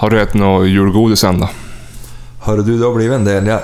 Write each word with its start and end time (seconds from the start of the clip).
Har 0.00 0.10
du 0.10 0.20
ätit 0.20 0.34
något 0.34 0.68
julgodis 0.68 1.24
än 1.24 1.40
då? 1.40 1.48
Hörru 2.40 2.62
du, 2.62 2.78
det 2.78 2.84
har 2.86 2.94
blivit 2.94 3.14
en 3.16 3.24
del. 3.24 3.46
Jag 3.46 3.60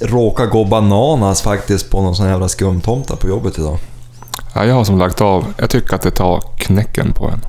råkade 0.00 0.48
gå 0.48 0.64
bananas 0.64 1.42
faktiskt 1.42 1.90
på 1.90 2.02
någon 2.02 2.16
sån 2.16 2.26
jävla 2.26 2.48
skumtomta 2.48 3.16
på 3.16 3.28
jobbet 3.28 3.58
idag. 3.58 3.78
Ja, 4.54 4.64
jag 4.64 4.74
har 4.74 4.84
som 4.84 4.98
lagt 4.98 5.20
av. 5.20 5.52
Jag 5.56 5.70
tycker 5.70 5.94
att 5.94 6.02
det 6.02 6.10
tar 6.10 6.42
knäcken 6.56 7.12
på 7.12 7.28
en. 7.28 7.40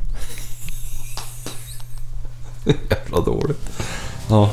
Jävla 2.90 3.20
dåligt. 3.20 3.70
Ja. 4.30 4.50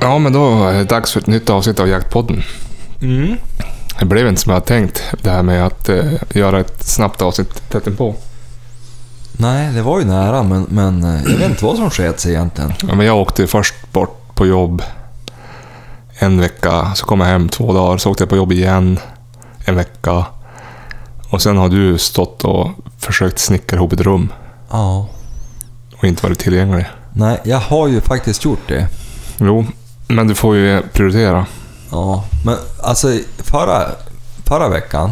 Ja, 0.00 0.18
men 0.18 0.32
då 0.32 0.64
är 0.64 0.74
det 0.74 0.84
dags 0.84 1.12
för 1.12 1.20
ett 1.20 1.26
nytt 1.26 1.50
avsnitt 1.50 1.80
av 1.80 1.88
Jaktpodden. 1.88 2.42
Mm. 3.00 3.36
Det 4.04 4.08
blev 4.08 4.28
inte 4.28 4.40
som 4.40 4.50
jag 4.50 4.56
hade 4.56 4.66
tänkt, 4.66 5.02
det 5.22 5.30
här 5.30 5.42
med 5.42 5.66
att 5.66 5.88
eh, 5.88 6.12
göra 6.34 6.60
ett 6.60 6.84
snabbt 6.86 7.22
avsnitt 7.22 7.68
tätt 7.70 7.86
inpå. 7.86 8.14
Nej, 9.32 9.72
det 9.72 9.82
var 9.82 9.98
ju 9.98 10.04
nära, 10.04 10.42
men, 10.42 10.66
men 10.68 11.04
eh, 11.04 11.22
jag 11.30 11.38
vet 11.38 11.50
inte 11.50 11.64
vad 11.64 11.76
som 11.76 11.90
sket 11.90 12.20
sig 12.20 12.32
egentligen. 12.32 12.72
Ja, 12.88 12.94
men 12.94 13.06
jag 13.06 13.16
åkte 13.16 13.46
först 13.46 13.74
bort 13.92 14.34
på 14.34 14.46
jobb 14.46 14.82
en 16.18 16.40
vecka, 16.40 16.92
så 16.94 17.06
kom 17.06 17.20
jag 17.20 17.26
hem 17.26 17.48
två 17.48 17.72
dagar, 17.72 17.98
så 17.98 18.10
åkte 18.10 18.22
jag 18.22 18.28
på 18.28 18.36
jobb 18.36 18.52
igen 18.52 18.98
en 19.64 19.76
vecka. 19.76 20.24
Och 21.30 21.42
sen 21.42 21.56
har 21.56 21.68
du 21.68 21.98
stått 21.98 22.44
och 22.44 22.70
försökt 22.98 23.38
snickra 23.38 23.76
ihop 23.76 23.92
ett 23.92 24.00
rum 24.00 24.32
Ja. 24.70 25.08
och 25.96 26.04
inte 26.04 26.26
varit 26.26 26.38
tillgänglig. 26.38 26.86
Nej, 27.12 27.40
jag 27.44 27.58
har 27.58 27.88
ju 27.88 28.00
faktiskt 28.00 28.44
gjort 28.44 28.68
det. 28.68 28.88
Jo, 29.38 29.66
men 30.08 30.26
du 30.28 30.34
får 30.34 30.56
ju 30.56 30.82
prioritera. 30.92 31.46
Ja, 31.94 32.24
men 32.44 32.56
alltså 32.82 33.18
förra, 33.38 33.86
förra 34.46 34.68
veckan, 34.68 35.10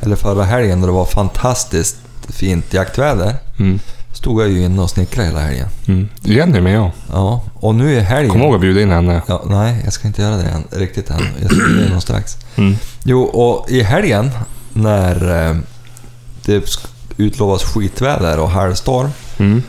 eller 0.00 0.16
förra 0.16 0.44
helgen 0.44 0.80
då 0.80 0.86
det 0.86 0.92
var 0.92 1.04
fantastiskt 1.04 1.96
fint 2.28 2.72
jaktväder, 2.74 3.36
Mm. 3.58 3.78
stod 4.12 4.42
jag 4.42 4.48
ju 4.50 4.64
inne 4.64 4.82
och 4.82 4.90
snickrade 4.90 5.28
hela 5.28 5.40
helgen. 5.40 5.68
Mm. 5.88 6.08
Jenny 6.22 6.60
med 6.60 6.74
jag. 6.76 6.90
Ja, 7.12 7.42
och 7.54 7.74
nu 7.74 7.96
är 7.96 8.00
helgen... 8.00 8.30
Kom 8.32 8.42
ihåg 8.42 8.54
att 8.54 8.60
bjuda 8.60 8.80
in 8.80 8.90
henne. 8.90 9.22
Ja, 9.26 9.42
nej, 9.46 9.80
jag 9.84 9.92
ska 9.92 10.06
inte 10.08 10.22
göra 10.22 10.36
det 10.36 10.42
än, 10.48 10.64
riktigt 10.70 11.10
än. 11.10 11.22
Jag 11.42 11.50
ska 11.50 11.60
göra 11.60 11.82
det 11.84 11.88
någon 11.90 12.00
strax. 12.00 12.36
Mm. 12.56 12.76
Jo, 13.04 13.22
och 13.22 13.70
i 13.70 13.82
helgen 13.82 14.30
när 14.72 15.46
eh, 15.50 15.56
det 16.44 16.64
utlovas 17.16 17.62
skitväder 17.64 18.38
och 18.40 18.50
halvstorm, 18.50 19.10
Mm. 19.38 19.62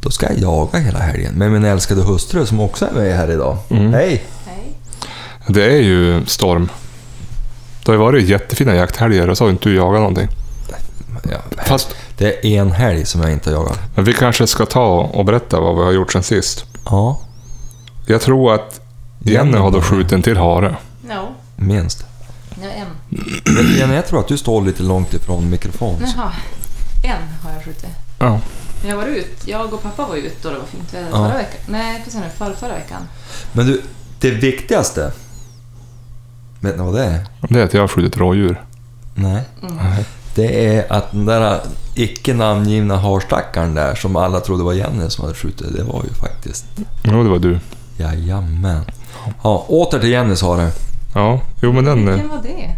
då 0.00 0.10
ska 0.10 0.26
jag 0.26 0.38
jaga 0.38 0.78
hela 0.78 0.98
helgen 0.98 1.34
med 1.34 1.50
min 1.52 1.64
älskade 1.64 2.02
hustru 2.02 2.46
som 2.46 2.60
också 2.60 2.86
är 2.86 2.92
med 2.92 3.16
här 3.16 3.30
idag. 3.30 3.56
Mm. 3.70 3.92
Hej! 3.92 4.24
Det 5.46 5.64
är 5.64 5.76
ju 5.82 6.26
storm. 6.26 6.68
Det 7.84 7.88
har 7.90 7.94
ju 7.94 7.98
varit 7.98 8.28
jättefina 8.28 8.74
jakthelger 8.74 9.30
och 9.30 9.38
så 9.38 9.44
har 9.44 9.50
inte 9.50 9.68
du 9.68 9.76
jagat 9.76 10.00
någonting. 10.00 10.28
Ja, 11.30 11.38
Fast, 11.66 11.88
det 12.18 12.46
är 12.46 12.60
en 12.60 12.72
helg 12.72 13.06
som 13.06 13.20
jag 13.20 13.32
inte 13.32 13.50
har 13.50 13.56
jagat. 13.56 13.78
men 13.94 14.04
vi 14.04 14.12
kanske 14.12 14.46
ska 14.46 14.66
ta 14.66 15.00
och 15.00 15.24
berätta 15.24 15.60
vad 15.60 15.76
vi 15.76 15.82
har 15.84 15.92
gjort 15.92 16.12
sen 16.12 16.22
sist. 16.22 16.64
Ja, 16.84 17.20
Jag 18.06 18.20
tror 18.20 18.54
att 18.54 18.80
Jenny 19.18 19.56
har 19.58 19.70
då 19.70 19.82
skjutit 19.82 20.12
en 20.12 20.22
till 20.22 20.36
hare. 20.36 20.76
No. 21.08 21.28
minst. 21.56 22.04
Ja, 22.62 22.68
en. 22.70 22.86
Men 23.54 23.74
Jenny, 23.78 23.94
jag 23.94 24.06
tror 24.06 24.20
att 24.20 24.28
du 24.28 24.38
står 24.38 24.62
lite 24.62 24.82
långt 24.82 25.14
ifrån 25.14 25.50
mikrofonen. 25.50 26.08
Jaha. 26.16 26.32
En 27.04 27.28
har 27.42 27.52
jag 27.54 27.64
skjutit. 27.64 27.86
Ja. 28.18 28.40
Men 28.80 28.90
jag 28.90 28.96
var 28.96 29.06
ut. 29.06 29.42
Jag 29.44 29.74
och 29.74 29.82
pappa 29.82 30.06
var 30.06 30.16
ute 30.16 30.30
då 30.42 30.50
det 30.50 30.58
var 30.58 30.66
fint 30.66 30.94
väder 30.94 31.06
Ja. 31.12 31.16
förra 31.16 31.36
veckan. 31.38 31.60
Nej, 31.66 32.00
precis 32.04 32.20
nu. 32.20 32.26
Förra, 32.36 32.54
förra 32.56 32.74
veckan. 32.74 33.02
Men 33.52 33.66
du, 33.66 33.82
det 34.20 34.30
viktigaste... 34.30 35.12
Vet 36.60 36.76
ni 36.78 36.84
vad 36.84 36.94
det 36.94 37.04
är? 37.04 37.20
Det 37.48 37.60
är 37.60 37.64
att 37.64 37.74
jag 37.74 37.80
har 37.80 37.88
skjutit 37.88 38.16
rådjur. 38.16 38.60
Nej. 39.14 39.42
Mm. 39.62 39.76
Det 40.34 40.76
är 40.76 40.92
att 40.92 41.12
den 41.12 41.26
där 41.26 41.60
icke 41.94 42.34
namngivna 42.34 42.96
harstackaren 42.96 43.74
där 43.74 43.94
som 43.94 44.16
alla 44.16 44.40
trodde 44.40 44.64
var 44.64 44.72
Jenny 44.72 45.10
som 45.10 45.24
hade 45.24 45.36
skjutit, 45.36 45.76
det 45.76 45.82
var 45.82 46.02
ju 46.04 46.14
faktiskt... 46.14 46.64
Jo, 47.02 47.22
det 47.22 47.28
var 47.30 47.38
du. 47.38 47.58
Jajamän. 47.96 48.84
Ja, 49.42 49.64
åter 49.68 49.98
till 49.98 50.10
Jennys 50.10 50.42
hare. 50.42 50.70
Ja, 51.14 51.40
jo 51.62 51.72
men 51.72 51.84
den... 51.84 52.06
Vilken 52.06 52.28
var 52.28 52.42
det? 52.42 52.76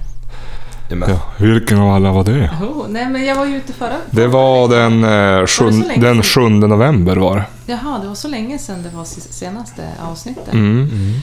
Ja, 1.09 1.21
vilken 1.37 1.79
av 1.79 1.95
alla 1.95 2.13
var 2.13 2.25
det? 2.25 2.51
Oh, 2.63 2.87
nej, 2.89 3.09
men 3.09 3.25
jag 3.25 3.37
var 3.37 3.47
ju 3.47 3.57
ute 3.57 3.73
förra... 3.73 3.97
Det 4.11 4.27
var 4.27 4.69
den, 4.69 5.05
eh, 5.05 5.47
sjun, 5.47 5.81
länge 5.81 6.01
den 6.01 6.23
sedan? 6.23 6.61
7 6.61 6.67
november 6.67 7.17
var 7.17 7.37
det. 7.37 7.73
Jaha, 7.73 7.99
det 8.03 8.09
var 8.09 8.15
så 8.15 8.29
länge 8.29 8.59
sedan 8.59 8.83
det 8.83 8.97
var 8.97 9.05
se- 9.05 9.21
senaste 9.21 9.83
avsnittet. 10.11 10.53
Mm. 10.53 10.89
mm. 10.93 11.21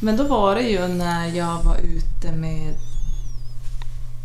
Men 0.00 0.16
då 0.16 0.24
var 0.24 0.54
det 0.54 0.62
ju 0.62 0.88
när 0.88 1.26
jag 1.26 1.62
var 1.62 1.76
ute 1.76 2.32
med 2.32 2.74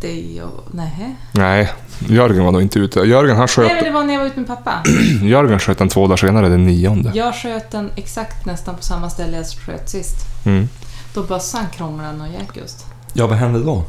dig 0.01 0.43
och... 0.43 0.63
Nej. 0.71 1.15
Nej, 1.31 1.71
Jörgen 2.07 2.45
var 2.45 2.51
nog 2.51 2.61
inte 2.61 2.79
ute. 2.79 2.99
Jörgen, 2.99 3.37
han 3.37 3.47
sköt, 3.47 3.65
Nej, 3.65 3.75
men 3.75 3.83
det 3.83 3.91
var 3.91 4.03
när 4.03 4.13
jag 4.13 4.19
var 4.19 4.27
ute 4.27 4.39
med 4.39 4.47
pappa. 4.47 4.83
Jörgen 5.21 5.59
sköt 5.59 5.77
den 5.77 5.89
två 5.89 6.07
dagar 6.07 6.17
senare, 6.17 6.49
den 6.49 6.65
nionde. 6.65 7.11
Jag 7.13 7.35
sköt 7.35 7.71
den 7.71 7.91
exakt 7.95 8.45
nästan 8.45 8.75
på 8.75 8.83
samma 8.83 9.09
ställe 9.09 9.37
jag 9.37 9.45
sköt 9.47 9.89
sist. 9.89 10.17
Mm. 10.45 10.69
Då 11.13 11.23
bössan 11.23 11.65
krånglade 11.69 12.19
och 12.19 12.27
gick 12.27 12.57
just. 12.57 12.85
ja, 13.13 13.27
vad 13.27 13.37
hände 13.37 13.63
då? 13.63 13.83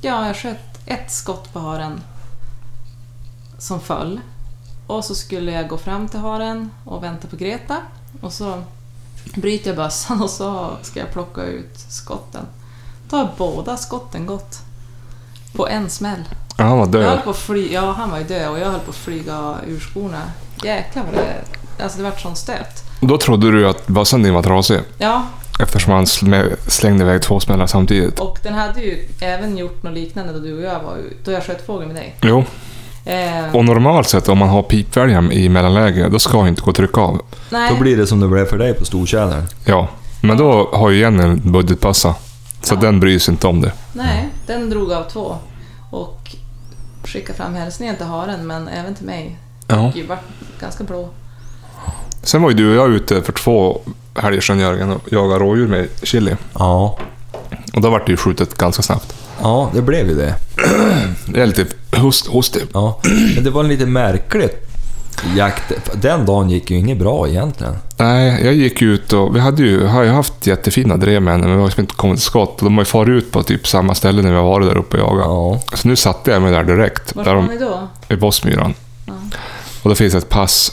Ja, 0.00 0.26
jag 0.26 0.36
sköt 0.36 0.58
ett 0.86 1.10
skott 1.10 1.52
på 1.52 1.58
haren 1.58 2.00
som 3.58 3.80
föll. 3.80 4.20
Och 4.86 5.04
så 5.04 5.14
skulle 5.14 5.52
jag 5.52 5.68
gå 5.68 5.78
fram 5.78 6.08
till 6.08 6.20
haren 6.20 6.70
och 6.84 7.02
vänta 7.02 7.28
på 7.28 7.36
Greta. 7.36 7.76
Och 8.20 8.32
så 8.32 8.62
bryter 9.34 9.70
jag 9.70 9.76
bössan 9.76 10.22
och 10.22 10.30
så 10.30 10.70
ska 10.82 11.00
jag 11.00 11.12
plocka 11.12 11.42
ut 11.42 11.78
skotten. 11.88 12.42
Då 13.10 13.16
har 13.16 13.28
båda 13.38 13.76
skotten 13.76 14.26
gått. 14.26 14.58
På 15.56 15.68
en 15.68 15.90
smäll. 15.90 16.24
Ja, 16.58 16.64
han 16.64 16.78
var 16.78 16.86
Jag 16.86 16.92
höll 16.92 17.02
död. 17.16 17.24
på 17.24 17.30
att 17.30 17.36
fly, 17.36 17.72
ja, 17.72 17.92
han 17.92 18.10
var 18.10 18.18
ju 18.18 18.24
död 18.24 18.50
och 18.50 18.58
jag 18.58 18.66
höll 18.70 18.80
på 18.80 18.90
att 18.90 18.96
flyga 18.96 19.54
ur 19.66 19.80
skorna. 19.80 20.22
Jäklar 20.64 21.04
vad 21.04 21.14
det... 21.14 21.34
Alltså 21.82 21.98
det 21.98 22.04
vart 22.04 22.20
sån 22.20 22.36
stöt. 22.36 22.84
Då 23.00 23.18
trodde 23.18 23.50
du 23.50 23.68
att 23.68 23.86
bössan 23.86 24.22
din 24.22 24.34
var 24.34 24.42
trasig. 24.42 24.80
Ja, 24.98 25.22
Eftersom 25.62 25.92
han 25.92 26.04
slä- 26.04 26.56
slängde 26.68 27.04
iväg 27.04 27.22
två 27.22 27.40
smällar 27.40 27.66
samtidigt. 27.66 28.20
och 28.20 28.38
den 28.42 28.54
hade 28.54 28.80
ju 28.80 29.08
även 29.20 29.58
gjort 29.58 29.82
något 29.82 29.92
liknande 29.94 30.32
då 30.32 30.38
du 30.38 30.56
och 30.58 30.62
jag 30.64 30.80
var 30.82 30.96
ut- 30.96 31.24
då 31.24 31.32
jag 31.32 31.42
sköt 31.46 31.66
fågel 31.66 31.86
med 31.86 31.96
dig. 31.96 32.16
Jo, 32.22 32.44
och 33.52 33.64
normalt 33.64 34.08
sett 34.08 34.28
om 34.28 34.38
man 34.38 34.48
har 34.48 34.62
pipväljaren 34.62 35.32
i 35.32 35.48
mellanläge, 35.48 36.08
då 36.08 36.18
ska 36.18 36.48
inte 36.48 36.62
gå 36.62 36.70
att 36.70 36.76
trycka 36.76 37.00
av. 37.00 37.22
nej. 37.50 37.70
Då 37.74 37.80
blir 37.80 37.96
det 37.96 38.06
som 38.06 38.20
det 38.20 38.28
blev 38.28 38.44
för 38.46 38.58
dig 38.58 38.74
på 38.74 38.84
Stortjädern. 38.84 39.42
Ja, 39.64 39.88
men 40.22 40.36
då 40.36 40.70
har 40.72 40.90
ju 40.90 40.98
Jenny 41.00 41.22
en 41.22 41.52
budgetbössa. 41.52 42.14
Så 42.62 42.74
Ja. 42.74 42.80
den 42.80 43.00
bryr 43.00 43.18
sig 43.18 43.32
inte 43.32 43.46
om 43.46 43.60
det. 43.60 43.72
Nej, 43.92 44.28
den 44.46 44.70
drog 44.70 44.92
av 44.92 45.02
två. 45.04 45.36
Och 45.90 46.36
skickade 47.04 47.36
fram 47.38 47.54
hälsningen 47.54 47.96
till 47.96 48.06
haren, 48.06 48.46
men 48.46 48.68
även 48.68 48.94
till 48.94 49.06
mig. 49.06 49.38
Ja. 49.66 49.92
Det 49.94 50.02
vart 50.02 50.24
ganska 50.60 50.84
blå. 50.84 51.08
Sen 52.22 52.42
var 52.42 52.50
ju 52.50 52.56
du 52.56 52.70
och 52.70 52.76
jag 52.76 52.90
ute 52.94 53.22
för 53.22 53.32
två 53.32 53.80
helger 54.16 54.40
sedan 54.40 54.58
Jörgen 54.58 54.90
och 54.92 55.12
jagade 55.12 55.38
rådjur 55.44 55.68
med 55.68 55.88
chili. 56.02 56.36
Ja. 56.58 56.98
Och 57.74 57.80
då 57.80 57.90
vart 57.90 58.06
det 58.06 58.12
ju 58.12 58.16
skjutet 58.16 58.54
ganska 58.58 58.82
snabbt. 58.82 59.14
Ja, 59.42 59.70
det 59.74 59.82
blev 59.82 60.08
ju 60.08 60.14
det. 60.14 60.34
Det 61.26 61.42
är 61.42 61.46
lite 61.46 61.66
host, 61.96 62.26
hostig. 62.26 62.62
Ja. 62.72 63.00
Men 63.34 63.44
det 63.44 63.50
var 63.50 63.60
en 63.64 63.68
lite 63.68 63.86
märklig 63.86 64.48
jakt. 65.36 65.72
Den 66.02 66.26
dagen 66.26 66.50
gick 66.50 66.70
ju 66.70 66.76
inget 66.76 66.98
bra 66.98 67.28
egentligen. 67.28 67.74
Nej, 67.96 68.44
jag 68.44 68.54
gick 68.54 68.82
ut 68.82 69.12
och 69.12 69.36
vi 69.36 69.40
hade 69.40 69.62
ju, 69.62 69.86
har 69.86 70.02
ju 70.02 70.08
haft 70.10 70.46
jättefina 70.46 70.96
drev 70.96 71.22
med 71.22 71.32
henne, 71.32 71.46
men 71.46 71.56
vi 71.56 71.60
har 71.60 71.68
liksom 71.68 71.80
inte 71.80 71.94
kommit 71.94 72.16
till 72.16 72.24
skott. 72.26 72.58
Och 72.58 72.64
de 72.64 72.74
har 72.74 72.80
ju 72.80 72.84
farit 72.86 73.08
ut 73.08 73.32
på 73.32 73.42
typ 73.42 73.68
samma 73.68 73.94
ställe 73.94 74.22
när 74.22 74.30
vi 74.30 74.36
har 74.36 74.44
varit 74.44 74.68
där 74.68 74.76
uppe 74.76 74.96
och 75.00 75.18
jagat. 75.20 75.26
Ja. 75.70 75.76
Så 75.76 75.88
nu 75.88 75.96
satte 75.96 76.30
jag 76.30 76.42
mig 76.42 76.52
där 76.52 76.64
direkt, 76.64 77.16
Var 77.16 77.24
där 77.24 77.34
var 77.34 77.42
de, 77.42 77.48
ni 77.48 77.58
då? 77.58 77.88
i 78.08 78.16
Bossmyran. 78.16 78.74
Ja. 79.06 79.12
Och 79.82 79.88
då 79.90 79.94
finns 79.96 80.14
ett 80.14 80.28
pass 80.28 80.72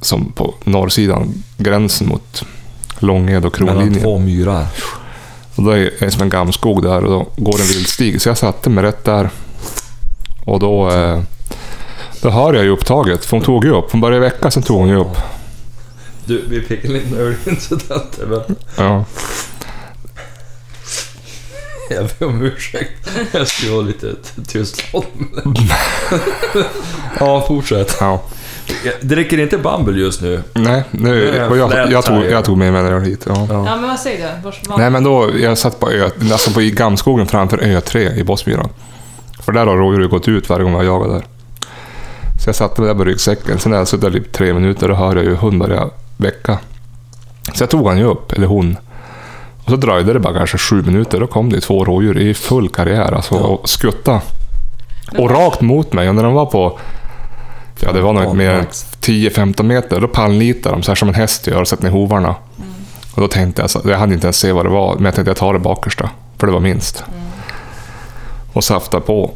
som 0.00 0.32
på 0.32 0.54
norrsidan, 0.64 1.42
gränsen 1.56 2.08
mot 2.08 2.44
Långed 2.98 3.44
och 3.46 3.60
Mellan 3.60 3.74
Kronlinjen. 3.76 4.02
två 4.02 4.18
myrar. 4.18 4.66
Och 5.54 5.62
då 5.62 5.70
är 5.70 5.90
det 6.00 6.10
som 6.10 6.22
en 6.22 6.28
gamskog 6.28 6.82
där 6.82 7.04
och 7.04 7.10
då 7.10 7.26
går 7.42 7.60
en 7.60 7.66
vildstig. 7.66 8.20
Så 8.20 8.28
jag 8.28 8.38
satte 8.38 8.70
mig 8.70 8.84
rätt 8.84 9.04
där. 9.04 9.30
Och 10.48 10.60
då, 10.60 10.90
eh, 10.90 11.20
då 12.22 12.30
hör 12.30 12.54
jag 12.54 12.64
ju 12.64 12.70
upptaget, 12.70 13.24
för 13.24 13.36
hon 13.36 13.44
tog 13.46 13.64
ju 13.64 13.70
upp. 13.70 13.92
Hon 13.92 14.00
började 14.00 14.20
väcka, 14.20 14.50
sen 14.50 14.62
tog 14.62 14.76
hon 14.78 14.88
ju 14.88 14.96
upp. 14.96 15.16
Du, 16.24 16.44
vi 16.48 16.60
fick 16.60 16.84
en 16.84 16.92
liten 16.92 17.16
ölincident. 17.18 18.18
men 18.28 18.56
Ja. 18.76 19.04
Jag 21.90 22.08
ber 22.18 22.26
om 22.26 22.42
ursäkt. 22.42 23.10
Jag 23.32 23.48
skulle 23.48 23.72
vara 23.72 23.82
lite 23.82 24.14
tystlåten. 24.48 25.28
ja, 27.20 27.44
fortsätt. 27.48 27.96
ja. 28.00 28.22
Dricker 29.00 29.38
inte 29.38 29.58
Bumble 29.58 30.00
just 30.00 30.22
nu? 30.22 30.42
Nej, 30.52 30.82
Nu 30.90 31.34
jag 31.36 31.56
jag, 31.56 31.92
jag, 31.92 32.04
tog, 32.04 32.16
här. 32.16 32.24
jag 32.24 32.44
tog 32.44 32.58
med 32.58 32.72
mig 32.72 32.82
den 32.82 33.04
hit. 33.04 33.24
Ja. 33.26 33.46
Ja. 33.50 33.66
Ja, 33.66 33.76
men 33.76 33.88
vad 33.88 33.98
säger 34.00 34.36
du? 34.36 34.42
Vars, 34.44 34.60
var, 34.68 34.78
Nej, 34.78 34.90
men 34.90 35.04
då, 35.04 35.30
jag 35.38 35.58
satt 35.58 35.80
på, 35.80 35.90
ö, 35.90 36.10
alltså 36.32 36.50
på 36.50 36.62
i 36.62 36.70
gamskogen 36.70 37.26
framför 37.26 37.58
Ö3 37.58 38.14
i 38.14 38.24
Bossmyran. 38.24 38.68
För 39.48 39.52
där 39.52 39.66
har 39.66 39.76
rådjuret 39.76 40.10
gått 40.10 40.28
ut 40.28 40.48
varje 40.48 40.64
gång 40.64 40.72
jag 40.74 40.84
jagat 40.84 41.08
där. 41.08 41.24
Så 42.44 42.48
jag 42.48 42.54
satte 42.54 42.80
mig 42.80 42.88
där 42.88 42.94
på 42.94 43.04
ryggsäcken. 43.04 43.58
Sen 43.58 43.70
när 43.70 43.78
jag 43.78 43.88
suttit 43.88 44.12
där 44.12 44.16
i 44.16 44.20
tre 44.20 44.54
minuter, 44.54 44.88
då 44.88 44.94
hör 44.94 45.16
jag 45.16 45.24
ju 45.24 45.34
hund 45.34 45.60
börja 45.60 45.88
väcka. 46.16 46.58
Så 47.54 47.62
jag 47.62 47.70
tog 47.70 47.88
han 47.88 47.98
ju 47.98 48.04
upp, 48.04 48.32
eller 48.32 48.46
hon. 48.46 48.76
Och 49.64 49.70
så 49.70 49.76
dröjde 49.76 50.12
det 50.12 50.20
bara 50.20 50.34
kanske 50.34 50.58
sju 50.58 50.82
minuter, 50.82 51.20
då 51.20 51.26
kom 51.26 51.50
det 51.50 51.60
två 51.60 51.84
rådjur 51.84 52.18
i 52.18 52.34
full 52.34 52.68
karriär 52.68 53.12
alltså, 53.12 53.34
Ja. 53.34 53.40
och 53.40 53.68
skutta. 53.68 54.20
Och 55.18 55.30
rakt 55.30 55.60
mot 55.60 55.92
mig, 55.92 56.08
och 56.08 56.14
när 56.14 56.22
de 56.22 56.34
var 56.34 56.46
på... 56.46 56.78
Ja, 57.80 57.92
det 57.92 58.00
var 58.00 58.12
nog 58.12 58.24
inte 58.24 58.36
mer 58.36 58.50
än 58.50 58.58
max. 58.58 58.96
10-15 59.00 59.62
meter. 59.62 60.00
Då 60.00 60.08
pallnitade 60.08 60.74
de 60.74 60.82
så 60.82 60.90
här 60.90 60.96
som 60.96 61.08
en 61.08 61.14
häst 61.14 61.46
gör 61.46 61.60
och 61.60 61.68
sätter 61.68 61.84
ner 61.84 61.90
hovarna. 61.90 62.34
Och 63.14 63.20
då 63.20 63.28
tänkte 63.28 63.62
jag, 63.62 63.70
så, 63.70 63.80
jag 63.84 63.98
hade 63.98 64.14
inte 64.14 64.26
ens 64.26 64.36
se 64.38 64.52
vad 64.52 64.66
det 64.66 64.70
var, 64.70 64.94
men 64.94 65.04
jag 65.04 65.14
tänkte 65.14 65.30
jag 65.30 65.36
tar 65.36 65.52
det 65.52 65.58
bakersta. 65.58 66.10
För 66.38 66.46
det 66.46 66.52
var 66.52 66.60
minst. 66.60 67.04
Och 68.52 68.64
saftade 68.64 69.06
på. 69.06 69.30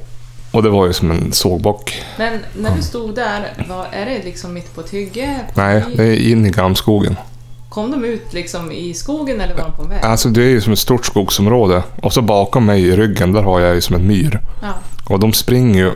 Och 0.50 0.62
det 0.62 0.70
var 0.70 0.86
ju 0.86 0.92
som 0.92 1.10
en 1.10 1.32
sågbock. 1.32 2.02
Men 2.18 2.38
när 2.58 2.76
du 2.76 2.82
stod 2.82 3.14
där, 3.14 3.66
var, 3.68 3.86
är 3.92 4.06
det 4.06 4.24
liksom 4.24 4.54
mitt 4.54 4.74
på 4.74 4.80
ett 4.80 4.90
hygge? 4.90 5.40
Nej, 5.54 5.84
det 5.96 6.02
är 6.04 6.30
in 6.30 6.46
i 6.46 6.50
gamskogen. 6.50 7.16
Kom 7.68 7.90
de 7.90 8.04
ut 8.04 8.32
liksom 8.32 8.72
i 8.72 8.94
skogen 8.94 9.40
eller 9.40 9.54
var 9.54 9.62
de 9.62 9.72
på 9.72 9.82
en 9.82 9.88
väg? 9.88 10.04
Alltså 10.04 10.28
det 10.28 10.42
är 10.42 10.48
ju 10.48 10.60
som 10.60 10.72
ett 10.72 10.78
stort 10.78 11.06
skogsområde. 11.06 11.82
Och 12.02 12.12
så 12.12 12.22
bakom 12.22 12.66
mig 12.66 12.82
i 12.82 12.96
ryggen, 12.96 13.32
där 13.32 13.42
har 13.42 13.60
jag 13.60 13.74
ju 13.74 13.80
som 13.80 13.96
en 13.96 14.06
myr. 14.06 14.40
Ja. 14.62 14.72
Och 15.08 15.20
de 15.20 15.32
springer 15.32 15.80
ju 15.84 15.92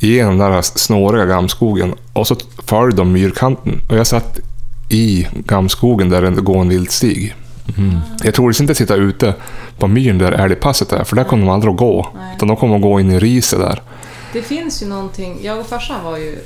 igenom 0.00 0.38
den 0.38 0.52
här 0.52 0.62
snåriga 0.62 1.26
gamskogen 1.26 1.94
och 2.12 2.26
så 2.26 2.36
följer 2.58 2.96
de 2.96 3.12
myrkanten. 3.12 3.80
Och 3.88 3.96
jag 3.96 4.06
satt 4.06 4.38
i 4.88 5.26
gamskogen 5.32 6.08
där 6.08 6.22
det 6.22 6.30
går 6.30 6.60
en 6.60 6.68
viltstig. 7.76 8.26
Jag 8.26 8.34
tror 8.34 8.60
inte 8.60 8.74
sitta 8.74 8.94
ute 8.94 9.34
på 9.78 9.86
myren 9.86 10.18
där 10.18 10.32
älgpasset 10.32 10.92
är, 10.92 11.04
för 11.04 11.16
där 11.16 11.24
kommer 11.24 11.46
de 11.46 11.52
aldrig 11.52 11.72
att 11.72 11.78
gå. 11.78 12.08
Nej. 12.14 12.36
Utan 12.36 12.48
de 12.48 12.56
kommer 12.56 12.76
att 12.76 12.82
gå 12.82 13.00
in 13.00 13.10
i 13.12 13.18
riset 13.18 13.58
där. 13.58 13.82
Det 14.32 14.42
finns 14.42 14.82
ju 14.82 14.86
någonting, 14.86 15.38
jag 15.42 15.58
och 15.60 15.66
farsan 15.66 16.04
var 16.04 16.16
ju 16.16 16.38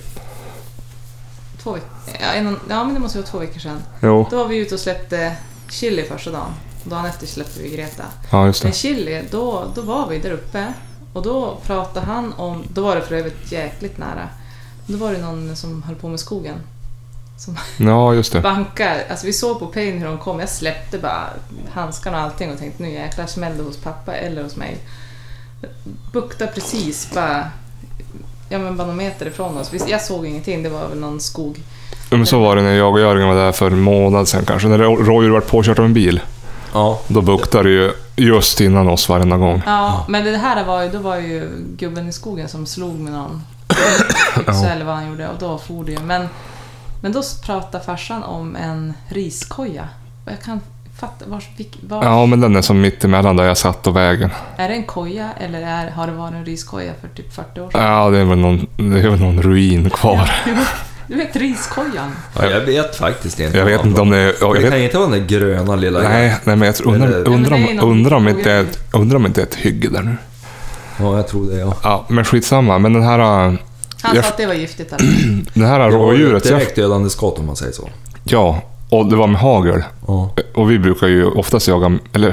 två 1.63 1.73
veckor, 1.73 1.89
ja, 2.21 2.33
en, 2.33 2.57
ja 2.69 2.85
men 2.85 2.95
det 2.95 3.01
måste 3.01 3.19
vara 3.19 3.27
två 3.27 3.39
veckor 3.39 3.61
sedan. 3.61 3.79
Jo, 4.03 4.27
Då 4.31 4.37
var 4.37 4.49
vi 4.49 4.57
ute 4.57 4.75
och 4.75 4.81
släppte 4.81 5.37
chili 5.71 6.03
första 6.03 6.31
dagen. 6.31 6.53
Dagen 6.85 7.07
efter 7.07 7.27
släppte 7.27 7.63
vi 7.63 7.69
Greta. 7.77 8.03
ja 8.33 8.47
just 8.47 8.63
Men 8.63 8.73
det. 8.73 8.79
chili, 8.79 9.23
då, 9.31 9.65
då 9.75 9.83
var 9.83 10.09
vi 10.09 10.19
där 10.19 10.31
uppe 10.31 10.73
och 11.13 11.23
då 11.23 11.59
pratade 11.67 12.07
han 12.07 12.33
om, 12.37 12.63
då 12.75 12.83
var 12.83 12.97
det 12.97 13.03
för 13.03 13.15
övrigt 13.15 13.53
jäkligt 13.53 13.99
nära. 13.99 14.29
Då 14.87 14.97
var 14.97 15.13
det 15.13 15.19
någon 15.19 15.57
som 15.57 15.83
höll 15.83 15.95
på 15.95 16.09
med 16.09 16.21
skogen. 16.21 16.55
Som 17.37 17.59
Ja, 17.77 18.15
just 18.15 18.33
det. 18.33 18.41
bankar, 18.41 19.05
alltså 19.11 19.27
vi 19.27 19.33
såg 19.33 19.59
på 19.59 19.67
Pain 19.67 19.99
hur 19.99 20.07
de 20.07 20.19
kom, 20.19 20.41
jag 20.41 20.49
släppte 20.49 20.99
bara 20.99 21.25
handskarna 21.73 22.17
och 22.19 22.23
allting 22.25 22.53
och 22.53 22.59
tänkte 22.59 22.83
nu 22.83 22.91
jäklar 22.91 23.27
smällde 23.27 23.63
hos 23.63 23.77
pappa 23.77 24.13
eller 24.15 24.43
hos 24.43 24.57
mig. 24.57 24.77
Bukta 26.13 26.47
precis 26.47 27.11
bara, 27.15 27.51
ja 28.49 28.59
men 28.59 28.77
bara 28.77 28.87
någon 28.87 28.97
meter 28.97 29.27
ifrån 29.27 29.59
oss. 29.59 29.71
Jag 29.87 30.03
såg 30.03 30.27
ingenting, 30.27 30.63
det 30.63 30.69
var 30.69 30.89
väl 30.89 30.99
någon 30.99 31.21
skog. 31.21 31.61
Ja, 32.11 32.17
Men 32.17 32.27
så 32.27 32.41
var 32.41 32.57
det 32.57 32.63
när 32.63 32.75
jag 32.75 32.93
och 32.93 33.01
Jörgen 33.01 33.29
var 33.29 33.35
där 33.35 33.53
för 33.53 33.67
en 33.67 33.81
månad 33.81 34.29
sedan 34.29 34.45
kanske. 34.45 34.69
När 34.69 34.79
rå- 34.79 35.05
rådjur 35.05 35.31
var 35.31 35.41
påkört 35.41 35.79
av 35.79 35.85
en 35.85 35.95
bil. 35.95 36.21
Ja. 36.73 37.01
Då 37.09 37.21
buktade 37.23 37.69
det 37.69 37.75
ju 37.75 37.93
just 38.17 38.61
innan 38.61 38.89
oss 38.89 39.09
varenda 39.09 39.37
gång. 39.37 39.63
Ja, 39.67 40.05
men 40.09 40.25
det 40.25 40.37
här 40.37 40.65
var 40.65 40.83
ju, 40.83 40.91
då 40.91 40.99
var 40.99 41.17
ju 41.17 41.51
gubben 41.77 42.09
i 42.09 42.13
skogen 42.13 42.49
som 42.49 42.67
slog 42.67 42.95
med 43.01 43.13
någon. 43.13 43.43
Så 44.61 44.67
eller 44.67 44.85
vad 44.85 44.95
han 44.95 45.09
gjorde 45.09 45.29
och 45.29 45.39
då 45.39 45.59
for 45.59 45.85
det 45.85 45.93
ju. 45.93 45.99
Men, 45.99 46.29
men 47.05 47.13
då 47.13 47.23
pratade 47.47 47.85
farsan 47.85 48.23
om 48.23 48.57
en 48.57 48.95
riskoja. 49.09 49.89
Och 50.25 50.33
jag 50.33 50.43
kan 50.43 50.61
fatta, 51.01 51.25
vars, 51.29 51.49
vilk, 51.57 51.79
var, 51.89 52.05
Ja, 52.05 52.27
men 52.27 52.41
den 52.41 52.57
är 52.57 52.63
som 52.63 52.81
mitt 52.81 53.05
emellan 53.05 53.37
där 53.37 53.45
jag 53.45 53.57
satt 53.59 53.87
och 53.87 53.97
vägen. 53.97 54.31
är 54.57 54.69
det 54.69 54.75
en 54.75 54.83
koja 54.85 55.29
eller 55.41 55.63
är, 55.63 55.91
har 55.91 56.07
det 56.07 56.13
varit 56.13 56.35
en 56.35 56.45
riskoja 56.45 56.93
för 57.01 57.09
typ 57.09 57.35
40 57.35 57.61
år 57.61 57.71
sedan? 57.71 57.83
Ja, 57.85 58.11
det 58.11 58.19
är 58.19 58.25
väl 58.25 58.39
någon, 58.39 58.67
det 58.77 59.01
är 59.01 59.09
väl 59.09 59.21
någon 59.21 59.43
ruin 59.43 59.91
kvar. 59.91 60.31
Du 61.07 61.15
vet 61.17 61.37
riskojan? 61.37 62.13
ja, 62.37 62.47
jag 62.51 62.61
vet 62.61 62.97
faktiskt 62.97 63.41
inte. 63.41 63.59
Jag 63.59 63.65
vet 63.65 63.85
inte 63.85 64.01
om 64.01 64.11
det 64.11 64.19
är... 64.19 64.35
ja, 64.41 64.53
Det 64.53 64.61
Jag 64.61 64.63
kan 64.63 64.71
vet, 64.71 64.83
inte 64.83 64.99
vara 64.99 65.11
den 65.11 65.27
gröna 65.27 65.77
lilla... 65.77 66.01
nej, 66.03 66.37
nej, 66.45 66.57
men 66.57 66.67
jag 66.67 66.75
tror- 66.77 66.95
undrar, 66.95 67.09
det 67.09 67.25
om, 67.27 67.33
undrar, 67.91 68.17
om 68.17 68.29
inte 68.29 68.53
är, 68.53 68.67
undrar 68.93 69.17
om 69.17 69.27
inte 69.27 69.41
är 69.43 69.47
ett 69.47 69.55
hygge 69.55 69.89
där 69.89 70.03
nu. 70.03 70.17
Ja, 71.01 71.17
jag 71.17 71.29
tror 71.29 71.51
det 71.51 71.57
ja. 71.59 71.75
Ja, 71.83 72.05
men 72.09 72.25
skitsamma. 72.25 72.79
Men 72.79 72.93
den 72.93 73.03
här, 73.03 73.59
Han 74.05 74.17
Jag- 74.17 74.25
sa 74.25 74.31
att 74.31 74.37
det 74.37 74.47
var 74.47 74.55
giftigt. 74.55 74.93
Alltså. 74.93 75.07
den 75.55 75.65
här 75.69 75.79
Det 75.91 75.97
var 75.97 76.07
rådjuret... 76.07 76.45
Jag, 76.45 76.59
direkt 76.59 76.77
dödande 76.77 77.11
skott 77.11 77.39
om 77.39 77.47
man 77.47 77.57
säger 77.57 77.73
så. 77.73 77.89
ja, 78.25 78.61
och 78.91 79.07
det 79.07 79.17
var 79.17 79.27
med 79.27 79.41
hagel. 79.41 79.83
Ja. 80.07 80.31
Och 80.55 80.71
vi 80.71 80.79
brukar 80.79 81.07
ju 81.07 81.25
oftast 81.27 81.69
jaga, 81.69 81.99
eller 82.13 82.29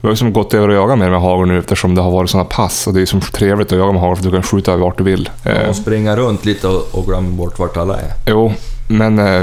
vi 0.00 0.08
har 0.08 0.10
ju 0.10 0.16
som 0.16 0.32
gått 0.32 0.54
över 0.54 0.68
att 0.68 0.74
jaga 0.74 0.96
mer 0.96 1.10
med 1.10 1.20
hagel 1.20 1.48
nu 1.48 1.58
eftersom 1.58 1.94
det 1.94 2.00
har 2.02 2.10
varit 2.10 2.30
sådana 2.30 2.48
pass 2.48 2.86
och 2.86 2.94
det 2.94 3.02
är 3.02 3.06
som 3.06 3.20
trevligt 3.20 3.72
att 3.72 3.78
jaga 3.78 3.92
med 3.92 4.00
hagel 4.00 4.16
för 4.16 4.24
du 4.24 4.30
kan 4.30 4.42
skjuta 4.42 4.76
vart 4.76 4.98
du 4.98 5.04
vill. 5.04 5.30
Eh, 5.44 5.68
Och 5.68 5.76
springa 5.76 6.16
runt 6.16 6.44
lite 6.44 6.68
och, 6.68 6.88
och 6.92 7.06
glömma 7.06 7.30
bort 7.30 7.58
vart 7.58 7.76
alla 7.76 7.96
är. 7.96 8.10
Jo, 8.26 8.52
men 8.88 9.18
eh, 9.18 9.42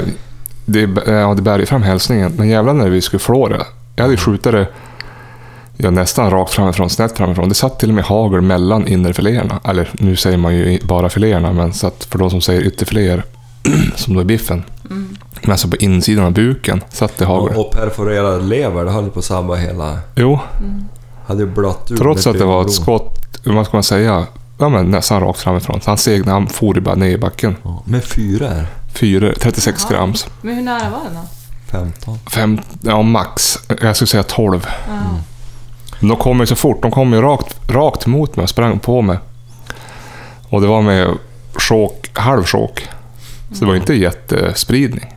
det, 0.64 0.88
ja, 1.06 1.34
det 1.36 1.42
bär 1.42 1.58
ju 1.58 1.66
fram 1.66 1.82
hälsningen. 1.82 2.32
Men 2.36 2.48
jävlar 2.48 2.72
när 2.74 2.88
vi 2.88 3.00
skulle 3.00 3.20
flå 3.20 3.48
det. 3.48 3.64
Jag 3.96 4.02
hade 4.04 4.14
ju 4.14 4.18
skjutit 4.18 4.44
det 4.52 4.66
ja, 5.82 5.90
nästan 5.90 6.30
rakt 6.30 6.52
framifrån, 6.52 6.90
snett 6.90 7.16
framifrån. 7.16 7.48
Det 7.48 7.54
satt 7.54 7.78
till 7.78 7.88
och 7.88 7.94
med 7.94 8.04
hagel 8.04 8.40
mellan 8.40 8.86
innerfiléerna. 8.88 9.60
Eller 9.64 9.90
nu 9.92 10.16
säger 10.16 10.36
man 10.36 10.54
ju 10.54 10.78
bara 10.82 11.08
filéerna, 11.08 11.52
men 11.52 11.72
så 11.72 11.86
att 11.86 12.04
för 12.04 12.18
de 12.18 12.30
som 12.30 12.40
säger 12.40 12.62
ytterfiléer, 12.62 13.24
som 13.96 14.14
då 14.14 14.20
är 14.20 14.24
biffen. 14.24 14.64
Mm. 14.90 15.16
Men 15.42 15.50
alltså 15.50 15.68
på 15.68 15.76
insidan 15.76 16.24
av 16.24 16.32
buken 16.32 16.84
satt 16.90 17.18
det 17.18 17.24
hagel. 17.24 17.56
Och, 17.56 17.66
och 17.66 17.72
perforerad 17.72 18.48
lever, 18.48 18.84
det 18.84 18.90
höll 18.90 19.10
på 19.10 19.18
att 19.18 19.24
sabba 19.24 19.54
hela... 19.54 19.98
Jo, 20.16 20.38
Hade 21.26 21.42
ju 21.42 21.48
blött 21.48 21.90
ur 21.90 21.96
trots 21.96 22.26
att 22.26 22.38
det 22.38 22.44
var 22.44 22.62
ett 22.62 22.72
skott, 22.72 23.40
vad 23.44 23.66
ska 23.66 23.76
man 23.76 23.82
säga, 23.82 24.26
ja, 24.58 24.68
men 24.68 24.90
nästan 24.90 25.20
rakt 25.20 25.40
framifrån. 25.40 25.80
Så 25.80 25.90
han 25.90 25.98
segnade, 25.98 26.30
han 26.30 26.46
for 26.46 26.80
bara 26.80 26.94
ner 26.94 27.10
i 27.10 27.18
backen. 27.18 27.56
Ja, 27.62 27.82
med 27.84 28.04
fyra 28.04 28.48
är 28.48 28.66
Fyra, 28.92 29.32
36 29.40 29.86
Jaha. 29.88 29.98
grams. 29.98 30.26
Men 30.42 30.54
hur 30.54 30.62
nära 30.62 30.90
var 30.90 31.00
den 31.04 31.14
då? 31.14 31.20
15. 31.70 32.18
Fem, 32.30 32.60
ja 32.82 33.02
max. 33.02 33.58
Jag 33.80 33.96
skulle 33.96 34.08
säga 34.08 34.22
12. 34.22 34.66
Ja. 34.88 34.92
Men 36.00 36.08
De 36.08 36.16
kom 36.16 36.40
ju 36.40 36.46
så 36.46 36.56
fort. 36.56 36.82
De 36.82 36.90
kom 36.90 37.12
ju 37.12 37.20
rakt, 37.20 37.70
rakt 37.70 38.06
mot 38.06 38.36
mig 38.36 38.42
och 38.42 38.48
sprang 38.48 38.78
på 38.78 39.02
mig. 39.02 39.18
Och 40.48 40.60
det 40.60 40.66
var 40.66 40.82
med 40.82 41.18
chock, 41.54 42.10
halv 42.12 42.44
chock. 42.44 42.88
Så 43.52 43.60
det 43.60 43.66
var 43.66 43.76
inte 43.76 43.94
jättespridning. 43.94 45.14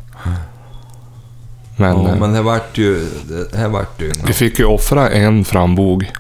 Men, 1.78 2.06
eh, 2.06 2.16
men 2.20 2.34
det 2.34 2.42
vart 2.42 2.78
ju... 2.78 3.10
Det 3.52 3.58
här 3.58 3.68
vart 3.68 4.02
ju... 4.02 4.12
vi 4.28 4.34
fick 4.34 4.60
ju 4.60 4.66
offra 4.66 5.10
en 5.10 5.46
frambog. 5.46 6.12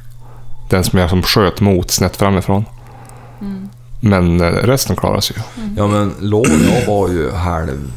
Den 0.69 0.83
som 0.83 1.00
jag 1.00 1.10
som 1.10 1.24
sköt 1.24 1.62
mot 1.62 1.92
snett 1.92 2.15
framifrån. 2.18 2.65
Mm. 3.42 3.69
Men 4.00 4.42
eh, 4.42 4.48
resten 4.48 4.95
klarade 4.95 5.21
sig 5.21 5.36
ju. 5.38 5.63
Ja 5.77 5.88
men 5.88 6.13
lår 6.19 6.48
jag 6.48 6.88
var 6.88 7.10
ju 7.10 7.31
halv... 7.31 7.92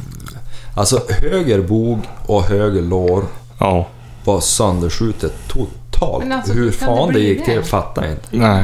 Alltså 0.75 1.01
höger 1.21 1.61
bog 1.61 1.99
och 2.25 2.43
höger 2.43 2.81
lår 2.81 3.23
Ja, 3.59 3.87
var 4.25 4.39
sönderskjutet 4.39 5.33
totalt. 5.47 5.86
Men 6.19 6.31
alltså, 6.31 6.53
Hur 6.53 6.65
det 6.65 6.71
fan 6.71 7.13
det 7.13 7.19
gick 7.19 7.45
till 7.45 7.55
det? 7.55 7.63
fattar 7.63 8.01
jag 8.03 8.11
inte. 8.11 8.27
nej. 8.31 8.63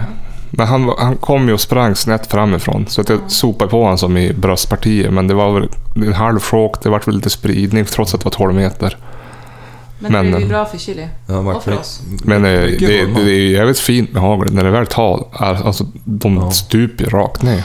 Men 0.56 0.67
han, 0.67 0.91
han 0.98 1.15
kom 1.17 1.48
ju 1.48 1.53
och 1.53 1.60
sprang 1.62 1.96
snett 1.96 2.27
framifrån. 2.31 2.86
Så 2.88 3.01
att 3.01 3.10
jag 3.10 3.19
sopade 3.27 3.72
på 3.72 3.81
honom 3.81 3.98
som 3.98 4.17
i 4.17 4.34
bröstpartiet. 4.34 5.13
Men 5.13 5.27
det 5.27 5.34
var 5.34 5.51
väl 5.60 5.69
en 5.96 6.13
halv 6.13 6.39
chock. 6.39 6.84
Det 6.84 6.89
var 6.89 7.00
väl 7.05 7.15
lite 7.15 7.29
spridning 7.29 7.86
trots 7.86 8.13
att 8.13 8.19
det 8.22 8.25
var 8.25 8.31
12 8.31 8.53
meter. 8.53 8.98
Men, 10.00 10.12
Men, 10.12 10.31
det 10.31 10.38
är 10.38 10.39
ju 10.39 10.46
eh, 10.46 10.50
bra 10.50 10.65
för 10.65 10.77
chili. 10.77 11.08
Ja, 11.27 11.38
Och 11.38 11.63
för 11.63 11.79
oss. 11.79 12.01
Men 12.24 12.46
eh, 12.46 12.51
det, 12.51 12.77
det, 12.79 13.01
hormon. 13.01 13.17
är 13.22 13.29
ju 13.29 13.51
jävligt 13.51 13.79
fint 13.79 14.13
med 14.13 14.22
hagel. 14.22 14.53
När 14.53 14.63
det 14.63 14.72
väl 14.72 14.88
tar, 14.88 15.25
alltså 15.31 15.86
de 16.03 16.36
Ja. 16.38 16.51
stuper 16.51 17.05
rakt 17.05 17.41
ner. 17.41 17.63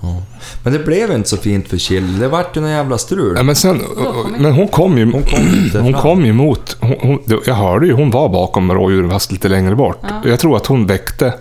Ja. 0.00 0.22
Men 0.64 0.72
det 0.72 0.78
blev 0.78 1.12
inte 1.12 1.28
så 1.28 1.36
fint 1.36 1.68
för 1.68 1.76
Chill. 1.78 2.18
Det 2.18 2.28
vart 2.28 2.56
ju 2.56 2.60
någon 2.60 2.70
jävla 2.70 2.98
strul. 2.98 3.34
Ja, 3.36 3.42
men, 3.42 3.54
sen, 3.56 3.82
men 4.38 4.52
hon 4.52 4.68
kom 4.68 4.98
ju, 4.98 5.12
Hon 5.12 5.22
kom 5.22 5.40
inte 5.64 5.78
hon 5.80 5.92
fram. 5.92 6.02
kom 6.02 6.24
ju 6.24 6.30
emot. 6.30 6.76
Hon, 6.80 6.94
hon, 7.00 7.18
det- 7.26 7.46
jag 7.46 7.54
hörde 7.54 7.86
ju, 7.86 7.92
hon 7.92 8.10
var 8.10 8.28
bakom 8.28 8.72
rådjuren 8.72 9.10
fast 9.10 9.32
lite 9.32 9.48
längre 9.48 9.74
bort. 9.76 9.98
Ja. 10.02 10.30
Jag 10.30 10.40
tror 10.40 10.56
att 10.56 10.66
hon 10.66 10.86
väckte 10.86 11.34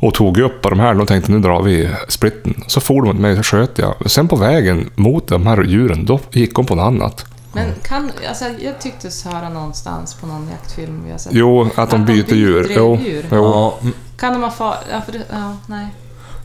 och 0.00 0.14
tog 0.14 0.38
upp 0.38 0.62
på 0.62 0.70
de 0.70 0.80
här. 0.80 0.94
De 0.94 1.06
tänkte 1.06 1.32
nu 1.32 1.38
drar 1.38 1.62
vi 1.62 1.88
splitten. 2.08 2.54
Så 2.66 2.80
for 2.80 3.02
de 3.02 3.08
mot 3.08 3.18
mig 3.18 3.36
så 3.36 3.42
sköt 3.42 3.78
jag. 3.78 3.94
Sen 4.10 4.28
på 4.28 4.36
vägen 4.36 4.90
mot 4.94 5.26
de 5.28 5.46
här 5.46 5.62
djuren, 5.62 6.06
då 6.06 6.20
gick 6.32 6.54
hon 6.54 6.66
på 6.66 6.74
något 6.74 6.84
annat. 6.86 7.24
Men 7.52 7.64
kan, 7.82 8.10
alltså, 8.28 8.44
jag 8.64 8.80
tyckte 8.80 9.08
höra 9.28 9.48
någonstans 9.48 10.14
på 10.14 10.26
någon 10.26 10.48
jaktfilm 10.50 11.02
vi 11.04 11.10
har 11.10 11.18
sett. 11.18 11.32
Jo, 11.34 11.62
att 11.62 11.74
de 11.74 11.80
Att 11.82 11.90
de 11.90 12.04
byter 12.04 12.24
byter 12.26 12.34
djur. 12.36 12.66
Jo, 12.76 12.96
drevdjur. 12.96 13.24
jo. 13.30 13.36
Ja. 13.36 13.78
Kan 14.16 14.32
de 14.32 14.42
ha 14.42 14.50
far... 14.50 14.74
Ja, 14.92 15.00
för 15.06 15.14
ja, 15.30 15.56
nej. 15.66 15.86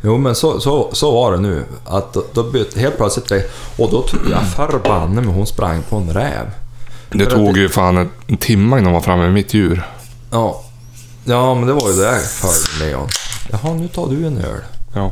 Jo 0.05 0.17
men 0.17 0.35
så, 0.35 0.59
så, 0.59 0.89
så 0.93 1.11
var 1.11 1.31
det 1.31 1.37
nu. 1.37 1.65
Att 1.85 2.13
då, 2.13 2.23
då 2.33 2.43
bytte 2.43 2.79
helt 2.79 2.97
plötsligt 2.97 3.31
väg. 3.31 3.43
Och 3.77 3.91
då 3.91 4.01
tror 4.07 4.21
jag 4.31 4.47
förbanne 4.47 5.21
mig 5.21 5.33
hon 5.35 5.47
sprang 5.47 5.83
på 5.89 5.95
en 5.95 6.13
räv. 6.13 6.51
Det 7.09 7.25
För 7.25 7.31
tog 7.31 7.53
det- 7.53 7.59
ju 7.59 7.69
fan 7.69 7.97
en, 8.27 8.37
timme 8.37 8.71
innan 8.77 8.83
de 8.83 8.93
var 8.93 9.01
framme 9.01 9.23
med 9.23 9.33
mitt 9.33 9.53
djur. 9.53 9.87
Ja. 10.31 10.61
Ja 11.23 11.55
men 11.55 11.67
det 11.67 11.73
var 11.73 11.89
ju 11.89 11.95
det 11.95 12.05
jag 12.11 12.21
följde 12.21 12.85
med 12.85 12.95
om. 12.95 13.07
Jaha 13.51 13.73
nu 13.73 13.87
tar 13.87 14.07
du 14.07 14.27
en 14.27 14.37
öl. 14.37 14.61
Ja. 14.95 15.11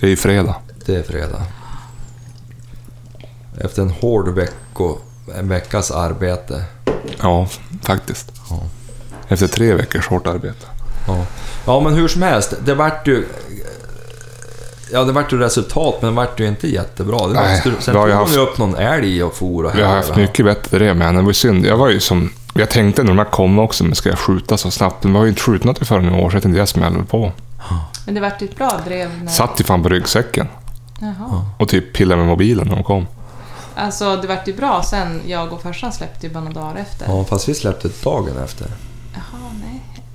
Det 0.00 0.06
är 0.06 0.10
ju 0.10 0.16
fredag. 0.16 0.54
Det 0.86 0.96
är 0.96 1.02
fredag. 1.02 1.42
Efter 3.60 3.82
en 3.82 3.90
hård 3.90 4.28
vecko, 4.28 4.96
en 5.34 5.48
veckas 5.48 5.90
arbete. 5.90 6.64
Ja, 7.22 7.48
faktiskt. 7.82 8.32
Ja. 8.50 8.60
Efter 9.28 9.46
tre 9.48 9.74
veckors 9.74 10.06
hårt 10.08 10.26
arbete. 10.26 10.66
Ja. 11.06 11.24
ja 11.66 11.80
men 11.80 11.94
hur 11.94 12.08
som 12.08 12.22
helst, 12.22 12.54
det 12.64 12.74
vart 12.74 13.08
ju... 13.08 13.26
Ja 14.92 15.04
det 15.04 15.12
vart 15.12 15.32
ju 15.32 15.38
resultat 15.38 15.94
men 16.02 16.10
det 16.10 16.16
vart 16.16 16.40
ju 16.40 16.48
inte 16.48 16.68
jättebra. 16.68 17.26
Det 17.26 17.34
var 17.34 17.42
Nej, 17.42 17.62
Sen 17.62 17.94
tog 17.94 18.02
hon 18.02 18.10
haft- 18.10 18.36
ju 18.36 18.38
upp 18.40 18.58
någon 18.58 18.74
älg 18.74 19.22
och 19.24 19.34
for 19.34 19.64
och 19.64 19.74
Vi 19.74 19.82
har 19.82 19.96
haft 19.96 20.16
mycket 20.16 20.44
bättre 20.44 20.78
det 20.78 20.94
med 20.94 21.06
henne. 21.06 21.20
Det 21.20 21.26
var 21.26 21.32
synd. 21.32 21.66
Jag 21.66 21.76
var 21.76 21.88
ju 21.88 22.00
som... 22.00 22.32
Jag 22.54 22.70
tänkte 22.70 23.02
när 23.02 23.08
de 23.08 23.18
här 23.18 23.24
kom 23.24 23.58
också, 23.58 23.84
men 23.84 23.94
ska 23.94 24.08
jag 24.08 24.18
skjuta 24.18 24.56
så 24.56 24.70
snabbt? 24.70 25.04
Men 25.04 25.12
vi 25.12 25.18
har 25.18 25.24
ju 25.24 25.30
inte 25.30 25.42
skjutit 25.42 25.64
något 25.64 25.86
förrän 25.86 26.14
i 26.14 26.22
år, 26.24 26.30
så 26.30 26.36
jag 26.36 26.42
tänkte 26.42 26.58
jag 26.58 26.68
smäller 26.68 27.02
på. 27.02 27.32
Men 28.06 28.14
det 28.14 28.20
vart 28.20 28.42
ju 28.42 28.46
ett 28.46 28.56
bra 28.56 28.80
drev 28.86 29.10
när... 29.22 29.32
Satt 29.32 29.60
ju 29.60 29.64
fan 29.64 29.82
på 29.82 29.88
ryggsäcken 29.88 30.48
Jaha. 31.00 31.44
och 31.58 31.68
typ 31.68 31.92
pillade 31.92 32.18
med 32.20 32.28
mobilen 32.28 32.68
när 32.68 32.74
de 32.74 32.84
kom. 32.84 33.06
Alltså 33.74 34.16
det 34.16 34.28
vart 34.28 34.48
ju 34.48 34.54
bra 34.56 34.82
sen 34.82 35.20
jag 35.26 35.52
och 35.52 35.62
farsan 35.62 35.92
släppte 35.92 36.26
ju 36.26 36.32
bara 36.32 36.44
några 36.44 36.60
dagar 36.60 36.80
efter. 36.80 37.06
Ja, 37.08 37.24
fast 37.24 37.48
vi 37.48 37.54
släppte 37.54 37.88
dagen 38.02 38.38
efter. 38.44 38.66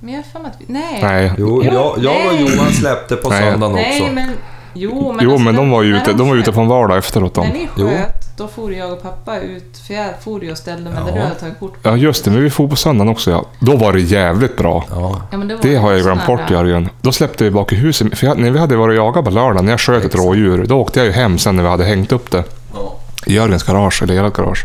Men 0.00 0.14
jag 0.14 0.18
har 0.20 0.24
för 0.32 0.38
mig 0.38 0.50
att 0.54 0.60
vi... 0.60 0.64
Nej. 0.72 0.98
Nej, 1.02 1.32
Jo, 1.38 1.64
jag, 1.64 1.74
jag 1.74 1.86
och 1.92 1.98
nej. 2.34 2.40
Johan 2.56 2.72
släppte 2.72 3.16
på 3.16 3.28
Nej. 3.30 3.42
söndagen 3.50 3.74
Nej, 3.74 4.00
också. 4.02 4.12
men... 4.14 4.30
Jo, 4.78 5.12
men, 5.16 5.24
jo, 5.24 5.30
alltså, 5.30 5.44
men 5.44 5.54
de 5.56 5.70
var 5.70 5.82
ju 5.82 5.92
när 5.92 6.00
ute, 6.02 6.12
de 6.12 6.28
var 6.28 6.36
ute 6.36 6.52
på 6.52 6.60
en 6.60 6.68
vardag 6.68 6.98
efteråt. 6.98 7.36
När 7.36 7.42
De. 7.44 7.48
ni 7.52 7.68
Jo. 7.76 7.88
sköt, 7.88 8.36
då 8.36 8.48
for 8.48 8.72
jag 8.72 8.92
och 8.92 9.02
pappa 9.02 9.38
ut, 9.38 9.78
för 9.86 9.94
jag 9.94 10.06
for 10.24 10.44
ju 10.44 10.50
och 10.50 10.58
ställde 10.58 10.90
mig 10.90 10.98
Ja. 10.98 11.06
där 11.06 11.12
du 11.14 11.20
hade 11.20 11.34
tagit 11.34 11.58
kort. 11.60 11.74
Ja, 11.82 11.96
just 11.96 12.24
det, 12.24 12.30
men 12.30 12.42
vi 12.42 12.50
får 12.50 12.68
på 12.68 12.76
söndagen 12.76 13.08
också. 13.12 13.30
Ja. 13.30 13.44
Då 13.60 13.76
var 13.76 13.92
det 13.92 14.00
jävligt 14.00 14.56
bra. 14.56 14.84
Ja. 14.90 15.22
Ja, 15.30 15.38
men 15.38 15.48
det, 15.48 15.54
var 15.54 15.62
Det 15.62 15.76
har 15.76 15.92
jag 15.92 16.02
glömt 16.02 16.26
bort. 16.26 16.50
Jörgen. 16.50 16.88
Då 17.02 17.12
släppte 17.12 17.44
vi 17.44 17.50
bak 17.50 17.72
i 17.72 17.76
huset. 17.76 18.18
För 18.18 18.26
jag, 18.26 18.38
när 18.38 18.50
vi 18.50 18.58
hade 18.58 18.76
varit 18.76 18.98
och 18.98 19.04
jagat 19.06 19.24
på 19.24 19.30
lördagen, 19.30 19.64
när 19.64 19.72
jag 19.72 19.80
sköt 19.80 20.04
ett 20.04 20.14
rådjur, 20.14 20.64
då 20.64 20.76
åkte 20.80 20.98
jag 21.00 21.06
ju 21.06 21.12
hem 21.12 21.38
sen 21.38 21.56
när 21.56 21.62
vi 21.62 21.68
hade 21.68 21.84
hängt 21.84 22.12
upp 22.12 22.30
det. 22.30 22.44
ja. 22.74 22.94
I 23.26 23.34
Jörgens 23.34 23.62
garage, 23.62 24.02
eller 24.02 24.24
ert 24.26 24.36
garage. 24.36 24.64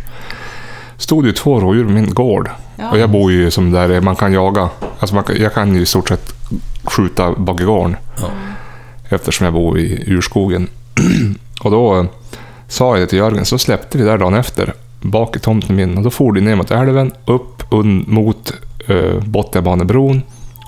Stod 0.97 1.25
ju 1.25 1.31
två 1.31 1.59
rådjur 1.59 1.83
på 1.85 1.91
min 1.91 2.13
gård. 2.13 2.49
Ja. 2.81 2.91
Och 2.91 2.99
jag 2.99 3.09
bor 3.09 3.31
ju 3.31 3.51
som 3.51 3.71
där 3.71 4.01
man 4.01 4.15
kan 4.15 4.33
jaga. 4.33 4.69
Alltså 4.99 5.15
man 5.15 5.23
jag 5.39 5.53
kan 5.53 5.75
ju 5.75 5.81
i 5.81 5.85
stort 5.85 6.09
sett 6.09 6.33
skjuta 6.83 7.31
bak 7.31 7.61
i 7.61 7.63
gården. 7.63 7.95
Ja. 8.21 8.27
Eftersom 9.09 9.45
jag 9.45 9.53
bor 9.53 9.79
i 9.79 10.03
urskogen. 10.07 10.67
och 11.63 11.71
då 11.71 11.99
eh, 11.99 12.05
sa 12.67 12.97
jag 12.97 13.03
det 13.03 13.07
till 13.07 13.19
Jörgen, 13.19 13.45
så 13.45 13.57
släppte 13.57 13.97
vi 13.97 14.03
där 14.03 14.17
dagen 14.17 14.33
efter. 14.33 14.73
Bak 15.01 15.35
i 15.35 15.39
tomten 15.39 15.75
min. 15.75 15.97
Och 15.97 16.03
då 16.03 16.09
for 16.09 16.33
det 16.33 16.41
ner 16.41 16.55
mot 16.55 16.71
älven, 16.71 17.11
upp 17.25 17.63
un, 17.69 18.05
mot 18.07 18.53
uh, 18.89 19.19
Botniabanebron. 19.19 20.21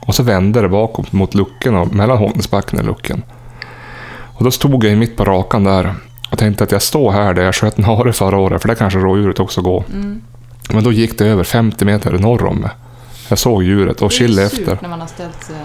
Och 0.08 0.15
så 0.15 0.24
vände 0.24 0.62
det 0.62 0.70
bakåt 0.70 1.12
mot 1.12 1.34
luckorna, 1.34 1.86
mellan 1.86 2.17
Håknäsbacken 2.17 2.79
och 2.79 2.86
luckan. 2.86 3.24
Och 4.34 4.43
då 4.43 4.51
stod 4.51 4.84
jag 4.84 4.98
mitt 4.98 5.17
på 5.17 5.25
rakan 5.25 5.63
där 5.63 5.96
och 6.32 6.38
tänkte 6.38 6.63
att 6.63 6.72
jag 6.72 6.82
står 6.82 7.12
här 7.12 7.34
där 7.34 7.43
jag 7.43 7.55
sköt 7.55 7.77
en 7.77 7.84
hare 7.84 8.13
förra 8.13 8.38
året, 8.38 8.62
för 8.62 8.67
där 8.67 8.75
kanske 8.75 9.00
rådjuret 9.00 9.39
också 9.39 9.62
går. 9.62 9.84
Mm. 9.93 10.22
Men 10.70 10.84
då 10.84 10.91
gick 10.91 11.17
det 11.17 11.25
över 11.25 11.43
50 11.43 11.86
meter 11.86 12.12
norr 12.12 12.46
om 12.46 12.58
mig. 12.58 12.72
Jag 13.29 13.39
såg 13.39 13.63
djuret 13.63 14.01
och 14.01 14.12
ju 14.22 14.41
efter. 14.41 14.77
när 14.82 14.89
man 14.89 15.01
har 15.01 15.08
ställt 15.08 15.43
sig... 15.43 15.55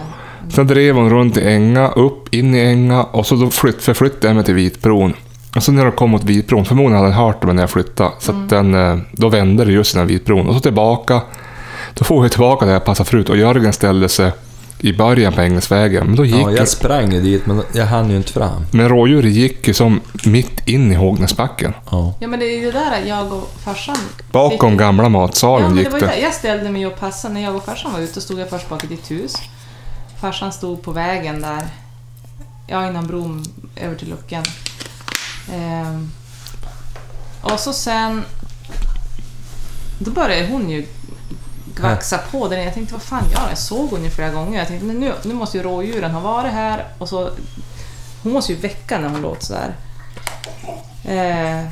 Sen 0.49 0.67
drev 0.67 0.95
hon 0.95 1.11
runt 1.11 1.37
i 1.37 1.45
änga, 1.45 1.88
upp, 1.88 2.35
in 2.35 2.55
i 2.55 2.59
änga 2.59 3.02
och 3.02 3.26
så 3.26 3.35
då 3.35 3.50
flytt, 3.50 3.83
förflyttade 3.83 4.26
jag 4.26 4.35
mig 4.37 4.45
till 4.45 4.55
Vitbron. 4.55 5.14
Och 5.57 5.62
så 5.62 5.73
när 5.73 5.85
de 5.85 5.93
kom 5.93 6.11
mot 6.11 6.25
Vitbron, 6.25 6.64
förmodligen 6.64 6.97
hade 6.97 7.09
den 7.09 7.19
hört 7.19 7.43
mig 7.43 7.55
när 7.55 7.62
jag 7.62 7.71
flyttade, 7.71 8.11
så 8.19 8.33
att 8.33 8.49
den, 8.49 8.75
eh, 8.75 8.99
då 9.12 9.28
vände 9.28 9.64
det 9.64 9.73
just 9.73 9.95
innan 9.95 10.07
Vitbron. 10.07 10.49
Och 10.49 10.55
så 10.55 10.61
tillbaka. 10.61 11.21
Då 11.95 12.05
får 12.05 12.23
vi 12.23 12.28
tillbaka 12.28 12.67
där 12.67 12.73
jag 12.73 12.85
passade 12.85 13.11
förut 13.11 13.28
och 13.28 13.37
Jörgen 13.37 13.73
ställde 13.73 14.09
sig 14.09 14.33
i 14.80 14.92
början 14.92 15.32
på 15.32 15.40
Ängelsvägen. 15.40 16.06
Men 16.06 16.16
då 16.16 16.25
gick 16.25 16.35
ja, 16.37 16.50
jag 16.52 16.68
sprang 16.68 17.12
ju 17.12 17.20
dit, 17.20 17.47
men 17.47 17.62
jag 17.73 17.87
hann 17.87 18.11
ju 18.11 18.16
inte 18.16 18.32
fram. 18.32 18.66
Men 18.73 18.88
rådjuret 18.88 19.32
gick 19.32 19.68
ju 19.68 19.75
som 19.75 20.00
mitt 20.25 20.68
in 20.68 20.92
i 20.92 20.94
Hågnäsbacken. 20.94 21.75
Ja. 21.90 22.14
Ja, 22.20 22.28
men 22.28 22.40
det 22.40 22.47
är 22.47 22.58
ju 22.61 22.73
det 22.73 22.78
där 22.78 23.02
jag 23.06 23.32
och 23.32 23.50
farsan... 23.64 23.97
Bakom 24.32 24.70
fick- 24.70 24.78
gamla 24.78 25.02
Ja, 25.02 25.08
matsalen 25.08 25.75
det 25.76 25.82
gick 25.82 25.90
det. 25.92 26.00
där. 26.00 26.16
Jag 26.23 26.35
ställde 26.35 26.70
mig 26.70 26.87
och 26.87 27.00
passade. 27.00 27.35
När 27.35 27.40
jag 27.40 27.56
och 27.56 27.64
farsan 27.64 27.92
var 27.92 28.00
ute 28.00 28.20
stod 28.20 28.38
jag 28.40 28.50
först 28.50 28.68
bak 28.68 28.85
i 28.85 28.87
ditt 28.87 29.11
hus. 29.11 29.35
Farsan 30.20 30.52
stod 30.52 30.82
på 30.82 30.92
vägen 30.92 31.40
där. 31.40 31.62
Ja, 32.66 32.88
innan 32.88 33.06
bron 33.06 33.44
över 33.76 33.94
till 33.97 34.08
luckan. 34.08 34.44
Ehm, 35.54 36.11
och 37.42 37.61
så 37.61 37.73
sen... 37.73 38.23
Då 39.99 40.11
började 40.11 40.47
hon 40.52 40.70
ju 40.70 40.87
vaxa 41.80 42.18
på 42.18 42.49
den. 42.49 42.64
Jag 42.64 42.75
tänkte, 42.75 42.94
vad 42.94 43.02
fan 43.02 43.25
gör 43.30 43.40
jag? 43.40 43.50
Jag 43.50 43.58
såg 43.58 43.90
hon 43.90 44.04
ju 44.04 44.11
flera 44.11 44.30
gånger. 44.30 44.58
Jag 44.58 44.68
tänkte, 44.68 44.87
nu, 44.87 45.12
nu 45.23 45.35
måste 45.35 45.56
ju 45.56 45.62
rådjuren 45.62 46.11
ha 46.11 46.20
varit 46.20 46.52
här. 46.52 46.85
Och 46.99 47.08
så, 47.08 47.30
hon 48.23 48.32
måste 48.32 48.52
ju 48.52 48.58
väcka 48.58 48.99
när 48.99 49.08
hon 49.08 49.20
låter 49.20 49.44
sådär. 49.47 49.75
Eh, 51.04 51.66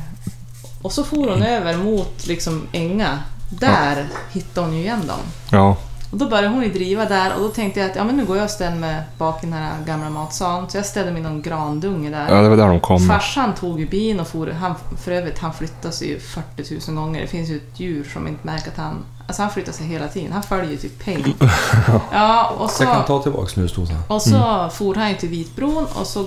och 0.81 0.91
så 0.91 1.03
for 1.03 1.29
hon 1.29 1.43
över 1.43 1.77
mot 1.77 2.27
liksom 2.27 2.67
änga. 2.71 3.19
Där 3.49 4.07
hittade 4.31 4.67
hon 4.67 4.75
ju 4.75 4.81
igen 4.81 5.07
dem. 5.07 5.19
Ja, 5.51 5.77
Och 6.11 6.17
då 6.17 6.29
började 6.29 6.47
hon 6.47 6.63
ju 6.63 6.69
driva 6.69 7.05
där 7.05 7.35
och 7.35 7.41
då 7.41 7.49
tänkte 7.49 7.79
jag 7.79 7.89
att 7.89 7.95
ja, 7.95 8.03
men 8.03 8.17
nu 8.17 8.25
går 8.25 8.37
jag 8.37 8.43
och 8.43 8.49
ställer 8.49 8.75
mig 8.75 9.01
bak 9.17 9.43
i 9.43 9.45
den 9.45 9.53
här 9.53 9.71
gamla 9.85 10.09
matsalen. 10.09 10.69
Så 10.69 10.77
jag 10.77 10.85
ställde 10.85 11.11
mig 11.11 11.21
i 11.21 11.23
någon 11.23 11.41
grandunge 11.41 12.09
där. 12.09 12.35
ja, 12.35 12.41
det 12.41 12.49
var 12.49 12.57
där 12.57 12.67
de 12.67 12.79
kom. 12.79 13.07
Farsan 13.07 13.55
tog 13.55 13.79
ju 13.79 13.87
bin 13.87 14.19
och 14.19 14.27
for, 14.27 14.47
han, 14.47 14.75
för 15.03 15.11
övrigt 15.11 15.39
han 15.39 15.53
sig 15.91 16.07
ju 16.07 16.19
40 16.19 16.91
000 16.91 16.95
gånger. 16.95 17.21
Det 17.21 17.27
finns 17.27 17.49
ju 17.49 17.57
ett 17.57 17.79
djur 17.79 18.09
som 18.13 18.27
inte 18.27 18.47
märker 18.47 18.71
att 18.71 18.77
han... 18.77 19.05
Alltså 19.27 19.41
han 19.41 19.51
flyttar 19.51 19.71
sig 19.71 19.85
hela 19.87 20.07
tiden. 20.07 20.31
Han 20.31 20.43
följer 20.43 20.71
ju 20.71 20.77
typ 20.77 21.05
Pain. 21.05 21.33
Ja, 22.13 22.53
och 22.57 22.69
så, 22.69 22.83
Jag 22.83 22.93
kan 22.93 23.05
ta 23.05 23.21
tillbaka 23.23 23.47
snusdosan. 23.47 23.97
och 24.07 24.21
så 24.21 24.69
for 24.73 24.95
han 24.95 25.09
ju 25.09 25.15
till 25.15 25.29
Vitbron 25.29 25.85
och 25.99 26.07
så 26.07 26.25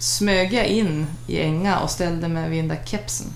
smög 0.00 0.52
jag 0.54 0.66
in 0.66 1.06
i 1.26 1.40
änga 1.42 1.78
och 1.78 1.90
ställde 1.90 2.28
mig 2.28 2.50
vid 2.50 2.58
den 2.58 2.68
där 2.68 2.78
kepsen 2.84 3.26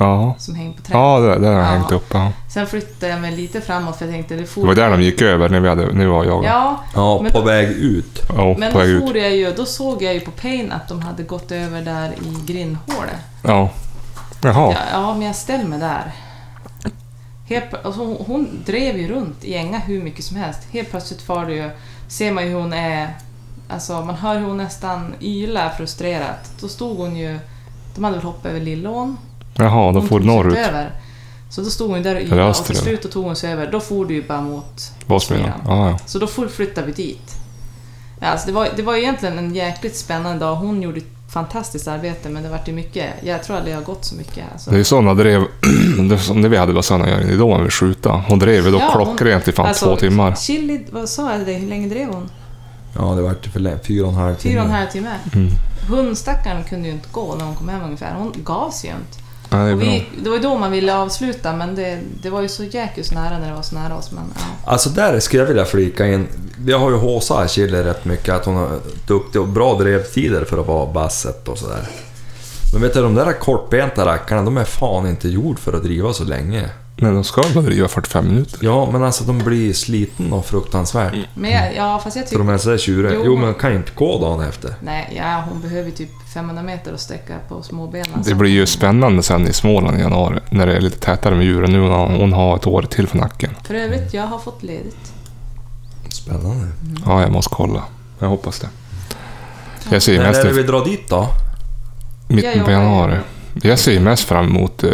Ja, 0.00 0.34
som 0.38 0.54
hängde 0.54 0.76
på 0.76 0.82
trädet. 0.82 1.00
ja 1.00 1.18
det, 1.18 1.38
det 1.38 1.46
har 1.46 1.54
jag 1.54 1.62
Ja. 1.64 1.68
hängt 1.68 1.92
upp. 1.92 2.06
Ja. 2.14 2.32
Sen 2.54 2.66
flyttade 2.66 3.12
jag 3.12 3.20
mig 3.20 3.36
lite 3.36 3.60
framåt 3.60 3.96
för 3.96 4.04
jag 4.04 4.14
tänkte 4.14 4.34
det 4.34 4.40
Det 4.40 4.46
for... 4.46 4.66
var 4.66 4.74
där 4.74 4.90
de 4.90 5.02
gick 5.02 5.22
över 5.22 5.48
när 5.48 5.60
vi, 5.60 5.68
hade, 5.68 5.86
vi 5.86 6.04
var 6.06 6.24
jagade. 6.24 6.46
Ja, 6.54 6.80
Ja, 6.94 7.20
Men 7.22 7.32
på 7.32 7.38
då- 7.38 7.44
väg 7.44 7.68
ut. 7.68 8.20
Ja, 8.36 8.54
men 8.58 8.72
på 8.72 8.78
väg 8.78 8.88
då 8.88 8.94
ut. 8.94 9.08
for 9.08 9.16
jag 9.16 9.36
ju, 9.36 9.52
då 9.56 9.66
såg 9.66 10.02
jag 10.02 10.14
ju 10.14 10.20
på 10.20 10.30
Pain 10.30 10.72
att 10.72 10.88
de 10.88 11.02
hade 11.02 11.22
gått 11.22 11.52
över 11.52 11.82
där 11.82 12.12
i 12.12 12.52
grindhålet. 12.52 13.16
Ja. 13.42 13.68
Jaha. 14.42 14.72
Ja, 14.72 14.78
ja, 14.92 15.14
men 15.14 15.26
jag 15.26 15.36
ställer 15.36 15.64
mig 15.64 15.78
där. 15.78 16.12
Helt, 17.46 17.74
alltså 17.84 18.04
hon, 18.04 18.16
hon 18.26 18.62
drev 18.66 18.96
ju 18.98 19.08
runt 19.08 19.44
i 19.44 19.54
änga 19.54 19.78
hur 19.78 20.02
mycket 20.02 20.24
som 20.24 20.36
helst. 20.36 20.60
Helt 20.70 20.90
plötsligt 20.90 21.22
far 21.22 21.46
det 21.46 21.54
ju, 21.54 21.70
ser 22.08 22.32
man 22.32 22.44
ju 22.44 22.50
hur 22.50 22.60
hon 22.60 22.72
är... 22.72 23.16
Alltså 23.68 24.04
man 24.04 24.14
hör 24.14 24.38
hur 24.38 24.46
hon 24.46 24.56
nästan 24.56 25.14
ylar 25.20 25.70
frustrerat. 25.70 26.52
Då 26.60 26.68
stod 26.68 26.96
hon 26.96 27.16
ju... 27.16 27.38
De 27.94 28.04
hade 28.04 28.16
väl 28.16 28.24
hoppat 28.24 28.46
över 28.46 28.60
Lillån. 28.60 29.18
Jaha, 29.54 29.92
du 29.92 30.08
sig 30.08 30.20
norrut. 30.20 30.56
Över. 30.56 30.90
Så 31.50 31.60
då 31.60 31.70
stod 31.70 31.90
hon 31.90 32.02
där 32.02 32.14
och 32.14 32.20
ylade 32.20 32.48
och 32.48 32.64
till 32.64 32.76
slut 32.76 33.12
tog 33.12 33.24
hon 33.24 33.36
sig 33.36 33.52
över. 33.52 33.72
Då 33.72 33.80
for 33.80 34.04
du 34.04 34.14
ju 34.14 34.22
bara 34.22 34.40
mot 34.40 34.92
Bosmyran. 35.06 35.52
Ja, 35.66 35.90
ja. 35.90 35.98
Så 36.06 36.18
då 36.18 36.26
flyttade 36.26 36.86
vi 36.86 36.92
dit. 36.92 37.34
Ja, 38.20 38.26
alltså 38.26 38.46
det, 38.46 38.52
var, 38.52 38.68
det 38.76 38.82
var 38.82 38.96
egentligen 38.96 39.38
en 39.38 39.54
jäkligt 39.54 39.96
spännande 39.96 40.44
dag. 40.44 40.56
Hon 40.56 40.82
gjorde 40.82 41.00
fantastiskt 41.34 41.88
arbete 41.88 42.28
men 42.28 42.42
det 42.42 42.48
vart 42.48 42.68
ju 42.68 42.72
mycket. 42.72 43.14
Jag 43.22 43.42
tror 43.42 43.56
aldrig 43.56 43.74
jag 43.74 43.80
har 43.80 43.84
gått 43.84 44.04
så 44.04 44.14
mycket. 44.14 44.44
Alltså. 44.52 44.70
Det 44.70 44.78
är 44.78 44.84
sådana 44.84 45.14
drev, 45.14 45.44
det 46.08 46.18
som 46.18 46.40
när 46.40 46.48
vi 46.48 46.56
hade 46.56 46.72
Basanna 46.72 47.08
Jörgen, 47.08 47.28
det 47.28 47.34
är 47.34 47.38
då 47.38 47.48
man 47.48 47.62
vill 47.62 47.70
skjuta. 47.70 48.24
Hon 48.28 48.38
drev 48.38 48.64
ju 48.64 48.70
då 48.70 48.78
Ja, 48.78 48.90
klockrent 48.92 49.48
i 49.48 49.52
fan 49.52 49.66
Alltså, 49.66 49.84
två 49.84 49.96
timmar. 49.96 50.34
Chili, 50.34 50.86
vad 50.90 51.08
sa 51.08 51.32
jag 51.32 51.46
dig? 51.46 51.54
Hur 51.54 51.68
länge 51.68 51.88
drev 51.88 52.08
hon? 52.08 52.30
Ja, 52.96 53.14
det 53.14 53.22
vart 53.22 53.46
för 53.46 53.60
länge. 53.60 53.78
Fyra 53.78 54.06
och 54.06 54.12
en 54.12 54.18
halv 54.18 54.34
timme. 54.34 54.52
Fyra 54.52 54.62
och 54.62 54.68
en 54.68 54.74
halv 54.74 54.88
timme. 54.88 55.10
Mm. 55.34 55.48
Hundstackaren 55.88 56.64
kunde 56.64 56.88
ju 56.88 56.94
inte 56.94 57.08
gå 57.12 57.34
när 57.38 57.44
hon 57.44 57.54
kom 57.54 57.68
hem 57.68 57.82
ungefär. 57.82 58.14
Hon 58.18 58.32
gav 58.44 58.70
sig 58.70 58.90
ju 58.90 58.96
inte. 58.96 59.23
Ja, 59.58 59.64
det 59.64 59.74
vi, 59.74 60.06
det 60.22 60.28
var 60.28 60.36
ju 60.36 60.42
då 60.42 60.58
man 60.58 60.70
ville 60.70 60.96
avsluta 60.96 61.56
men 61.56 61.74
det, 61.74 61.98
det 62.22 62.30
var 62.30 62.42
ju 62.42 62.48
så 62.48 62.64
jäkligt 62.64 63.12
nära 63.12 63.38
när 63.38 63.48
det 63.48 63.54
var 63.54 63.62
så 63.62 63.74
nära 63.74 63.96
oss. 63.96 64.12
Men, 64.12 64.24
ja. 64.36 64.70
Alltså 64.70 64.90
där 64.90 65.20
skulle 65.20 65.42
jag 65.42 65.48
vilja 65.48 65.64
flika 65.64 66.06
in. 66.06 66.26
Vi 66.58 66.72
har 66.72 66.90
ju 66.90 66.96
håsat 66.96 67.50
Chile 67.50 67.84
rätt 67.84 68.04
mycket, 68.04 68.34
att 68.34 68.44
hon 68.44 68.56
har 68.56 68.80
duktig 69.06 69.40
och 69.40 69.48
bra 69.48 69.74
drevtider 69.74 70.44
för 70.44 70.58
att 70.58 70.66
vara 70.66 70.92
basset 70.92 71.48
och 71.48 71.58
sådär. 71.58 71.88
Men 72.72 72.82
vet 72.82 72.94
du, 72.94 73.02
de 73.02 73.14
där 73.14 73.32
kortbenta 73.32 74.06
rackarna, 74.06 74.42
de 74.42 74.56
är 74.56 74.64
fan 74.64 75.06
inte 75.08 75.28
gjord 75.28 75.58
för 75.58 75.72
att 75.72 75.82
driva 75.82 76.12
så 76.12 76.24
länge. 76.24 76.68
Men 76.96 77.14
de 77.14 77.24
ska 77.24 77.42
väl 77.42 77.64
driva 77.64 77.88
45 77.88 78.28
minuter? 78.28 78.58
Ja, 78.62 78.90
men 78.92 79.02
alltså 79.04 79.24
de 79.24 79.38
blir 79.38 79.72
sliten 79.72 80.32
och 80.32 80.46
fruktansvärt. 80.46 81.14
men 81.34 81.50
jag, 81.50 81.76
ja, 81.76 82.00
fast 82.04 82.16
jag 82.16 82.28
För 82.28 82.36
de 82.38 82.42
tycker... 82.42 82.52
är 82.54 82.58
sådär 82.58 82.78
tjuriga. 82.78 83.12
Jo, 83.14 83.22
Jo, 83.24 83.36
men- 83.36 83.54
kan 83.54 83.70
ju 83.70 83.76
inte 83.76 83.90
gå 83.94 84.18
dagen 84.20 84.40
efter. 84.48 84.74
Nej, 84.80 85.14
ja, 85.16 85.44
hon 85.50 85.60
behöver 85.60 85.90
typ 85.90 86.10
500 86.34 86.62
meter 86.62 86.92
att 86.94 87.00
sträcka 87.00 87.34
på 87.48 87.62
småbenen. 87.62 88.22
Det 88.24 88.34
blir 88.34 88.50
ju 88.50 88.66
spännande 88.66 89.22
sen 89.22 89.48
i 89.48 89.52
Småland 89.52 89.98
i 89.98 90.00
januari, 90.00 90.40
när 90.50 90.66
det 90.66 90.76
är 90.76 90.80
lite 90.80 90.98
tätare 90.98 91.34
med 91.34 91.46
djuren. 91.46 91.72
Nu 91.72 91.80
har 91.80 92.06
hon 92.08 92.32
har 92.32 92.56
ett 92.56 92.66
år 92.66 92.82
till 92.82 93.06
för 93.06 93.18
nacken. 93.18 93.50
För 93.64 93.74
övrigt, 93.74 94.14
jag 94.14 94.26
har 94.26 94.38
fått 94.38 94.62
ledigt. 94.62 95.12
Spännande. 96.08 96.66
Ja, 97.06 97.20
jag 97.22 97.32
måste 97.32 97.54
kolla. 97.54 97.82
Jag 98.18 98.28
hoppas 98.28 98.58
det. 98.60 98.68
Jag 99.90 100.02
ser 100.02 100.18
När 100.18 100.24
mest 100.28 100.40
är 100.40 100.44
det 100.44 100.52
vi 100.52 100.62
drar 100.62 100.84
dit 100.84 101.08
då? 101.08 101.28
Jag 102.28 102.36
mitten 102.36 102.64
på 102.64 102.70
ju. 102.70 102.76
januari. 102.76 103.16
Jag 103.62 103.78
ser 103.78 104.00
mest 104.00 104.24
fram 104.24 104.44
emot... 104.46 104.84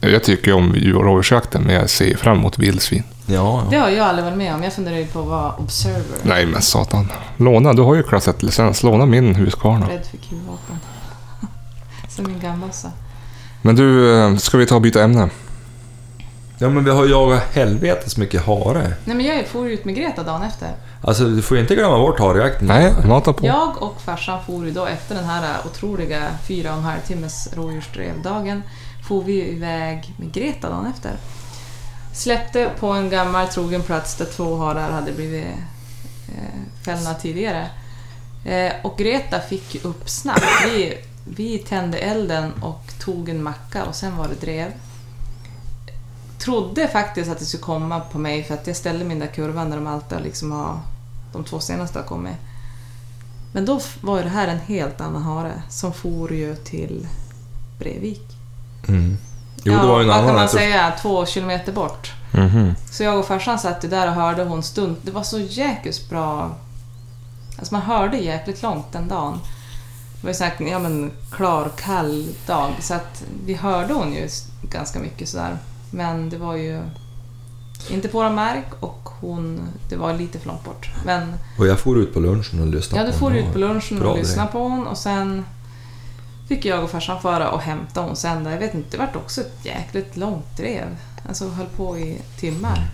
eh, 0.00 0.10
Jag 0.10 0.22
tycker 0.24 0.52
om 0.52 0.74
rådjursjakten, 0.74 1.62
men 1.62 1.74
jag 1.74 1.90
ser 1.90 2.16
fram 2.16 2.38
emot 2.38 2.58
vildsvin. 2.58 3.02
Ja, 3.26 3.62
Det 3.70 3.76
ja. 3.76 3.82
har 3.82 3.90
jag 3.90 4.06
aldrig 4.06 4.24
varit 4.24 4.38
med 4.38 4.54
om. 4.54 4.62
Jag 4.62 4.72
funderar 4.72 4.96
ju 4.96 5.06
på 5.06 5.20
att 5.20 5.26
vara 5.26 5.52
observer. 5.52 6.18
Nej 6.22 6.46
men 6.46 6.62
satan. 6.62 7.12
Låna, 7.36 7.72
du 7.72 7.82
har 7.82 7.94
ju 7.94 8.02
klass 8.02 8.28
1-licens. 8.28 8.84
Låna 8.84 9.06
min 9.06 9.34
Husqvarna. 9.34 9.88
Rädd 9.88 10.06
för 10.10 10.16
kulvapen. 10.28 10.78
Som 12.08 12.26
min 12.26 12.40
gammelsa. 12.40 12.90
Men 13.62 13.76
du, 13.76 14.18
eh, 14.20 14.36
ska 14.36 14.58
vi 14.58 14.66
ta 14.66 14.74
och 14.74 14.82
byta 14.82 15.02
ämne? 15.02 15.28
Ja, 16.60 16.68
men 16.68 16.84
vi 16.84 16.90
har 16.90 17.06
jagat 17.06 17.42
helvetes 17.54 18.16
mycket 18.16 18.46
hare. 18.46 18.92
Nej 19.04 19.16
men 19.16 19.26
jag 19.26 19.46
for 19.46 19.68
ut 19.68 19.84
med 19.84 19.94
Greta 19.96 20.22
dagen 20.22 20.42
efter. 20.42 20.68
Alltså, 21.02 21.24
du 21.24 21.42
får 21.42 21.56
ju 21.56 21.60
inte 21.62 21.74
glömma 21.74 21.98
bort 21.98 22.18
harejakten. 22.20 22.66
Nej, 22.66 22.92
mata 23.06 23.32
på. 23.32 23.46
Jag 23.46 23.82
och 23.82 24.00
farsan 24.04 24.38
for 24.46 24.64
ju 24.66 24.70
då 24.70 24.86
efter 24.86 25.14
den 25.14 25.24
här 25.24 25.56
otroliga 25.66 26.22
fyra 26.48 26.70
och 26.72 26.78
en 26.78 26.84
halv 26.84 27.00
timmes 27.06 27.48
rådjursdrevdagen. 27.56 28.62
For 29.08 29.22
vi 29.22 29.48
iväg 29.48 30.14
med 30.16 30.32
Greta 30.32 30.68
dagen 30.68 30.86
efter. 30.86 31.16
Släppte 32.12 32.70
på 32.80 32.86
en 32.86 33.10
gammal 33.10 33.48
trogen 33.48 33.82
plats 33.82 34.16
där 34.16 34.24
två 34.24 34.56
harar 34.56 34.90
hade 34.90 35.12
blivit 35.12 35.46
eh, 36.28 36.84
fällda 36.84 37.14
tidigare. 37.14 37.70
Eh, 38.44 38.72
och 38.82 38.98
Greta 38.98 39.40
fick 39.40 39.74
ju 39.74 39.80
upp 39.80 40.08
snabbt. 40.08 40.64
Vi, 40.64 40.98
vi 41.24 41.58
tände 41.58 41.98
elden 41.98 42.52
och 42.62 42.82
tog 43.00 43.28
en 43.28 43.42
macka 43.42 43.84
och 43.84 43.94
sen 43.94 44.16
var 44.16 44.28
det 44.28 44.40
drev. 44.40 44.72
Trodde 46.38 46.88
faktiskt 46.88 47.30
att 47.30 47.38
det 47.38 47.44
skulle 47.44 47.62
komma 47.62 48.00
på 48.00 48.18
mig 48.18 48.44
för 48.44 48.54
att 48.54 48.66
jag 48.66 48.76
ställde 48.76 49.04
min 49.04 49.18
där 49.18 49.26
kurvan 49.26 49.70
där 49.70 49.76
de 49.76 49.86
alltid 49.86 50.20
liksom 50.22 50.52
har, 50.52 50.80
de 51.32 51.44
två 51.44 51.60
senaste 51.60 51.98
har 51.98 52.06
kommit. 52.06 52.36
Men 53.52 53.64
då 53.64 53.80
var 54.00 54.22
det 54.22 54.28
här 54.28 54.48
en 54.48 54.60
helt 54.60 55.00
annan 55.00 55.22
hare 55.22 55.62
som 55.68 55.92
for 55.92 56.32
ju 56.32 56.56
till 56.56 57.08
Brevik. 57.78 58.37
Mm. 58.88 59.16
Jo, 59.64 59.72
det 59.74 59.86
var 59.86 59.98
ju 59.98 60.02
en 60.02 60.08
vad 60.08 60.16
annan... 60.16 60.28
kan 60.28 60.34
man 60.34 60.48
säga? 60.48 60.92
Två 61.02 61.26
kilometer 61.26 61.72
bort. 61.72 62.12
Mhm. 62.32 62.74
Så 62.90 63.02
jag 63.02 63.18
och 63.18 63.26
farsan 63.26 63.58
satt 63.58 63.84
ju 63.84 63.88
där 63.88 64.08
och 64.08 64.14
hörde 64.14 64.44
hon 64.44 64.62
stund. 64.62 64.96
Det 65.02 65.10
var 65.10 65.22
så 65.22 65.38
jäkligt 65.38 66.10
bra. 66.10 66.56
Alltså 67.58 67.74
man 67.74 67.82
hörde 67.82 68.16
jäkligt 68.16 68.62
långt 68.62 68.92
den 68.92 69.08
dagen. 69.08 69.40
Det 70.20 70.26
var 70.26 70.30
ju 70.30 70.34
så 70.34 70.44
här, 70.44 70.54
ja 70.58 70.78
men 70.78 71.10
klar, 71.32 71.70
kall 71.76 72.28
dag. 72.46 72.72
Så 72.80 72.94
att 72.94 73.24
vi 73.46 73.54
hörde 73.54 73.94
hon 73.94 74.12
ju 74.12 74.28
ganska 74.62 74.98
mycket 74.98 75.28
sådär. 75.28 75.58
Men 75.90 76.30
det 76.30 76.38
var 76.38 76.56
ju 76.56 76.82
inte 77.90 78.08
på 78.08 78.18
våra 78.18 78.30
mark 78.30 78.66
och 78.80 79.08
hon, 79.20 79.60
det 79.88 79.96
var 79.96 80.14
lite 80.14 80.38
för 80.38 80.48
långt 80.48 80.64
bort. 80.64 80.90
Men 81.04 81.34
Och 81.58 81.66
jag 81.66 81.78
for 81.78 81.98
ut 81.98 82.14
på 82.14 82.20
lunchen 82.20 82.60
och 82.60 82.66
lyssnade 82.66 83.04
ja, 83.04 83.06
du 83.06 83.12
på 83.12 83.18
får 83.18 83.36
ut 83.36 83.52
på 83.52 83.58
lunchen 83.58 84.02
och 84.02 84.14
det. 84.14 84.20
lyssna 84.20 84.46
på 84.46 84.58
hon 84.58 84.86
och 84.86 84.98
sen 84.98 85.44
fick 86.48 86.64
jag 86.64 86.84
och 86.84 86.90
farsan 86.90 87.20
föra 87.22 87.50
och 87.50 87.60
hämta 87.60 88.00
hon 88.00 88.16
sen. 88.16 88.44
där. 88.44 88.50
Jag 88.50 88.58
vet 88.58 88.74
inte, 88.74 88.88
det 88.90 88.98
vart 88.98 89.16
också 89.16 89.40
ett 89.40 89.52
jäkligt 89.62 90.16
långt 90.16 90.56
drev. 90.56 90.96
Alltså 91.28 91.48
höll 91.48 91.66
på 91.76 91.98
i 91.98 92.18
timmar. 92.40 92.88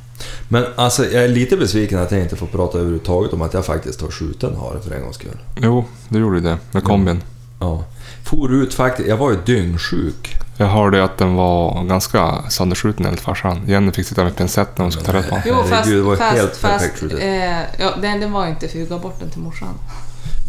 Men 0.49 0.65
alltså, 0.77 1.05
jag 1.05 1.25
är 1.25 1.29
lite 1.29 1.57
besviken 1.57 1.99
att 1.99 2.11
jag 2.13 2.21
inte 2.21 2.37
får 2.37 2.47
prata 2.47 2.79
överhuvudtaget 2.79 3.33
om 3.33 3.43
att 3.43 3.55
jag 3.55 3.65
faktiskt 3.67 4.01
har 4.01 4.11
skjutit 4.11 4.43
en 4.43 4.57
hare 4.57 4.81
för 4.81 4.95
en 4.95 5.03
gångs 5.03 5.17
skull. 5.17 5.39
Jo, 5.57 5.85
det 6.09 6.19
gjorde 6.19 6.41
det 6.41 6.59
med 6.73 6.85
kombin. 6.85 7.23
Ja. 7.61 7.85
For 8.25 8.53
ut 8.53 8.75
faktiskt, 8.75 9.09
jag 9.09 9.17
var 9.17 9.31
ju 9.31 9.39
dyngsjuk. 9.47 10.37
Jag 10.57 10.67
hörde 10.67 11.05
att 11.05 11.19
den 11.19 11.35
var 11.35 11.85
ganska 11.85 12.43
sönderskjuten 12.51 13.07
enligt 13.07 13.21
farsan. 13.21 13.63
Jenny 13.67 13.93
fick 13.93 14.07
sitta 14.07 14.25
med 14.25 14.37
pincett 14.37 14.79
när 14.79 14.85
hon 14.85 14.93
skulle 14.93 15.07
ta 15.07 15.13
rätt 15.13 15.29
på 15.29 15.35
den. 15.35 15.43
Jo, 15.47 15.55
fast, 15.69 15.91
det 15.91 16.01
var 16.01 16.17
fast, 16.17 16.37
helt 16.37 16.63
perfekt 16.63 16.83
fast 16.91 17.01
skjutet. 17.01 17.21
eh, 17.23 17.85
ja, 17.85 17.95
den, 18.03 18.21
den 18.21 18.33
var 18.33 18.45
ju 18.45 18.51
inte 18.51 18.69
för 18.69 18.79
jag 18.79 18.89
gav 18.89 19.01
bort 19.01 19.21
den 19.21 19.31
till 19.31 19.41
morsan. 19.41 19.75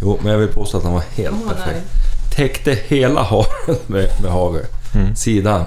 Jo, 0.02 0.20
men 0.24 0.32
jag 0.32 0.40
vill 0.40 0.48
påstå 0.48 0.78
att 0.78 0.84
den 0.84 0.94
var 0.94 1.04
helt 1.16 1.36
var 1.46 1.54
perfekt. 1.54 1.72
nöjd. 1.72 1.84
Täckte 2.36 2.78
hela 2.88 3.24
haren 3.24 3.78
med, 3.88 4.10
med 4.22 4.32
hagel. 4.32 4.66
Mm. 4.96 5.16
Sidan. 5.16 5.64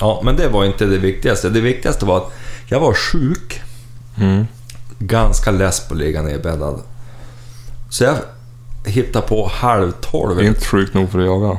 Ja, 0.00 0.20
men 0.24 0.36
det 0.36 0.48
var 0.48 0.64
inte 0.64 0.84
det 0.86 0.98
viktigaste. 0.98 1.50
Det 1.50 1.60
viktigaste 1.60 2.04
var 2.04 2.16
att 2.16 2.32
jag 2.66 2.80
var 2.80 2.94
sjuk. 2.94 3.60
Mm. 4.18 4.46
Ganska 4.98 5.50
less 5.50 5.88
på 5.88 5.94
att 5.94 6.00
ligga 6.00 6.22
nedbäddad. 6.22 6.80
Så 7.90 8.04
jag 8.04 8.16
hittade 8.84 9.26
på 9.26 9.50
halv 9.54 9.92
tolv. 9.92 10.42
Inte 10.42 10.64
sjukt 10.64 10.94
nog 10.94 11.10
för 11.10 11.18
att 11.18 11.26
jaga. 11.26 11.58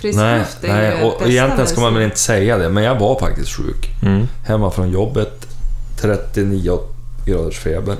Frisk 0.00 0.18
Nej, 0.18 0.44
nej 0.62 1.02
och 1.02 1.28
egentligen 1.28 1.66
ska 1.66 1.80
man 1.80 1.94
väl 1.94 2.02
inte 2.02 2.18
säga 2.18 2.58
det, 2.58 2.68
men 2.68 2.84
jag 2.84 2.98
var 2.98 3.18
faktiskt 3.20 3.50
sjuk. 3.50 3.88
Mm. 4.02 4.26
Hemma 4.46 4.70
från 4.70 4.90
jobbet, 4.90 5.46
39 6.00 6.80
graders 7.26 7.58
feber. 7.58 7.96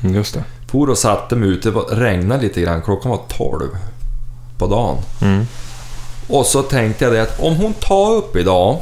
Just 0.00 0.34
det. 0.34 0.44
For 0.66 0.90
och 0.90 0.98
satte 0.98 1.36
mig 1.36 1.48
ute, 1.48 1.68
det 1.68 1.74
var- 1.74 1.96
regnade 1.96 2.42
lite 2.42 2.60
grann, 2.60 2.82
klockan 2.82 3.10
var 3.10 3.20
12 3.28 3.68
på 4.58 4.66
dagen. 4.66 4.96
Mm. 5.20 5.46
Och 6.28 6.46
så 6.46 6.62
tänkte 6.62 7.04
jag 7.04 7.12
det 7.14 7.22
att 7.22 7.40
om 7.40 7.56
hon 7.56 7.74
tar 7.74 8.14
upp 8.14 8.36
idag, 8.36 8.78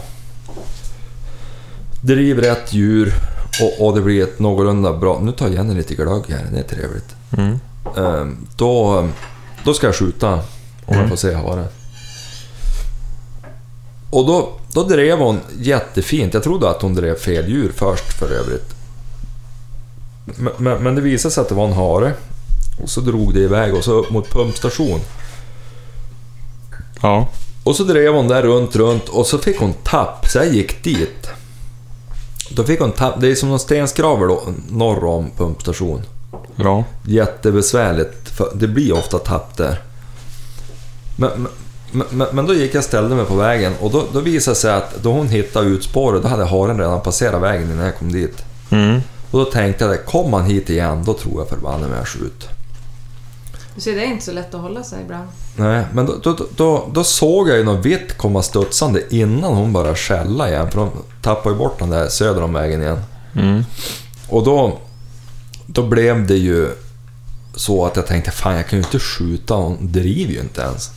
driver 2.01 2.43
rätt 2.43 2.73
djur 2.73 3.15
och, 3.63 3.87
och 3.87 3.95
det 3.95 4.01
blir 4.01 4.23
ett 4.23 4.39
någorlunda 4.39 4.93
bra... 4.93 5.19
Nu 5.23 5.33
tar 5.33 5.49
Jenny 5.49 5.75
lite 5.75 5.95
glögg 5.95 6.23
här, 6.29 6.47
det 6.53 6.59
är 6.59 6.63
trevligt. 6.63 7.15
Mm. 7.37 7.59
Ehm, 7.97 8.47
då, 8.57 9.09
då 9.65 9.75
ska 9.75 9.87
jag 9.87 9.95
skjuta 9.97 10.33
om 10.33 10.41
jag 10.87 10.97
Mm. 10.97 11.09
får 11.09 11.17
se 11.17 11.35
haren. 11.35 11.67
Och 14.11 14.27
då, 14.27 14.49
då 14.73 14.83
drev 14.83 15.19
hon 15.19 15.41
jättefint. 15.59 16.35
Jag 16.35 16.43
trodde 16.43 16.71
att 16.71 16.83
hon 16.83 16.95
drev 16.95 17.15
fel 17.17 17.49
djur 17.49 17.73
först 17.77 18.13
för 18.19 18.31
övrigt. 18.31 18.75
Men, 20.25 20.53
men, 20.59 20.83
men 20.83 20.95
det 20.95 21.01
visade 21.01 21.35
sig 21.35 21.43
att 21.43 21.49
det 21.49 21.55
var 21.55 21.67
en 21.67 21.73
hare. 21.73 22.15
Och 22.83 22.91
så 22.91 23.01
drog 23.01 23.35
det 23.35 23.41
iväg 23.41 23.75
och 23.75 23.85
så 23.85 23.93
upp 23.93 24.11
mot 24.11 24.31
pumpstation. 24.31 25.01
Ja. 27.03 27.29
Och 27.65 27.77
så 27.77 27.85
drev 27.85 28.15
hon 28.15 28.29
där 28.29 28.43
runt, 28.43 28.77
runt 28.77 29.09
och 29.09 29.27
så 29.27 29.39
fick 29.39 29.59
hon 29.59 29.73
tapp, 29.73 30.27
så 30.29 30.39
jag 30.39 30.49
gick 30.49 30.85
dit. 30.85 31.29
Då 32.51 32.65
fick 32.65 32.81
hon 32.81 32.93
tapp, 32.93 33.21
det 33.21 33.29
är 33.29 33.35
som 33.35 33.49
någon 33.49 33.59
stenskraver 33.59 34.27
då, 34.27 34.43
norr 34.71 35.05
om 35.05 35.31
pumpstation. 35.37 36.03
Ja. 36.57 36.85
Jättebesvärligt, 37.07 38.29
för 38.29 38.49
det 38.55 38.69
blir 38.69 38.93
ofta 38.93 39.19
tapp 39.19 39.57
där. 39.57 39.81
Men, 41.17 41.49
men, 41.91 42.07
men, 42.11 42.29
men 42.33 42.47
då 42.47 42.55
gick 42.55 42.75
jag 42.75 42.81
och 42.81 42.85
ställde 42.85 43.15
mig 43.15 43.25
på 43.25 43.35
vägen 43.35 43.73
och 43.81 43.91
då, 43.91 44.05
då 44.13 44.21
visade 44.21 44.55
det 44.55 44.61
sig 44.61 44.73
att 44.73 45.03
då 45.03 45.13
hon 45.13 45.29
hittade 45.29 45.67
ut 45.67 45.85
spåret, 45.85 46.23
då 46.23 46.29
hade 46.29 46.45
haren 46.45 46.79
redan 46.79 47.01
passerat 47.01 47.43
vägen 47.43 47.71
innan 47.71 47.85
jag 47.85 47.99
kom 47.99 48.13
dit. 48.13 48.45
Mm. 48.71 49.01
Och 49.31 49.39
då 49.39 49.45
tänkte 49.45 49.85
jag, 49.85 50.05
kom 50.05 50.33
han 50.33 50.45
hit 50.45 50.71
igen, 50.71 51.05
då 51.05 51.15
tror 51.15 51.41
jag 51.41 51.49
förbanne 51.49 51.89
mig 51.89 51.99
jag 51.99 52.09
skjut. 52.09 52.49
Du 53.77 53.83
ser, 53.83 53.95
det 53.95 54.03
är 54.03 54.07
inte 54.07 54.25
så 54.25 54.33
lätt 54.33 54.55
att 54.55 54.61
hålla 54.61 54.83
sig 54.83 55.03
ibland. 55.03 55.29
Nej, 55.57 55.85
men 55.93 56.07
då, 56.07 56.15
då, 56.23 56.37
då, 56.57 56.89
då 56.93 57.05
såg 57.05 57.49
jag 57.49 57.57
ju 57.57 57.65
något 57.65 57.87
vitt 57.87 58.17
komma 58.17 58.43
studsande 58.43 59.03
innan 59.11 59.55
hon 59.55 59.73
började 59.73 59.97
skälla 59.97 60.49
igen, 60.49 60.71
för 60.71 60.79
de 60.79 60.91
tappade 61.23 61.55
ju 61.55 61.59
bort 61.59 61.79
den 61.79 61.91
där 61.91 62.09
söder 62.09 62.43
om 62.43 62.53
vägen 62.53 62.83
igen. 62.83 63.01
Mm. 63.35 63.65
Och 64.29 64.45
då, 64.45 64.79
då 65.67 65.83
blev 65.83 66.27
det 66.27 66.37
ju 66.37 66.71
så 67.55 67.87
att 67.87 67.97
jag 67.97 68.07
tänkte, 68.07 68.31
fan 68.31 68.57
jag 68.57 68.69
kan 68.69 68.79
ju 68.79 68.85
inte 68.85 68.99
skjuta, 68.99 69.55
hon 69.55 69.93
driver 69.93 70.33
ju 70.33 70.41
inte 70.41 70.61
ens. 70.61 70.91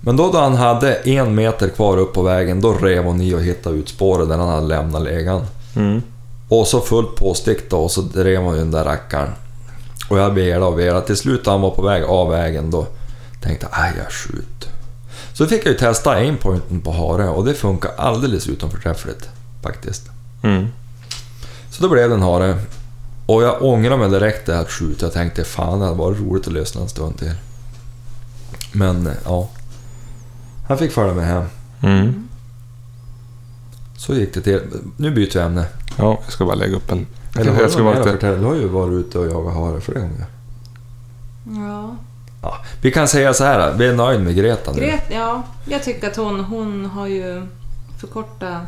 Men 0.00 0.16
då 0.16 0.32
då 0.32 0.38
han 0.38 0.54
hade 0.54 0.94
en 0.94 1.34
meter 1.34 1.68
kvar 1.68 1.96
upp 1.96 2.14
på 2.14 2.22
vägen, 2.22 2.60
då 2.60 2.72
rev 2.72 3.04
hon 3.04 3.20
i 3.20 3.34
och 3.34 3.42
hittade 3.42 3.76
ut 3.76 3.88
spåret 3.88 4.28
där 4.28 4.38
han 4.38 4.48
hade 4.48 4.66
lämnat 4.66 5.02
legan. 5.02 5.46
Mm. 5.76 6.02
Och 6.48 6.66
så 6.66 6.80
fullt 6.80 7.16
påstick 7.16 7.70
då, 7.70 7.78
och 7.78 7.90
så 7.90 8.00
drev 8.00 8.40
hon 8.40 8.54
ju 8.54 8.58
den 8.58 8.70
där 8.70 8.84
rackaren. 8.84 9.30
Och 10.08 10.18
jag 10.18 10.30
velade 10.30 10.66
och 10.66 10.78
velade. 10.78 11.06
Till 11.06 11.16
slut 11.16 11.46
han 11.46 11.60
var 11.60 11.70
på 11.70 11.82
väg 11.82 12.04
av 12.04 12.30
vägen, 12.30 12.70
då 12.70 12.86
tänkte 13.42 13.68
jag, 13.72 14.04
jag 14.04 14.12
skjut. 14.12 14.68
Så 15.32 15.46
fick 15.46 15.66
jag 15.66 15.72
ju 15.72 15.78
testa 15.78 16.10
aimpointen 16.10 16.80
på 16.80 16.92
hare 16.92 17.28
och 17.28 17.44
det 17.44 17.54
funkar 17.54 17.90
alldeles 17.96 18.48
utom 18.48 18.70
förträffligt 18.70 19.28
faktiskt. 19.62 20.10
Mm. 20.42 20.66
Så 21.70 21.82
då 21.82 21.88
blev 21.88 22.08
det 22.08 22.14
en 22.14 22.22
hare. 22.22 22.58
Och 23.26 23.42
jag 23.42 23.62
ångrar 23.62 23.96
mig 23.96 24.10
direkt 24.10 24.48
att 24.48 24.70
skjuta. 24.70 25.06
Jag 25.06 25.12
tänkte 25.12 25.44
fan 25.44 25.78
det 25.78 25.84
hade 25.84 25.98
varit 25.98 26.20
roligt 26.20 26.46
att 26.46 26.52
lyssna 26.52 26.80
en 26.80 26.88
stund 26.88 27.18
till. 27.18 27.34
Men 28.72 29.06
eh, 29.06 29.12
ja. 29.24 29.48
Han 30.68 30.78
fick 30.78 30.92
följa 30.92 31.14
med 31.14 31.26
hem. 31.26 31.44
Mm. 31.82 32.28
Så 33.96 34.14
gick 34.14 34.34
det 34.34 34.40
till. 34.40 34.60
Nu 34.96 35.10
byter 35.10 35.34
vi 35.34 35.40
ämne. 35.40 35.66
Ja, 35.96 36.18
jag 36.24 36.32
ska 36.32 36.44
bara 36.44 36.54
lägga 36.54 36.76
upp 36.76 36.92
en... 36.92 37.06
Eller 37.40 37.52
har 37.52 37.60
jag 37.60 37.70
ska 37.70 37.90
att 37.90 38.06
lite... 38.06 38.36
Du 38.36 38.44
har 38.44 38.54
ju 38.54 38.68
varit 38.68 38.92
ute 38.92 39.18
och 39.18 39.26
jagat 39.26 39.54
hare 39.54 39.80
flera 39.80 40.00
gånger. 40.00 40.26
Ja. 41.46 41.96
Ja, 42.42 42.56
vi 42.82 42.92
kan 42.92 43.08
säga 43.08 43.34
så 43.34 43.44
här, 43.44 43.74
vi 43.74 43.86
är 43.88 43.94
nöjda 43.94 44.22
med 44.24 44.36
Greta 44.36 44.72
nu. 44.72 44.80
Gret, 44.80 45.04
ja, 45.08 45.42
jag 45.64 45.82
tycker 45.82 46.10
att 46.10 46.16
hon, 46.16 46.40
hon 46.40 46.84
har 46.84 47.06
ju 47.06 47.46
förkortat... 48.00 48.62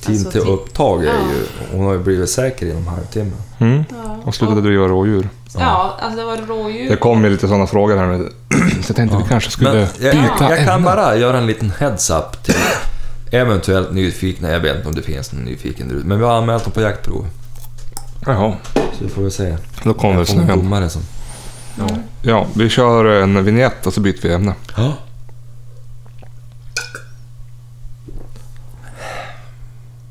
Tid 0.00 0.14
alltså, 0.14 0.30
till 0.30 0.40
upptag 0.40 1.04
är 1.04 1.06
Ja. 1.06 1.12
ju... 1.12 1.46
Hon 1.76 1.86
har 1.86 1.92
ju 1.92 1.98
blivit 1.98 2.30
säker 2.30 2.66
inom 2.70 2.86
halvtimme. 2.86 3.36
Mm. 3.58 3.84
Ja, 3.90 4.16
Och 4.24 4.34
slutade 4.34 4.60
driva 4.60 4.88
rådjur. 4.88 5.28
Ja, 5.58 5.96
alltså 6.00 6.18
det 6.18 6.24
var 6.24 6.36
rådjur. 6.36 6.90
Det 6.90 6.96
kom 6.96 7.24
ju 7.24 7.30
lite 7.30 7.48
sådana 7.48 7.66
frågor 7.66 7.96
här 7.96 8.06
nu. 8.06 8.32
Så 8.82 8.90
jag 8.90 8.96
tänkte 8.96 9.16
vi 9.18 9.24
kanske 9.28 9.50
skulle 9.50 9.70
Men 9.72 9.80
jag, 9.80 10.12
byta 10.14 10.56
jag 10.56 10.66
kan 10.66 10.82
bara 10.82 11.16
göra 11.16 11.38
en 11.38 11.46
liten 11.46 11.72
heads-up 11.78 12.42
till 12.44 12.54
eventuellt 13.30 13.92
nyfikna. 13.92 14.50
Jag 14.50 14.60
vet 14.60 14.76
inte 14.76 14.88
om 14.88 14.94
det 14.94 15.02
finns 15.02 15.32
någon 15.32 15.44
nyfiken 15.44 15.88
där 15.88 15.94
ute, 15.94 16.06
men 16.06 16.18
vi 16.18 16.24
har 16.24 16.32
anmält 16.38 16.64
dem 16.64 16.72
på 16.72 16.80
jaktprov. 16.80 17.26
Jaha, 18.26 18.56
Så 18.74 19.04
vi 19.04 19.08
får 19.08 19.22
väl 19.22 19.30
se. 19.30 19.56
då 19.82 19.94
kommer 19.94 20.20
en 20.20 20.26
snön. 20.26 20.46
domare 20.46 20.88
som... 20.88 21.02
Mm. 21.78 22.02
Ja, 22.22 22.46
vi 22.56 22.68
kör 22.68 23.04
en 23.04 23.44
vignett 23.44 23.86
och 23.86 23.92
så 23.94 24.00
byter 24.00 24.22
vi 24.22 24.32
ämne. 24.34 24.54
Ja. 24.76 24.92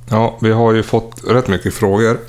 Ja, 0.09 0.37
vi 0.41 0.51
har 0.51 0.73
ju 0.73 0.83
fått 0.83 1.21
rätt 1.27 1.47
mycket 1.47 1.73
frågor. 1.73 2.19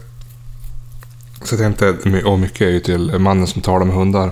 Så 1.44 1.54
jag 1.54 1.60
tänkte, 1.60 2.22
och 2.24 2.38
mycket 2.38 2.60
är 2.60 2.70
ju 2.70 2.80
till 2.80 3.18
mannen 3.18 3.46
som 3.46 3.62
talar 3.62 3.86
med 3.86 3.94
hundar. 3.96 4.30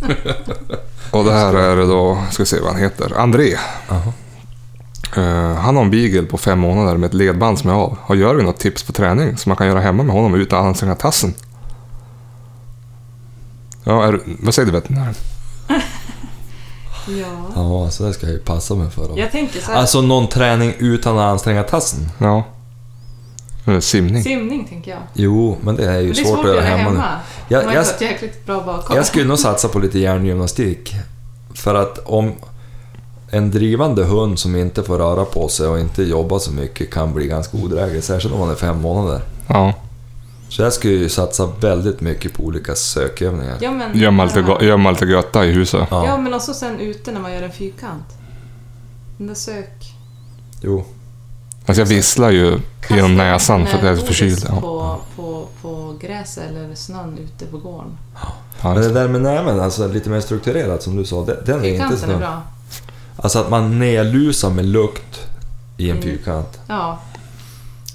och 1.12 1.24
det 1.24 1.32
här 1.32 1.54
är 1.54 1.76
då, 1.76 2.18
ska 2.30 2.42
vi 2.42 2.46
se 2.46 2.60
vad 2.60 2.72
han 2.72 2.80
heter, 2.80 3.12
André. 3.18 3.56
Aha. 3.88 4.12
Eh, 5.16 5.54
han 5.54 5.76
har 5.76 5.82
en 5.82 5.90
beagle 5.90 6.22
på 6.22 6.38
fem 6.38 6.58
månader 6.58 6.96
med 6.96 7.06
ett 7.06 7.14
ledband 7.14 7.58
som 7.58 7.70
är 7.70 7.74
av. 7.74 7.96
Har 8.02 8.14
Jörgen 8.14 8.46
något 8.46 8.58
tips 8.58 8.82
på 8.82 8.92
träning 8.92 9.36
som 9.36 9.50
man 9.50 9.56
kan 9.56 9.66
göra 9.66 9.80
hemma 9.80 10.02
med 10.02 10.14
honom 10.14 10.34
utan 10.34 10.58
att 10.58 10.64
anstränga 10.66 10.94
tassen? 10.94 11.34
Ja, 13.84 14.04
är, 14.04 14.20
vad 14.26 14.54
säger 14.54 14.66
du 14.66 14.72
veterinären? 14.72 15.14
Ja. 17.08 17.52
Ja, 17.54 17.90
så 17.90 18.02
det 18.04 18.12
ska 18.12 18.26
jag 18.26 18.32
ju 18.32 18.38
passa 18.38 18.74
mig 18.74 18.90
för. 18.90 19.08
Då. 19.08 19.18
Jag 19.18 19.30
tänker 19.30 19.60
så 19.60 19.70
här, 19.70 19.78
Alltså 19.78 20.00
någon 20.00 20.28
träning 20.28 20.74
utan 20.78 21.18
att 21.18 21.32
anstränga 21.32 21.62
tassen? 21.62 22.08
Ja. 22.18 22.44
Eller 23.64 23.80
Simning. 23.80 24.22
simning 24.22 24.64
tänker 24.68 24.90
jag. 24.90 25.00
Jo, 25.14 25.56
men 25.60 25.76
det 25.76 25.84
är 25.90 26.00
ju 26.00 26.12
det 26.12 26.20
är 26.20 26.24
svårt, 26.24 26.38
att 26.38 26.46
göra 26.46 26.60
hemma, 26.60 26.90
nu. 26.90 27.00
Jag- 27.48 27.74
jag- 27.74 28.64
bakom. 28.64 28.96
Jag 28.96 29.06
skulle 29.06 29.24
nog 29.24 29.38
satsa 29.38 29.68
på 29.68 29.78
lite 29.78 29.98
hjärngymnastik. 29.98 30.94
För 31.54 31.74
att 31.74 31.98
om 31.98 32.32
en 33.30 33.50
drivande 33.50 34.04
hund 34.04 34.38
som 34.38 34.56
inte 34.56 34.82
får 34.82 34.98
röra 34.98 35.24
på 35.24 35.48
sig 35.48 35.66
och 35.66 35.80
inte 35.80 36.02
jobba 36.02 36.38
så 36.38 36.52
mycket 36.52 36.90
kan 36.90 37.14
bli 37.14 37.26
ganska 37.26 37.56
odräglig, 37.56 38.04
särskilt 38.04 38.34
om 38.34 38.40
man 38.40 38.50
är 38.50 38.54
fem 38.54 38.80
månader. 38.80 39.20
Ja. 39.46 39.74
Så 40.48 40.62
jag 40.62 40.72
skulle 40.72 40.92
ju 40.92 41.08
satsa 41.08 41.48
väldigt 41.60 42.00
mycket 42.00 42.32
på 42.32 42.42
olika 42.42 42.74
sökövningar. 42.74 43.56
Ja, 43.60 43.70
men, 43.70 43.98
Gömma 43.98 44.90
lite, 44.90 45.04
götta 45.04 45.46
i 45.46 45.52
huset. 45.52 45.88
Ja. 45.90 46.06
Ja, 46.06 46.16
men 46.16 46.34
också 46.34 46.54
sen 46.54 46.80
ute 46.80 47.12
när 47.12 47.20
man 47.20 47.32
gör 47.34 47.42
en 47.42 47.52
fyrkant. 47.52 48.04
Den 49.18 49.26
där 49.26 49.34
sök... 49.34 49.94
jo. 50.60 50.84
Alltså 51.66 51.80
jag 51.80 51.86
visslar 51.86 52.30
ju 52.30 52.58
genom 52.90 53.16
näsan 53.16 53.66
för 53.66 53.76
att 53.78 53.84
jag 53.84 53.92
är 53.92 53.96
förkyld. 53.96 54.46
På, 54.48 54.96
på, 55.16 55.46
på 55.62 55.94
gräset 56.00 56.44
eller 56.50 56.74
snön 56.74 57.18
ute 57.18 57.46
på 57.46 57.58
gården. 57.58 57.98
Ja, 58.62 58.74
Men 58.74 58.82
det 58.82 58.92
där 58.92 59.08
med 59.08 59.22
näven, 59.22 59.60
alltså 59.60 59.88
lite 59.88 60.10
mer 60.10 60.20
strukturerat 60.20 60.82
som 60.82 60.96
du 60.96 61.04
sa, 61.04 61.24
det- 61.24 61.42
den 61.46 61.64
är 61.64 61.68
inte 61.68 61.78
Fyrkanten 61.82 62.10
är 62.10 62.14
så... 62.14 62.18
bra. 62.18 62.42
Alltså 63.16 63.38
att 63.38 63.50
man 63.50 63.78
nedlusar 63.78 64.50
med 64.50 64.64
lukt 64.64 65.20
i 65.76 65.90
en 65.90 65.96
Mm. 65.96 66.02
fyrkant. 66.02 66.60
Ja, 66.66 66.98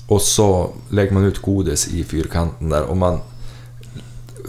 Och 0.08 0.22
så 0.22 0.70
lägger 0.90 1.12
man 1.12 1.24
ut 1.24 1.42
godis 1.42 1.88
i 1.88 2.04
fyrkanten 2.04 2.70
där 2.70 2.84
och 2.84 2.98
man 2.98 3.20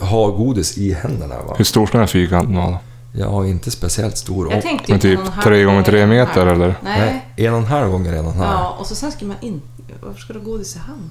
har 0.00 0.31
godis 0.33 0.78
i 0.78 0.92
händerna. 0.92 1.35
Va? 1.48 1.54
Hur 1.57 1.64
stor 1.64 1.87
ska 1.87 1.92
den 1.92 2.00
här 2.02 2.07
fyrkanten 2.07 2.57
vara? 2.57 2.78
Då? 3.18 3.24
Ja, 3.24 3.46
inte 3.46 3.70
speciellt 3.70 4.18
stor. 4.18 4.48
jag 4.50 4.57
Och, 4.59 4.62
tänkte 4.64 4.92
Men 4.92 5.00
typ 5.00 5.18
på 5.18 5.22
en 5.24 5.28
och 5.28 5.35
en 5.37 5.42
tre 5.42 5.54
halv 5.57 5.66
gånger 5.66 5.83
tre 5.83 6.00
en 6.02 6.09
och 6.11 6.14
en 6.16 6.20
meter, 6.26 6.46
halv. 6.46 6.62
eller? 6.62 6.74
Nej. 6.85 7.00
nej, 7.37 7.46
en 7.46 7.52
och 7.52 7.59
en 7.59 7.66
halv 7.66 7.90
gånger 7.90 8.12
en 8.12 8.26
och 8.26 8.33
en 8.33 8.38
halv. 8.38 8.50
Ja, 8.50 8.76
och 8.81 8.87
så 8.87 8.94
sen 8.94 9.12
ska 9.12 9.26
man 9.26 9.37
in... 9.40 9.62
Varför 10.02 10.20
ska 10.20 10.33
du 10.33 10.38
ha 10.38 10.46
godis 10.46 10.76
i 10.76 10.78
hand? 10.78 11.11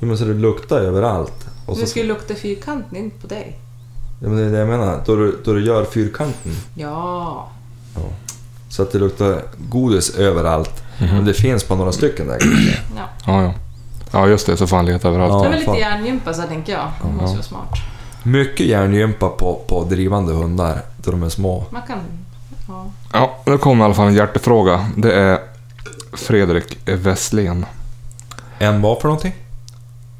Jo, 0.00 0.08
men 0.08 0.18
så 0.18 0.24
det 0.24 0.34
luktar 0.34 0.76
överallt. 0.80 1.46
Och 1.66 1.74
Du 1.74 1.80
så, 1.80 1.86
ska 1.86 2.00
ju 2.00 2.06
lukta 2.06 2.34
fyrkanten 2.34 2.96
in 2.96 3.10
på 3.20 3.26
dig. 3.26 3.56
ja, 4.22 4.28
men 4.28 4.36
det 4.36 4.44
är 4.44 4.50
det 4.50 4.58
jag 4.58 4.68
menar. 4.68 5.02
Då 5.06 5.16
du, 5.16 5.38
då 5.44 5.52
du 5.52 5.64
gör 5.66 5.84
fyrkanten 5.84 6.52
Ja. 6.74 7.48
så 8.68 8.82
att 8.82 8.92
det 8.92 8.98
luktar 8.98 9.42
godis 9.68 10.14
överallt. 10.18 10.82
Mhm. 11.00 11.16
Men 11.16 11.24
det 11.24 11.34
finns 11.34 11.64
på 11.64 11.74
några 11.76 11.92
stycken 11.92 12.26
där 12.28 12.38
kanske. 12.38 12.78
ja. 12.96 13.02
Ja, 13.26 13.42
ja. 13.42 13.52
Ja, 14.12 14.28
just 14.28 14.46
det. 14.46 14.56
Så 14.56 14.66
får 14.66 14.76
han 14.76 14.86
leta 14.86 15.08
överallt. 15.08 15.32
Ja, 15.32 15.38
det 15.40 15.46
är 15.46 15.50
väl 15.50 15.58
lite 15.58 15.72
hjärngympa 15.78 16.34
så 16.34 16.42
tänker 16.42 16.72
jag. 16.72 16.88
Det 17.02 17.16
måste 17.22 17.36
vara 17.36 17.42
smart. 17.42 17.68
Mycket 18.22 18.66
hjärngympa 18.66 19.28
på, 19.28 19.60
på 19.66 19.84
drivande 19.84 20.32
hundar 20.32 20.82
då 20.96 21.10
de 21.10 21.22
är 21.22 21.28
små. 21.28 21.64
Man 21.70 21.82
kan... 21.82 21.98
Ja. 22.68 22.90
Ja, 23.12 23.36
nu 23.46 23.58
kommer 23.58 23.84
i 23.84 23.84
alla 23.84 23.94
fall 23.94 24.06
en 24.08 24.14
hjärtefråga. 24.14 24.86
Det 24.96 25.14
är 25.14 25.38
Fredrik 26.12 26.78
Westlén. 26.84 27.66
En 28.58 28.82
vad 28.82 29.00
för 29.00 29.08
någonting? 29.08 29.34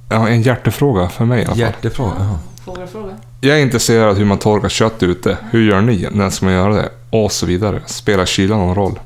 Ja, 0.08 0.28
en 0.28 0.42
hjärtefråga 0.42 1.08
för 1.08 1.24
mig 1.24 1.38
i 1.38 1.44
alla 1.44 1.50
fall. 1.50 1.58
Hjärtefråga. 1.58 2.12
jaha. 2.18 2.38
Fågelfråga. 2.64 3.16
Jag 3.40 3.58
är 3.58 3.62
intresserad 3.62 4.08
av 4.08 4.16
hur 4.16 4.24
man 4.24 4.38
torkar 4.38 4.68
kött 4.68 5.02
ute. 5.02 5.38
Hur 5.50 5.62
gör 5.70 5.80
ni? 5.80 6.08
När 6.12 6.30
ska 6.30 6.44
man 6.44 6.54
göra 6.54 6.74
det? 6.74 6.88
Och 7.10 7.32
så 7.32 7.46
vidare. 7.46 7.82
Spelar 7.86 8.26
kylan 8.26 8.58
någon 8.58 8.74
roll? 8.74 8.98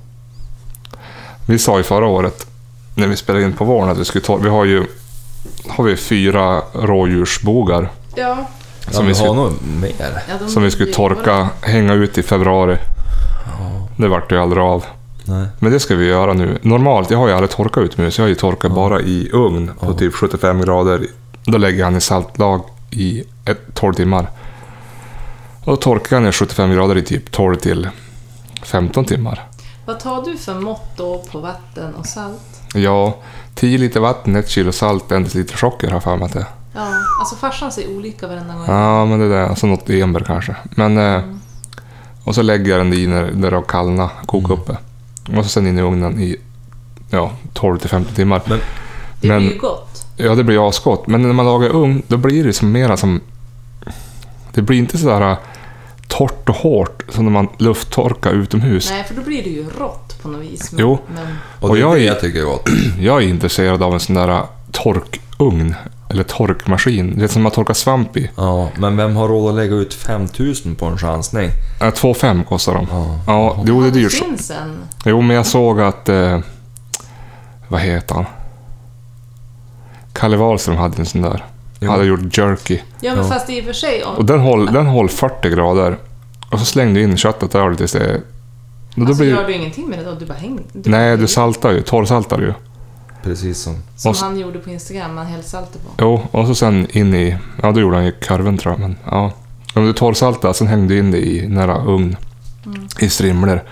Vi 1.47 1.59
sa 1.59 1.77
ju 1.77 1.83
förra 1.83 2.07
året, 2.07 2.47
när 2.95 3.07
vi 3.07 3.17
spelade 3.17 3.45
in 3.45 3.53
på 3.53 3.65
våren, 3.65 3.89
att 3.89 3.99
vi 3.99 4.05
skulle 4.05 4.25
torka... 4.25 4.45
Vi 4.45 4.51
har 4.51 4.65
ju 4.65 4.87
har 5.69 5.85
vi 5.85 5.97
fyra 5.97 6.63
rådjursbogar 6.73 7.89
Ja. 8.15 8.47
Ja, 8.87 8.93
som, 8.93 9.07
vi 9.07 9.13
vi 9.13 9.19
har 9.19 9.27
skulle, 9.27 9.41
nog 9.41 9.53
mer. 9.81 10.23
ja 10.41 10.49
som 10.49 10.63
vi 10.63 10.71
skulle 10.71 10.93
torka, 10.93 11.49
hänga 11.61 11.93
ut 11.95 12.19
i 12.19 12.23
februari. 12.23 12.77
Det 13.97 14.09
vart 14.09 14.33
ju 14.33 14.39
aldrig 14.39 14.63
av. 14.63 14.85
Nej. 15.25 15.47
Men 15.59 15.73
det 15.73 15.81
ska 15.81 15.95
vi 15.97 16.07
göra 16.07 16.33
nu. 16.33 16.59
Normalt, 16.63 17.11
jag 17.11 17.19
har 17.19 17.29
ju 17.29 17.35
aldrig 17.35 17.51
torkat 17.51 17.83
utomhus. 17.85 18.19
Jag 18.19 18.25
har 18.25 18.29
ju 18.29 18.35
torkat 18.35 18.73
bara 18.73 19.01
i 19.01 19.31
ugn 19.33 19.71
på 19.81 19.87
Ja. 19.87 19.93
typ 19.99 20.15
75 20.15 20.61
grader. 20.61 21.07
Då 21.45 21.59
lägger 21.59 21.79
jag 21.79 21.87
han 21.87 21.97
i 21.97 22.01
saltlag 22.01 22.63
i 22.91 23.25
ett, 23.45 23.61
12 23.75 23.95
timmar. 23.95 24.31
Och 25.65 25.71
då 25.73 25.77
torkar 25.77 26.17
han 26.17 26.27
i 26.29 26.33
75 26.33 26.71
grader 26.75 26.97
i 26.97 27.03
typ 27.03 27.31
12 27.33 27.57
till 27.57 27.89
15 28.63 29.05
timmar. 29.05 29.45
Vad 29.87 30.01
tar 30.01 30.23
du 30.25 30.37
för 30.37 30.55
mått 30.55 30.91
då 30.97 31.25
på 31.33 31.39
vatten 31.39 31.95
och 31.95 32.07
salt? 32.07 32.41
Ja, 32.75 33.17
10 33.55 33.79
liter 33.79 34.01
vatten, 34.01 34.37
1 34.37 34.49
kilo 34.49 34.73
salt, 34.73 35.13
1 35.13 35.35
liter 35.35 35.57
socker 35.57 35.87
har 35.87 35.95
jag 35.95 36.03
för 36.03 36.17
mig 36.17 36.27
att 36.27 36.33
det 36.33 36.39
är. 36.39 36.47
Ja, 36.77 36.89
alltså 37.21 37.37
farsan 37.37 37.73
säger 37.73 37.97
olika 37.97 38.27
varenda 38.29 38.55
gång. 38.55 38.65
Ja, 38.67 39.07
men 39.07 39.19
det 39.19 39.29
där, 39.29 39.43
alltså 39.47 39.67
något 39.67 39.91
enbär 39.91 40.21
kanske. 40.21 40.57
Men, 40.71 40.99
eh, 40.99 41.23
och 42.25 42.35
så 42.35 42.43
lägger 42.43 42.71
jag 42.71 42.81
den 42.81 42.93
i 42.93 43.07
när 43.07 43.31
när 43.33 43.51
det 43.51 43.57
har 43.57 43.63
kallnat, 43.65 44.11
koka 44.27 44.47
Mm. 44.47 44.59
upp 44.61 44.67
det. 44.67 44.77
Och 45.39 45.45
så 45.45 45.51
sen 45.51 45.67
in 45.67 45.79
i 45.79 45.83
ugnen 45.83 46.21
i 46.21 46.37
ja, 47.11 47.31
12 47.53 47.79
till 47.79 47.91
15 47.91 48.15
timmar. 48.15 48.43
Men 48.47 48.59
det 49.21 49.29
men- 49.29 49.39
blir 49.43 49.53
ju 49.53 49.59
gott. 49.59 50.07
Ja, 50.17 50.35
det 50.35 50.45
blir 50.45 50.69
asgott. 50.69 51.07
Men 51.07 51.23
när 51.23 51.33
man 51.33 51.47
lagar 51.47 51.71
ugn, 51.77 52.03
då 52.09 52.17
blir 52.17 52.45
det 52.45 52.53
som 52.53 52.73
mera 52.73 52.97
som... 52.97 53.21
Det 54.53 54.63
blir 54.63 54.79
inte 54.79 54.99
sådär 54.99 55.31
äh, 55.31 55.37
torrt 56.09 56.49
och 56.49 56.55
hårt 56.55 57.03
som 57.09 57.25
när 57.25 57.33
man 57.33 57.49
lufttorkar 57.59 58.33
utomhus. 58.33 58.91
Nej, 58.91 59.05
för 59.05 59.15
då 59.15 59.23
blir 59.23 59.43
det 59.45 59.51
ju 59.51 59.67
rått 59.79 60.23
på 60.23 60.29
något 60.29 60.43
vis. 60.43 60.73
Men, 60.73 60.81
Jo. 60.81 60.99
Men, 61.15 61.27
och, 61.61 61.69
Och 61.69 61.75
det 61.77 61.81
är 61.81 61.83
jag 61.83 61.99
är- 61.99 62.05
jag 62.07 62.21
tycker 62.21 62.41
är 62.41 62.45
gott. 62.45 62.69
Jag 63.01 63.23
är 63.23 63.27
intresserad 63.29 63.83
av 63.83 63.95
en 63.95 64.01
sån 64.01 64.15
där 64.15 64.29
äh, 64.29 64.43
torkugn. 64.73 65.75
Eller 66.11 66.23
torkmaskin. 66.23 67.19
Det 67.19 67.25
är 67.25 67.29
som 67.29 67.43
man 67.43 67.53
torkar 67.53 67.75
svamp 67.75 68.17
i. 68.17 68.31
Ja, 68.37 68.69
men 68.77 68.97
vem 68.97 69.17
har 69.17 69.29
råd 69.29 69.51
att 69.51 69.57
lägga 69.57 69.75
ut 69.75 69.95
5000 69.95 70.75
på 70.75 70.87
en 70.87 70.99
chansning? 70.99 71.51
Äh, 71.81 71.91
2 71.91 72.15
5 72.15 72.45
kostar 72.45 72.75
de. 72.75 72.87
Ja. 72.91 73.19
Ja, 73.27 73.63
jo 73.67 73.81
det 73.81 73.87
är 73.89 73.91
det 73.91 73.99
dyrt. 73.99 74.13
finns 74.13 74.51
en. 74.51 74.79
Jo, 75.05 75.21
men 75.21 75.37
jag 75.37 75.47
såg 75.47 75.81
att... 75.81 76.09
Eh, 76.09 76.39
vad 77.69 77.81
heter 77.81 78.15
han? 78.15 78.25
Kalle 80.13 80.37
Wahlström 80.37 80.77
hade 80.77 80.99
en 80.99 81.07
sån 81.07 81.23
där. 81.23 81.45
Jo. 81.81 81.91
Hade 81.91 82.05
gjort 82.05 82.39
jerky. 82.39 82.81
Ja, 83.01 83.15
men 83.15 83.25
Ja. 83.25 83.31
fast 83.31 83.51
i 83.51 83.61
och 83.61 83.65
för 83.65 83.73
sig... 83.73 84.05
Om, 84.05 84.15
Och 84.15 84.25
den 84.25 84.41
håll, 84.41 84.67
den 84.73 84.87
håll 84.87 85.09
40 85.09 85.51
grader. 85.51 85.97
Och 86.51 86.59
så 86.59 86.65
slängde 86.65 87.01
du 87.01 87.05
in 87.05 87.17
köttet 87.17 87.51
där 87.51 87.75
tills 87.75 87.93
det... 87.93 88.21
Då 88.95 89.03
alltså, 89.07 89.23
blir, 89.23 89.31
gör 89.31 89.47
du 89.47 89.53
ingenting 89.53 89.89
med 89.89 89.99
det 89.99 90.05
då? 90.05 90.15
Du 90.15 90.27
bara 90.27 90.39
hänger... 90.39 90.63
Du 90.73 90.91
nej, 90.91 91.17
du 91.17 91.27
saltar 91.27 91.71
ju. 91.73 91.83
Torrsaltar 91.83 92.39
ju. 92.39 92.53
Precis 93.23 93.59
som... 93.59 93.75
Som 93.97 94.11
och 94.11 94.17
så- 94.17 94.25
han 94.25 94.39
gjorde 94.39 94.59
på 94.59 94.71
Instagram, 94.71 95.15
man 95.15 95.27
hällde 95.27 95.47
saltet 95.49 95.83
på. 95.83 95.89
Jo, 95.99 96.23
och 96.31 96.47
så 96.47 96.55
sen 96.55 96.87
in 96.91 97.15
i... 97.15 97.37
Ja, 97.63 97.73
då 97.73 97.81
gjorde 97.81 97.97
han 97.97 98.05
ju 98.05 98.13
kurven 98.13 98.59
tror 98.59 98.73
jag, 98.75 98.81
men 98.81 98.97
ja. 99.11 99.33
Om 99.75 99.87
du 99.87 99.93
torrsaltar, 99.93 100.53
sen 100.53 100.67
hängde 100.67 100.95
du 100.95 100.99
in 100.99 101.11
det 101.11 101.19
i 101.27 101.49
nära 101.49 101.83
ugn. 101.85 102.17
Mm. 102.67 102.89
I 103.01 103.09
strimlor. 103.09 103.63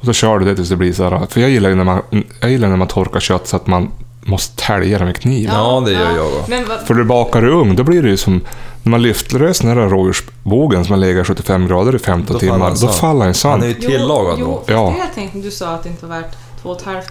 Och 0.00 0.04
så 0.06 0.12
kör 0.12 0.38
du 0.38 0.44
det 0.44 0.56
tills 0.56 0.68
det 0.68 0.76
blir 0.76 0.92
så 0.92 1.02
här... 1.08 1.26
För 1.26 1.40
jag 1.40 1.50
gillar 1.50 1.68
ju 1.70 1.74
när 1.74 1.84
man, 1.84 2.02
jag 2.40 2.50
gillar 2.50 2.68
när 2.68 2.76
man 2.76 2.88
torkar 2.88 3.20
kött 3.20 3.46
så 3.46 3.56
att 3.56 3.66
man 3.66 3.90
måste 4.20 4.62
tälja 4.66 4.98
det 4.98 5.04
med 5.04 5.16
kniv. 5.16 5.48
Ja, 5.52 5.82
det 5.86 5.92
gör 5.92 6.16
jag 6.16 6.30
då. 6.32 6.76
För 6.86 6.94
du 6.94 7.04
bakar 7.04 7.46
i 7.46 7.50
ugn, 7.50 7.76
då 7.76 7.82
blir 7.84 8.02
det 8.02 8.08
ju 8.08 8.16
som... 8.16 8.40
När 8.82 8.90
man 8.90 9.02
lyfter 9.02 9.38
lös 9.38 9.58
den 9.58 9.70
här 9.70 9.76
rådjursbogen 9.76 10.84
som 10.84 10.92
har 10.92 10.98
legat 10.98 11.26
75 11.26 11.66
grader 11.68 11.96
i 11.96 11.98
15 11.98 12.26
Då 12.26 12.38
faller 12.38 12.52
timmar, 12.52 12.68
han 12.68 12.76
då 12.80 12.88
faller 12.88 13.20
en 13.20 13.26
Han 13.26 13.34
sand. 13.34 13.62
är 13.62 13.66
ju 13.68 13.74
tillagad 13.74 14.36
jo, 14.38 14.46
då. 14.46 14.62
Jo, 14.68 14.74
Ja. 14.74 14.92
det 14.96 14.98
jag 14.98 15.14
tänkte, 15.14 15.38
du 15.38 15.50
sa 15.50 15.74
att 15.74 15.82
det 15.82 15.88
inte 15.88 16.06
var 16.06 16.16
värt 16.16 16.36
2 16.66 16.76
500 16.84 17.02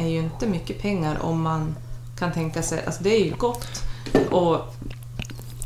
är 0.00 0.08
ju 0.08 0.18
inte 0.18 0.46
mycket 0.46 0.82
pengar 0.82 1.18
om 1.22 1.42
man 1.42 1.74
kan 2.18 2.32
tänka 2.32 2.62
sig... 2.62 2.82
Alltså 2.86 3.02
det 3.02 3.10
är 3.20 3.24
ju 3.24 3.34
gott. 3.38 3.68
Och 4.30 4.54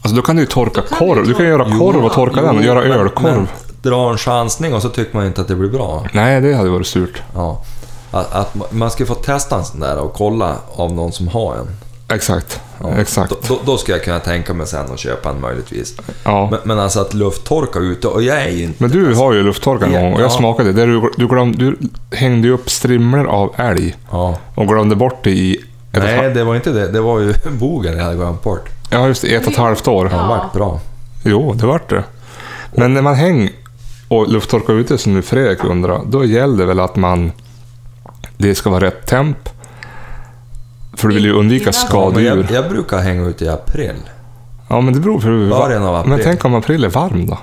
Alltså 0.03 0.17
då 0.17 0.23
kan 0.23 0.37
du 0.37 0.43
ju 0.43 0.47
torka 0.49 0.81
kan 0.83 0.99
korv. 0.99 1.23
du 1.23 1.29
Du 1.29 1.35
kan 1.35 1.47
göra 1.47 1.79
korv 1.79 2.05
och 2.05 2.13
torka 2.13 2.43
den 2.43 2.57
och 2.57 2.63
göra 2.63 2.81
men- 2.81 2.91
ölkorv. 2.93 3.35
Men, 3.35 3.47
dra 3.83 4.11
en 4.11 4.19
chansning 4.19 4.75
och 4.75 4.83
så 4.83 4.89
tycker 4.89 5.17
man 5.17 5.27
inte 5.27 5.41
att 5.41 5.49
det 5.49 5.55
blir 5.55 5.71
bra. 5.71 6.05
Nej, 6.13 6.41
det 6.41 6.55
hade 6.55 6.69
varit 6.71 6.87
surt. 6.87 7.23
Ja. 7.35 7.63
Att, 8.11 8.33
att 8.35 8.55
ma- 8.55 8.65
man 8.71 8.91
ska 8.91 9.07
få 9.07 9.15
testa 9.15 9.57
en 9.57 9.65
sån 9.65 9.81
där 9.81 9.99
och 9.99 10.13
kolla 10.15 10.57
av 10.75 10.93
någon 10.93 11.13
som 11.13 11.29
har 11.29 11.55
en. 11.55 11.67
Exakt. 12.13 12.61
Ja. 12.81 12.91
Exakt. 12.99 13.49
Då, 13.49 13.59
då, 13.67 13.77
ska 13.77 13.93
jag 13.93 14.05
kunna 14.05 14.19
tänka 14.19 14.55
mig 14.55 14.67
sen 14.67 14.93
att 14.93 14.99
köpa 14.99 15.31
en 15.31 15.41
möjligtvis. 15.41 15.97
Ja. 16.25 16.49
Men, 16.51 16.61
men 16.65 16.79
alltså 16.79 17.01
att 17.01 17.15
lufttorka 17.15 17.79
ute, 17.79 18.09
och 18.09 18.23
jag 18.23 18.43
är 18.43 18.49
ju 18.51 18.63
inte... 18.65 18.83
Men 18.83 18.91
du 18.91 19.15
har 19.15 19.33
ju 19.33 19.43
lufttorkare 19.43 19.89
en 19.89 19.95
Ja, 19.95 20.01
gång 20.01 20.13
och 20.13 20.21
jag 20.21 20.27
ja. 20.27 20.31
smakade 20.31 20.73
det. 20.73 20.87
Du, 20.87 21.11
du, 21.17 21.29
glöm, 21.29 21.53
du 21.57 21.79
hängde 22.13 22.49
ju 22.49 22.55
upp 22.55 22.71
strimlor 22.71 23.27
av 23.27 23.55
älg 23.57 23.97
Ja. 24.11 24.39
och 24.55 24.69
glömde 24.69 24.97
bort 24.97 25.25
det 25.25 25.31
i... 25.31 25.57
Ett, 25.93 26.03
Nej, 26.03 26.31
det 26.35 26.45
var 26.45 26.55
inte 26.57 26.71
det. 26.73 26.89
Det 26.89 27.01
var 27.01 27.21
ju 27.21 27.35
bogen 27.59 27.97
jag 27.97 28.05
hade 28.05 28.17
glömt 28.17 28.43
bort. 28.43 28.69
Ja, 28.91 29.07
just 29.07 29.23
det. 29.23 29.35
Ett 29.35 29.47
och 29.47 29.53
ett 29.53 29.59
halvt 29.59 29.89
år. 29.89 30.05
Det 30.05 30.11
Ja. 30.15 30.27
vart 30.29 30.53
bra. 30.53 30.81
Jo, 31.25 31.53
det 31.55 31.67
vart 31.67 31.91
det. 31.91 32.05
Men 32.77 32.95
när 32.95 33.03
man 33.03 33.15
hänger 33.15 33.51
och 34.09 34.29
lufttorkar 34.29 34.75
ute 34.75 34.99
som 34.99 35.15
nu 35.15 35.23
Fredrik 35.23 35.65
undrar, 35.65 36.01
då 36.07 36.25
gäller 36.25 36.57
det 36.59 36.65
väl 36.67 36.81
att 36.81 36.97
man... 36.97 37.33
Det 38.37 38.55
ska 38.55 38.71
vara 38.71 38.85
rätt 38.87 39.07
temp. 39.07 39.49
För 40.99 41.09
du 41.09 41.15
vill 41.15 41.25
ju 41.25 41.33
undvika 41.33 41.65
men 41.65 41.75
jag, 41.75 41.89
skadedjur. 41.89 42.47
jag 42.53 42.69
brukar 42.69 42.99
hänga 42.99 43.27
ut 43.29 43.43
i 43.43 43.49
april. 43.49 43.95
Ja, 44.69 44.81
men 44.81 44.95
det 44.95 45.01
beror 45.01 45.21
på 45.21 45.27
hur... 45.27 45.51
Början 45.51 45.83
av 45.83 45.95
april. 45.95 46.11
Men 46.11 46.21
tänk 46.25 46.45
om 46.45 46.55
april 46.55 46.85
är 46.85 46.89
varm 46.89 47.27
då? 47.27 47.39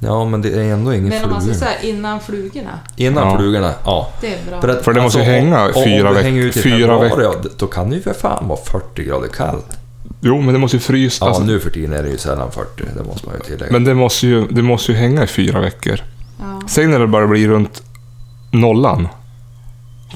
Ja, 0.00 0.24
men 0.24 0.42
det 0.42 0.48
är 0.54 0.72
ändå 0.72 0.94
ingen 0.94 1.08
Men 1.08 1.24
om 1.24 1.30
man 1.30 1.40
ska 1.40 1.52
flugor. 1.52 1.58
säga 1.66 1.80
innan 1.94 2.20
flugorna. 2.20 2.70
Innan 2.96 3.28
Ja. 3.28 3.38
flugorna, 3.38 3.72
ja. 3.84 4.08
Det 4.20 4.26
är 4.26 4.38
bra. 4.50 4.60
För, 4.60 4.68
att, 4.68 4.84
För 4.84 4.92
det 4.92 5.00
måste 5.02 5.18
ju 5.18 5.24
om- 5.24 5.30
hänga 5.30 5.66
om, 5.66 5.72
fyra 5.84 6.08
om 6.08 6.14
du 6.14 6.20
veck- 6.20 6.24
hänger 6.24 6.42
ut 6.42 6.56
i 6.56 6.60
fyra 6.62 7.10
ja, 7.22 7.34
då 7.58 7.66
kan 7.66 7.90
det 7.90 7.96
ju 7.96 8.02
för 8.02 8.12
fan 8.12 8.48
vara 8.48 8.58
40 8.64 9.04
grader 9.04 9.28
kallt. 9.28 9.78
Jo, 10.20 10.40
men 10.40 10.54
det 10.54 10.60
måste 10.60 10.76
ju 10.76 10.80
frysa. 10.80 11.24
Ja, 11.24 11.28
alltså, 11.28 11.42
nu 11.44 11.60
för 11.60 11.70
tiden 11.70 11.92
är 11.92 12.02
det 12.02 12.08
ju 12.10 12.18
sällan 12.18 12.50
40, 12.50 12.82
det 12.98 13.04
måste 13.04 13.26
man 13.26 13.34
ju 13.36 13.40
tillägga. 13.44 13.72
Men 13.72 13.84
det 13.84 13.94
måste, 13.94 14.26
ju, 14.26 14.46
det 14.46 14.62
måste 14.62 14.92
ju 14.92 14.98
hänga 14.98 15.24
i 15.24 15.26
fyra 15.26 15.60
veckor. 15.60 16.00
Ja. 16.40 16.60
Säg 16.68 16.86
när 16.86 16.98
det 16.98 17.06
börjar 17.06 17.26
bli 17.28 17.48
runt 17.48 17.82
nollan. 18.50 19.08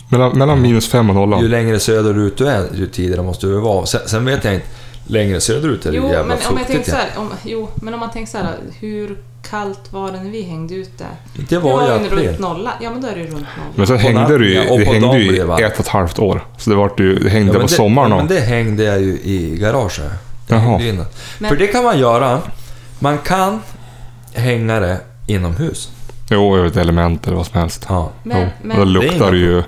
Mellan, 0.08 0.38
mellan 0.38 0.62
minus 0.62 0.88
fem 0.88 1.10
och 1.10 1.16
Ju 1.16 1.20
nollan. 1.20 1.48
längre 1.48 1.80
söderut 1.80 2.36
du 2.38 2.48
är, 2.48 2.66
ju 2.74 2.86
tidigare 2.86 3.22
måste 3.22 3.46
du 3.46 3.60
vara. 3.60 3.86
Sen, 3.86 4.00
sen 4.06 4.24
vet 4.24 4.44
jag 4.44 4.54
inte, 4.54 4.66
längre 5.06 5.40
söderut 5.40 5.86
är 5.86 5.90
det 5.90 5.96
Jo, 5.96 6.06
jävla 6.08 6.22
men 6.24 6.52
om 6.52 6.58
jag 6.58 6.66
tänker 6.66 6.90
så 6.90 6.96
här, 6.96 7.08
om, 7.16 7.30
jo, 7.44 7.68
men 7.74 7.94
om 7.94 8.00
man 8.00 8.10
tänker 8.10 8.30
så 8.32 8.38
här, 8.38 8.54
hur 8.80 9.16
kallt 9.50 9.92
var 9.92 10.12
det 10.12 10.22
när 10.22 10.30
vi 10.30 10.42
hängde 10.42 10.74
ute? 10.74 11.04
Det 11.48 11.58
var 11.58 11.82
i 11.82 11.86
ju 11.86 12.06
april. 12.06 12.28
runt 12.28 12.38
nolla. 12.38 12.72
Ja, 12.80 12.90
men 12.90 13.00
då 13.02 13.08
är 13.08 13.12
det 13.14 13.20
ju 13.20 13.26
runt 13.26 13.34
nolla. 13.34 13.46
Men 13.74 13.86
sen 13.86 13.98
hängde 13.98 14.38
du 14.38 14.48
ju, 14.48 14.54
ja, 14.54 14.76
det 14.76 14.84
hängde 14.84 15.18
ju 15.18 15.36
i 15.36 15.38
det 15.38 15.64
ett 15.64 15.74
och 15.74 15.80
ett 15.80 15.88
halvt 15.88 16.18
år. 16.18 16.44
Så 16.58 16.70
det, 16.70 16.76
vart 16.76 17.00
ju, 17.00 17.18
det 17.18 17.30
hängde 17.30 17.52
Ja, 17.52 17.60
på 17.60 17.66
det, 17.66 17.72
sommaren 17.72 18.10
ja, 18.10 18.16
men 18.16 18.26
det 18.26 18.40
hängde 18.40 18.82
jag 18.84 19.00
ju 19.00 19.10
i 19.22 19.56
garaget. 19.60 20.00
Jaha. 20.48 20.78
det. 20.78 20.92
Men- 21.38 21.48
För 21.48 21.56
det 21.56 21.66
kan 21.66 21.84
man 21.84 21.98
göra. 21.98 22.40
Man 22.98 23.18
kan 23.18 23.60
hänga 24.34 24.80
det 24.80 25.00
inomhus. 25.26 25.90
Jo, 26.32 26.56
över 26.56 26.66
ett 26.66 26.76
element 26.76 27.26
eller 27.26 27.36
vad 27.36 27.46
som 27.46 27.60
helst. 27.60 27.86
Ja. 27.88 28.08
Men, 28.22 28.40
jo. 28.40 28.46
men 28.62 28.78
då 28.78 28.84
luktar 28.84 29.30
det 29.30 29.38
ju... 29.38 29.62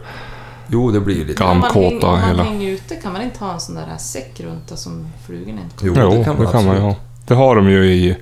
Jo, 0.66 0.90
det 0.90 1.00
blir 1.00 1.16
ju 1.16 1.24
lite... 1.24 1.42
Gam- 1.42 1.54
man, 1.60 1.70
häng, 1.74 2.02
om 2.02 2.10
man 2.10 2.22
hela. 2.28 2.42
hänger 2.42 2.68
ute, 2.72 2.94
kan 2.94 3.12
man 3.12 3.22
inte 3.22 3.44
ha 3.44 3.52
en 3.52 3.60
sån 3.60 3.74
där 3.74 3.86
säck 3.98 4.40
runt 4.40 4.78
som 4.78 5.06
flugorna 5.26 5.60
inte 5.60 5.86
Jo, 5.86 5.94
Jo, 5.96 6.10
det 6.10 6.24
kan 6.24 6.34
man, 6.36 6.42
ju 6.42 6.48
absolut. 6.56 6.82
ha. 6.82 6.94
Det 7.26 7.34
har 7.34 7.56
de 7.56 7.70
ju 7.70 7.84
i... 7.86 8.16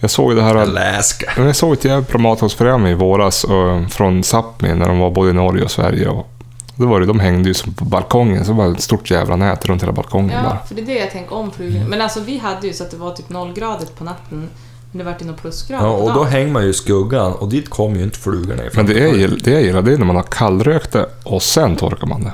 Jag 0.00 0.10
såg 0.10 0.36
det 0.36 0.42
här... 0.42 0.54
Alaska. 0.56 1.32
Men 1.36 1.46
Jag 1.46 1.56
såg 1.56 1.72
ett 1.72 1.84
jävla 1.84 2.04
promotorsprogram 2.04 2.86
i 2.86 2.94
våras 2.94 3.44
eh, 3.44 3.86
från 3.88 4.22
Sápmi 4.22 4.74
när 4.74 4.88
de 4.88 4.98
var 4.98 5.10
både 5.10 5.30
i 5.30 5.32
Norge 5.32 5.64
och 5.64 5.70
Sverige. 5.70 6.08
Och 6.08 6.28
då 6.76 6.86
var 6.86 7.00
det, 7.00 7.06
de 7.06 7.20
hängde 7.20 7.48
ju 7.48 7.54
som 7.54 7.74
på 7.74 7.84
balkongen, 7.84 8.44
så 8.44 8.52
det 8.52 8.58
var 8.58 8.72
ett 8.72 8.80
stort 8.82 9.10
jävla 9.10 9.36
nät 9.36 9.66
runt 9.66 9.82
hela 9.82 9.92
balkongen 9.92 10.30
Ja, 10.36 10.42
bara. 10.42 10.58
för 10.66 10.74
det 10.74 10.82
är 10.82 10.86
det 10.86 10.98
jag 10.98 11.10
tänker 11.10 11.34
om 11.36 11.50
flugorna. 11.50 11.84
Men 11.88 12.00
alltså 12.00 12.20
vi 12.20 12.38
hade 12.38 12.66
ju 12.66 12.72
så 12.72 12.84
att 12.84 12.90
det 12.90 12.96
var 12.96 13.10
typ 13.12 13.28
nollgradigt 13.28 13.98
på 13.98 14.04
natten. 14.04 14.48
Men 14.92 14.98
det 14.98 15.04
vart 15.04 15.22
ju 15.22 15.26
något 15.26 15.40
plusgrader 15.40 15.84
Ja, 15.86 15.90
och 15.92 16.14
då 16.14 16.24
hänger 16.24 16.52
man 16.52 16.62
ju 16.64 16.68
i 16.70 16.74
skuggan 16.74 17.32
och 17.32 17.48
dit 17.48 17.70
kommer 17.70 17.96
ju 17.96 18.02
inte 18.02 18.18
flugorna 18.18 18.64
ifrån. 18.66 18.84
Men 18.86 18.94
det, 18.94 19.00
är, 19.02 19.14
ju- 19.14 19.28
det 19.36 19.50
jag 19.50 19.62
gillar, 19.62 19.82
det 19.82 19.92
är 19.92 19.98
när 19.98 20.04
man 20.06 20.16
har 20.16 20.22
kallrökt 20.22 20.92
det 20.92 21.06
och 21.24 21.42
sen 21.42 21.76
torkar 21.76 22.06
man 22.06 22.22
det. 22.24 22.32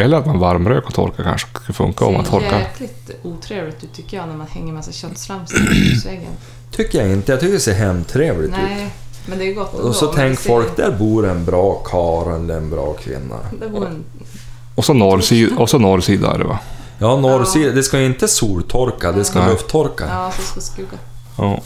Eller 0.00 0.16
att 0.18 0.26
man 0.26 0.38
varmrök 0.38 0.86
och 0.86 0.94
torkar 0.94 1.24
kanske 1.24 1.48
skulle 1.48 1.74
funka 1.74 2.04
om 2.04 2.12
man 2.14 2.24
Det 2.24 2.30
torkar. 2.30 2.50
ser 2.50 2.58
jäkligt 2.58 3.10
otrevligt 3.22 3.84
ut 3.84 3.92
tycker 3.94 4.16
jag 4.16 4.28
när 4.28 4.36
man 4.36 4.46
hänger 4.46 4.72
massa 4.72 4.92
köttslamsor 4.92 5.58
i 5.60 5.62
husväggen. 5.94 6.32
Tycker 6.70 6.98
jag 7.02 7.08
inte. 7.12 7.32
Jag 7.32 7.40
tycker 7.40 7.52
det 7.54 7.60
ser 7.60 7.74
hemtrevligt 7.74 8.50
ut. 8.50 8.56
Nej, 8.62 8.90
men 9.26 9.38
det 9.38 9.44
är 9.50 9.54
gott 9.54 9.74
ändå, 9.74 9.88
Och 9.88 9.94
så 9.94 10.04
men 10.06 10.14
tänk 10.14 10.36
det 10.38 10.42
ser- 10.42 10.48
folk, 10.50 10.76
där 10.76 10.90
bor 10.98 11.26
en 11.28 11.44
bra 11.44 11.74
karl 11.84 12.34
eller 12.34 12.56
en 12.56 12.70
bra 12.70 12.92
kvinna. 12.92 13.36
Det 13.60 13.66
en... 13.66 14.04
Och 14.74 14.84
så 14.84 14.92
norrsida, 14.94 15.56
och 15.58 15.70
så 15.70 15.78
norrsida 15.78 16.34
är 16.34 16.38
det 16.38 16.44
va? 16.44 16.58
Ja, 16.98 17.16
norrsida, 17.16 17.72
det 17.72 17.82
ska 17.82 17.98
ju 18.00 18.06
inte 18.06 18.28
soltorka, 18.28 19.12
det 19.12 19.24
ska 19.24 19.38
Nej. 19.40 19.48
lufttorka. 19.50 20.04
Ja, 20.08 20.32
så 20.38 20.42
ska 20.42 20.60
skugga. 20.60 20.98
Ja. 21.38 21.60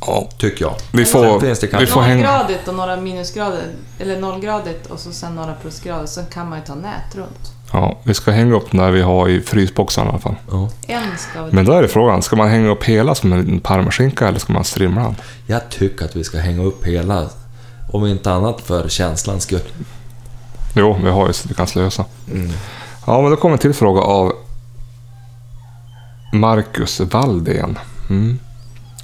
Ja. 0.00 0.28
Tycker 0.38 0.64
jag. 0.64 0.74
Vi 0.92 1.04
får, 1.04 1.40
finns 1.40 1.60
det 1.60 1.78
vi 1.80 1.86
får 1.86 2.00
hänga... 2.00 2.26
Nollgradigt 2.26 2.68
och 2.68 2.74
några 2.74 2.96
minusgrader, 2.96 3.62
eller 3.98 4.20
nollgradigt 4.20 4.86
och 4.86 4.98
så 4.98 5.12
sen 5.12 5.34
några 5.34 5.54
plusgrader, 5.54 6.06
sen 6.06 6.26
kan 6.26 6.48
man 6.48 6.58
ju 6.58 6.64
ta 6.64 6.74
nät 6.74 7.14
runt. 7.14 7.52
Ja, 7.72 7.98
vi 8.02 8.14
ska 8.14 8.30
hänga 8.30 8.54
upp 8.54 8.70
den 8.70 8.80
där 8.80 8.90
vi 8.90 9.02
har 9.02 9.28
i 9.28 9.40
frysboxen 9.40 10.06
i 10.06 10.08
alla 10.08 10.18
fall. 10.18 10.34
Ja. 10.50 10.68
En 10.86 11.18
ska 11.18 11.42
väl... 11.42 11.54
Men 11.54 11.64
då 11.64 11.72
är 11.72 11.82
det 11.82 11.88
frågan, 11.88 12.22
ska 12.22 12.36
man 12.36 12.48
hänga 12.48 12.68
upp 12.68 12.84
hela 12.84 13.14
som 13.14 13.32
en 13.32 13.40
liten 13.40 13.60
parmaskinka 13.60 14.28
eller 14.28 14.38
ska 14.38 14.52
man 14.52 14.64
strimla 14.64 15.02
den? 15.02 15.16
Jag 15.46 15.68
tycker 15.68 16.04
att 16.04 16.16
vi 16.16 16.24
ska 16.24 16.38
hänga 16.38 16.62
upp 16.62 16.86
hela, 16.86 17.28
om 17.92 18.06
inte 18.06 18.32
annat 18.32 18.60
för 18.60 18.88
känslans 18.88 19.42
skull. 19.42 19.62
Jo, 20.74 20.98
vi 21.04 21.10
har 21.10 21.26
ju 21.26 21.32
så 21.32 21.48
vi 21.48 21.54
kan 21.54 21.66
slösa. 21.66 22.04
Mm. 22.32 22.52
Ja, 23.06 23.22
men 23.22 23.30
då 23.30 23.36
kommer 23.36 23.52
en 23.52 23.58
till 23.58 23.74
fråga 23.74 24.00
av 24.00 24.32
Marcus 26.32 27.00
Valdén. 27.00 27.78
Mm. 28.10 28.38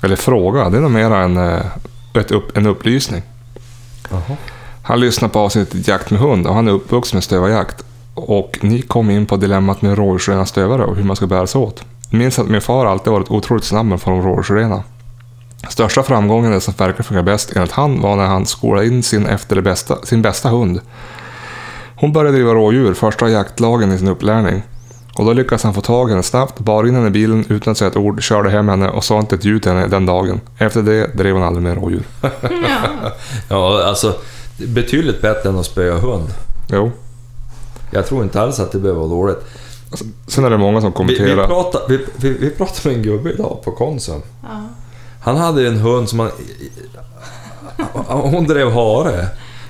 Eller 0.05 0.17
fråga, 0.17 0.71
det 0.71 0.77
är 0.77 0.81
nog 0.81 0.91
mera 0.91 1.19
en, 1.19 1.37
eh, 1.37 1.67
ett 2.15 2.31
upp, 2.31 2.57
en 2.57 2.67
upplysning. 2.67 3.23
Jaha. 4.11 4.37
Han 4.83 5.01
lyssnar 5.01 5.29
på 5.29 5.39
avsnittet 5.39 5.89
Jakt 5.89 6.11
med 6.11 6.21
hund 6.21 6.47
och 6.47 6.55
han 6.55 6.69
är 6.69 6.73
uppvuxen 6.73 7.17
med 7.17 7.25
stövarjakt. 7.25 7.85
Och 8.15 8.59
ni 8.61 8.83
kom 8.83 9.11
in 9.11 9.27
på 9.27 9.37
dilemmat 9.37 9.83
med 9.83 9.99
rådjursrena 9.99 10.47
stövare 10.47 10.85
och 10.85 10.97
hur 10.97 11.05
man 11.05 11.17
ska 11.17 11.27
bära 11.27 11.47
sig 11.47 11.61
åt. 11.61 11.85
Minns 12.11 12.39
att 12.39 12.49
min 12.49 12.61
far 12.61 12.87
alltid 12.87 13.13
varit 13.13 13.31
otroligt 13.31 13.65
snabb 13.65 13.87
med 13.87 14.01
från 14.01 14.23
rådjursrena. 14.23 14.83
Största 15.69 16.03
framgången, 16.03 16.53
det 16.53 16.61
som 16.61 16.75
verkar 16.79 17.05
fungera 17.05 17.25
bäst 17.25 17.57
enligt 17.57 17.73
han, 17.73 18.01
var 18.01 18.17
när 18.17 18.27
han 18.27 18.47
skolade 18.47 18.87
in 18.87 19.03
sin, 19.03 19.27
efter 19.27 19.57
det 19.57 19.63
bästa, 19.63 19.97
sin 20.03 20.23
bästa 20.23 20.49
hund. 20.49 20.81
Hon 21.97 22.13
började 22.13 22.37
driva 22.37 22.55
rådjur, 22.55 22.95
första 22.95 23.29
jaktlagen 23.29 23.93
i 23.93 23.99
sin 23.99 24.09
upplärning. 24.09 24.63
Och 25.19 25.25
då 25.25 25.33
lyckades 25.33 25.63
han 25.65 25.75
få 25.75 25.81
tag 25.81 26.09
i 26.09 26.11
henne 26.11 26.23
snabbt, 26.23 26.59
bar 26.59 26.87
in 26.87 26.95
henne 26.95 27.07
i 27.07 27.11
bilen 27.11 27.45
utan 27.49 27.71
att 27.73 27.79
säga 27.79 27.91
ett 27.91 27.97
ord, 27.97 28.23
körde 28.23 28.51
hem 28.51 28.69
henne 28.69 28.89
och 28.89 29.05
sa 29.05 29.19
inte 29.19 29.35
ett 29.35 29.45
ljud 29.45 29.63
till 29.63 29.73
henne 29.73 29.87
den 29.87 30.07
dagen. 30.07 30.41
Efter 30.59 30.83
det 30.83 31.07
drev 31.15 31.35
hon 31.35 31.43
aldrig 31.45 31.63
mer 31.63 31.75
rådjur. 31.75 32.03
Ja. 32.23 32.31
Ja, 33.49 33.85
alltså 33.85 34.15
det 34.57 34.65
är 34.65 34.69
betydligt 34.69 35.23
bättre 35.23 35.49
än 35.49 35.59
att 35.59 35.67
spöa 35.67 35.99
hund. 35.99 36.29
Jo. 36.69 36.93
Jag 37.91 38.07
tror 38.07 38.23
inte 38.23 38.41
alls 38.43 38.61
att 38.61 38.73
det 38.73 38.79
behöver 38.79 39.01
vara 39.01 39.11
dåligt. 39.11 39.39
Sen 40.27 40.45
är 40.45 40.51
det 40.51 40.59
många 40.59 40.81
som 40.81 40.91
Vi, 40.91 41.05
vi, 41.05 41.17
kommenterar. 41.17 41.47
pratade, 41.47 41.85
vi, 41.89 42.05
vi, 42.17 42.31
vi 42.39 42.51
pratade 42.51 42.89
med 42.89 42.97
en 42.97 43.03
gubbe 43.03 43.33
idag 43.33 43.61
på 43.65 43.71
Konsum. 43.73 44.23
Ja. 44.43 44.49
Han 45.21 45.37
hade 45.37 45.69
en 45.69 45.77
hund 45.77 46.09
som 46.09 46.19
han... 46.19 46.31
Hon 48.07 48.45
drev 48.45 48.71
hare. 48.71 49.11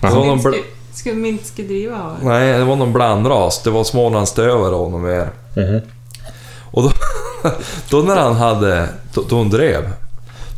Det 0.00 0.06
var 0.06 0.10
Jaha. 0.10 0.24
någon 0.24 0.38
bl- 0.38 0.62
Skulle, 0.94 1.14
skulle 1.14 1.14
Minske 1.14 1.62
driva 1.62 1.96
av? 1.96 2.16
Nej, 2.22 2.58
det 2.58 2.64
var 2.64 2.76
någon 2.76 2.92
blandras. 2.92 3.62
Det 3.62 3.70
var 3.70 3.84
smålandsstövare 3.84 4.74
och 4.74 4.90
något 4.90 5.00
mer. 5.00 5.30
Mhm. 5.56 5.80
Och 6.70 6.82
då, 6.82 6.90
då 7.90 7.96
när 7.96 8.16
han 8.16 8.36
hade... 8.36 8.88
Då, 9.14 9.22
då 9.28 9.36
hon 9.36 9.50
drev. 9.50 9.92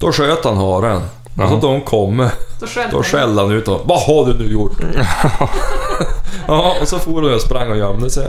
Då 0.00 0.12
sköt 0.12 0.44
han 0.44 0.56
haren. 0.56 1.02
Och 1.42 1.48
så 1.48 1.56
då 1.56 1.68
hon 1.68 1.80
kom, 1.80 2.28
Då 2.60 2.66
skällde 2.66 2.90
då 2.90 2.96
han. 2.96 3.04
skällde 3.04 3.42
han 3.42 3.50
ut 3.50 3.66
honom. 3.66 3.82
Vad 3.84 4.00
har 4.00 4.26
du 4.26 4.38
nu 4.38 4.52
gjort? 4.52 4.72
ja, 6.48 6.76
och 6.80 6.88
så 6.88 6.98
for 6.98 7.12
hon 7.22 7.34
och 7.34 7.40
sprang 7.40 7.70
och 7.70 7.76
gömde 7.76 8.10
sig. 8.10 8.28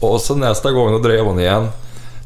Och 0.00 0.20
så 0.20 0.34
nästa 0.34 0.70
gång 0.70 0.92
då 0.92 0.98
drev 0.98 1.24
hon 1.24 1.40
igen. 1.40 1.68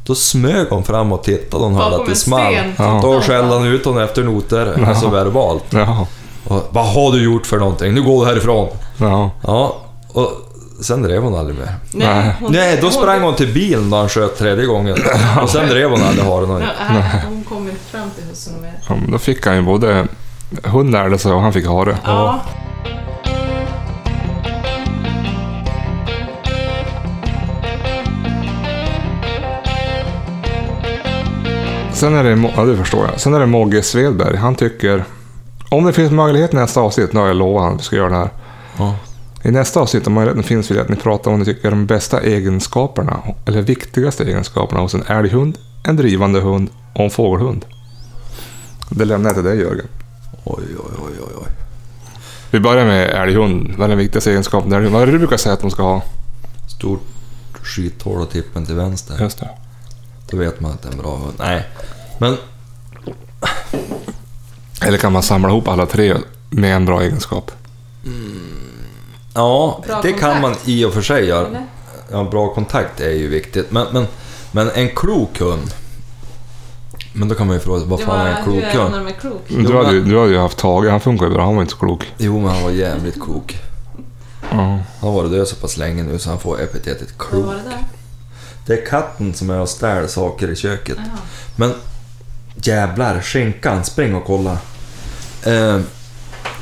Då 0.05 0.15
smög 0.15 0.67
hon 0.69 0.83
fram 0.83 1.11
och 1.11 1.23
tittade. 1.23 1.63
Hon 1.63 1.75
hörde 1.75 1.95
att 1.95 2.05
det 2.05 2.15
small. 2.15 2.53
Ja. 2.77 2.99
Då 3.03 3.21
skällde 3.21 3.53
han 3.53 3.65
ut 3.67 3.85
honom 3.85 4.01
efter 4.03 4.23
noter, 4.23 4.85
alltså 4.87 5.09
verbalt. 5.09 5.63
Jaha. 5.69 6.07
Och, 6.47 6.67
Vad 6.71 6.85
har 6.85 7.11
du 7.11 7.23
gjort 7.23 7.45
för 7.45 7.57
någonting? 7.57 7.93
Nu 7.93 8.01
går 8.03 8.25
du 8.25 8.31
härifrån. 8.31 8.67
Ja. 8.97 9.31
Ja, 9.43 9.77
och 10.07 10.31
sen 10.81 11.01
drev 11.01 11.21
hon 11.23 11.35
aldrig 11.35 11.57
mer. 11.59 11.75
Nej. 11.91 12.35
hon- 12.39 12.51
Nej, 12.51 12.79
då 12.81 12.89
sprang 12.91 13.21
hon 13.21 13.35
till 13.35 13.53
bilen 13.53 13.89
när 13.89 13.97
han 13.97 14.09
sköt 14.09 14.37
tredje 14.37 14.65
gången. 14.65 14.97
Och 15.41 15.49
sen 15.49 15.69
drev 15.69 15.89
hon 15.89 16.01
aldrig 16.03 16.25
haren. 16.25 16.49
Nej, 16.89 17.21
hon 17.29 17.43
kom 17.43 17.57
inte 17.69 17.79
fram 17.91 18.09
till 18.15 18.23
husen 18.29 18.61
mer. 18.61 18.73
Ja, 18.89 18.95
men 19.01 19.11
då 19.11 19.17
fick 19.17 19.45
han 19.45 19.55
ju 19.55 19.61
både... 19.61 20.07
Hund 20.63 20.91
lärde 20.91 21.17
sig 21.17 21.31
och 21.31 21.41
han 21.41 21.53
fick 21.53 21.67
hare. 21.67 21.97
Ja. 22.05 22.39
Sen 31.93 32.15
är 32.15 32.23
det... 32.23 32.51
Ja, 32.55 32.65
det 32.65 32.77
förstår 32.77 33.05
jag. 33.11 33.19
Sen 33.19 33.33
är 33.33 33.39
det 33.39 33.45
Mogge 33.45 33.83
Svedberg. 33.83 34.37
Han 34.37 34.55
tycker... 34.55 35.03
Om 35.73 35.85
det 35.85 35.93
finns 35.93 36.11
möjlighet 36.11 36.53
i 36.53 36.55
nästa 36.55 36.81
avsnitt, 36.81 37.13
nu 37.13 37.19
har 37.19 37.27
jag 37.27 37.35
lovat 37.35 37.73
att 37.73 37.79
vi 37.79 37.83
ska 37.83 37.95
göra 37.95 38.09
det 38.09 38.15
här. 38.15 38.29
Ja. 38.77 38.95
I 39.43 39.51
nästa 39.51 39.79
avsnitt, 39.79 40.07
om 40.07 40.13
möjligheten 40.13 40.43
finns, 40.43 40.71
vill 40.71 40.77
jag 40.77 40.83
att 40.83 40.89
ni 40.89 40.95
pratar 40.95 41.31
om 41.31 41.39
vad 41.39 41.47
ni 41.47 41.53
tycker 41.53 41.67
är 41.67 41.71
de 41.71 41.85
bästa 41.85 42.21
egenskaperna, 42.21 43.19
eller 43.45 43.61
viktigaste 43.61 44.23
egenskaperna 44.23 44.81
hos 44.81 44.93
en 44.93 45.03
älghund, 45.07 45.57
en 45.83 45.95
drivande 45.95 46.39
hund 46.39 46.69
och 46.95 47.03
en 47.03 47.09
fågelhund. 47.09 47.65
Det 48.89 49.05
lämnar 49.05 49.29
jag 49.29 49.35
till 49.35 49.43
dig 49.43 49.59
Jörgen. 49.59 49.87
Oj, 50.43 50.63
oj, 50.69 50.93
oj, 51.05 51.13
oj, 51.19 51.33
oj. 51.41 51.51
Vi 52.51 52.59
börjar 52.59 52.85
med 52.85 53.09
älghund. 53.09 53.73
Vad 53.77 53.85
är 53.85 53.89
den 53.89 53.97
viktigaste 53.97 54.31
egenskapen? 54.31 54.91
Vad 54.91 55.01
är 55.01 55.05
det 55.05 55.11
du 55.11 55.19
brukar 55.19 55.37
säga 55.37 55.53
att 55.53 55.61
de 55.61 55.71
ska 55.71 55.83
ha? 55.83 56.01
Stort 56.77 57.01
skithål 57.61 58.21
och 58.21 58.29
tippen 58.29 58.65
till 58.65 58.75
vänster. 58.75 59.17
Just 59.19 59.39
det. 59.39 59.49
Då 60.29 60.37
vet 60.37 60.59
man 60.59 60.71
att 60.71 60.81
det 60.81 60.87
är 60.87 60.91
en 60.91 60.97
bra 60.97 61.15
hund. 61.15 61.33
Nej, 61.39 61.67
men 62.17 62.37
Eller 64.81 64.97
kan 64.97 65.13
man 65.13 65.23
samla 65.23 65.49
ihop 65.49 65.67
alla 65.67 65.85
tre 65.85 66.15
med 66.49 66.75
en 66.75 66.85
bra 66.85 67.01
egenskap? 67.01 67.51
ja, 69.33 69.83
Bra 69.87 69.99
det 70.01 70.13
kan 70.13 70.29
man 70.29 70.41
kontakt. 70.41 70.67
i 70.67 70.85
och 70.85 70.93
för 70.93 71.01
sig 71.01 71.25
göra. 71.25 71.47
Ja, 72.11 72.23
bra 72.23 72.53
kontakt 72.53 72.99
är 72.99 73.11
ju 73.11 73.27
viktigt. 73.27 73.71
Men, 73.71 73.87
men, 73.91 74.05
men 74.51 74.69
en 74.71 74.89
klok 74.95 75.39
hund. 75.39 75.71
Men 77.13 77.27
då 77.27 77.35
kan 77.35 77.47
man 77.47 77.55
ju 77.55 77.59
fråga, 77.59 77.85
vad 77.85 77.99
fan 77.99 78.19
var, 78.19 78.25
är 78.25 78.35
en 78.37 78.43
klok 78.43 78.63
hund? 78.63 79.07
är 79.07 79.11
klok? 79.11 79.41
Du 79.47 79.77
hade, 79.77 79.91
ju- 79.93 80.03
du 80.05 80.19
hade 80.19 80.31
ju 80.31 80.37
haft 80.37 80.57
Tage, 80.57 80.89
han 80.89 80.99
funkar 81.01 81.25
ju 81.25 81.31
bra. 81.31 81.45
Han 81.45 81.55
var 81.55 81.61
inte 81.61 81.73
så 81.73 81.79
klok. 81.79 82.13
Jo, 82.17 82.39
men 82.39 82.49
han 82.49 82.63
var 82.63 82.71
jävligt 82.71 83.21
klok. 83.23 83.57
Ja. 84.51 84.57
Han 84.57 84.83
har 84.99 85.11
varit 85.11 85.31
död 85.31 85.47
så 85.47 85.55
pass 85.55 85.77
länge 85.77 86.03
nu 86.03 86.19
så 86.19 86.29
han 86.29 86.39
får 86.39 86.61
epitetet 86.61 87.07
Vad 87.17 87.27
klok. 87.29 87.45
var 87.45 87.53
det 87.53 87.61
där? 87.69 87.77
Det 88.67 88.73
är 88.73 88.85
katten 88.85 89.33
som 89.33 89.49
är 89.49 89.59
och 89.59 89.69
stjäl 89.69 90.09
saker 90.09 90.51
i 90.51 90.55
köket. 90.55 90.97
Jaha. 90.97 91.17
Men 91.55 91.73
jävlar, 92.55 93.21
skinkan, 93.21 93.85
spring 93.85 94.15
och 94.15 94.25
kolla. 94.25 94.57
Eh, 95.43 95.79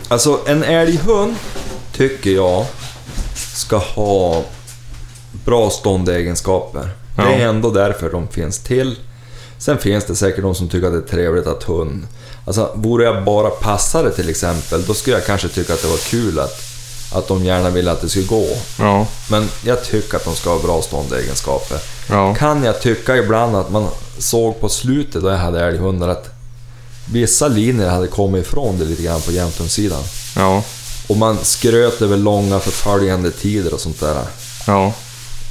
alltså 0.07 0.39
en 0.47 0.63
älghund 0.63 1.35
tycker 1.93 2.29
jag 2.31 2.65
ska 3.55 3.77
ha 3.77 4.43
bra 5.45 5.69
ståndegenskaper. 5.69 6.89
Det 7.15 7.21
är 7.21 7.39
Ja. 7.39 7.49
ändå 7.49 7.69
därför 7.69 8.09
de 8.11 8.27
finns 8.27 8.59
till. 8.59 8.95
Sen 9.57 9.77
finns 9.77 10.05
det 10.05 10.15
säkert 10.15 10.41
de 10.43 10.55
som 10.55 10.69
tycker 10.69 10.87
att 10.87 10.93
det 10.93 10.99
är 10.99 11.17
trevligt 11.17 11.47
att 11.47 11.63
hund... 11.63 12.07
Alltså, 12.45 12.71
vore 12.75 13.05
jag 13.05 13.23
bara 13.23 13.49
passare 13.49 14.11
till 14.11 14.29
exempel, 14.29 14.85
då 14.85 14.93
skulle 14.93 15.15
jag 15.15 15.25
kanske 15.25 15.47
tycka 15.47 15.73
att 15.73 15.81
det 15.81 15.87
var 15.87 15.97
kul 15.97 16.39
att, 16.39 16.61
att 17.13 17.27
de 17.27 17.45
gärna 17.45 17.69
ville 17.69 17.91
att 17.91 18.01
det 18.01 18.09
skulle 18.09 18.25
gå. 18.25 18.47
Ja, 18.79 19.07
Men 19.29 19.49
jag 19.65 19.83
tycker 19.83 20.17
att 20.17 20.25
de 20.25 20.35
ska 20.35 20.49
ha 20.49 20.59
bra 20.59 20.81
ståndegenskaper. 20.81 21.77
ja, 22.09 22.35
Kan 22.35 22.63
jag 22.63 22.81
tycka 22.81 23.17
ibland 23.17 23.55
att 23.55 23.71
man 23.71 23.87
såg 24.17 24.59
på 24.59 24.69
slutet 24.69 25.21
då 25.23 25.29
jag 25.29 25.37
hade 25.37 25.65
älghundar 25.65 26.09
att 26.09 26.29
vissa 27.11 27.47
linjer 27.47 27.89
hade 27.89 28.07
kommit 28.07 28.45
ifrån 28.45 28.79
det 28.79 28.85
lite 28.85 29.03
grann 29.03 29.21
på 29.21 29.31
jämthundssidan. 29.31 30.01
ja, 30.35 30.63
Och 31.07 31.17
man 31.17 31.37
skröt 31.41 32.01
över 32.01 32.17
långa 32.17 32.59
förföljande 32.59 33.31
tider 33.31 33.73
och 33.73 33.79
sånt 33.79 33.99
där. 33.99 34.23
ja. 34.67 34.93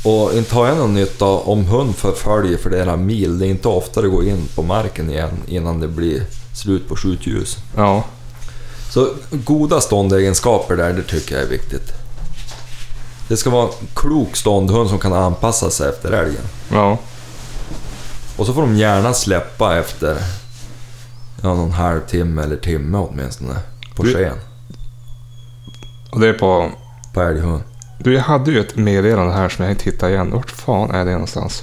Och 0.05 0.35
inte 0.35 0.55
har 0.55 0.67
jag 0.67 0.77
någon 0.77 0.95
nytta 0.95 1.25
om 1.27 1.65
hund 1.65 1.97
förföljer 1.97 2.59
flera 2.59 2.97
mil. 2.97 3.39
Det 3.39 3.47
är 3.47 3.51
inte 3.51 3.69
ofta 3.69 4.03
det 4.03 4.09
går 4.09 4.25
in 4.29 4.49
på 4.55 4.63
marken 4.63 5.11
igen 5.11 5.31
innan 5.49 5.81
det 5.81 5.89
blir 5.89 6.23
slut 6.55 6.89
på 6.89 6.97
skjutljus. 6.97 7.57
ja. 7.77 8.05
Så 8.93 9.09
goda 9.31 9.81
ståndegenskaper 9.81 10.77
där, 10.77 10.93
det 10.93 11.03
tycker 11.03 11.35
jag 11.35 11.45
är 11.45 11.49
viktigt. 11.49 11.93
Det 13.29 13.37
ska 13.37 13.51
vara 13.51 13.65
en 13.65 13.87
klok 13.95 14.37
ståndhund 14.37 14.89
som 14.91 14.99
kan 14.99 15.13
anpassa 15.13 15.71
sig 15.71 15.89
efter 15.89 16.13
älgen. 16.13 16.43
ja. 16.73 16.99
Och 18.41 18.47
så 18.47 18.53
får 18.55 18.63
de 18.63 18.77
gärna 18.77 19.13
släppa 19.15 19.79
efter 19.79 20.17
ja, 21.43 21.55
någon 21.55 21.71
halvtimme 21.73 22.43
eller 22.43 22.57
timme 22.57 22.99
åtminstone. 22.99 23.57
På 23.97 24.03
Du- 24.03 24.15
sken. 24.15 24.37
Och 26.13 26.21
det 26.21 26.29
är 26.29 26.33
på... 26.33 26.71
På 27.15 27.23
älghund. 27.23 27.63
Du, 27.99 28.15
jag 28.15 28.23
hade 28.23 28.51
ju 28.51 28.61
ett 28.61 28.77
meddelande 28.77 29.33
här 29.33 29.49
som 29.49 29.65
jag 29.65 29.73
inte 29.73 29.85
hittade 29.85 30.13
igen. 30.13 30.31
Vart 30.33 30.51
fan 30.51 30.91
är 30.91 31.05
det 31.05 31.13
någonstans? 31.13 31.63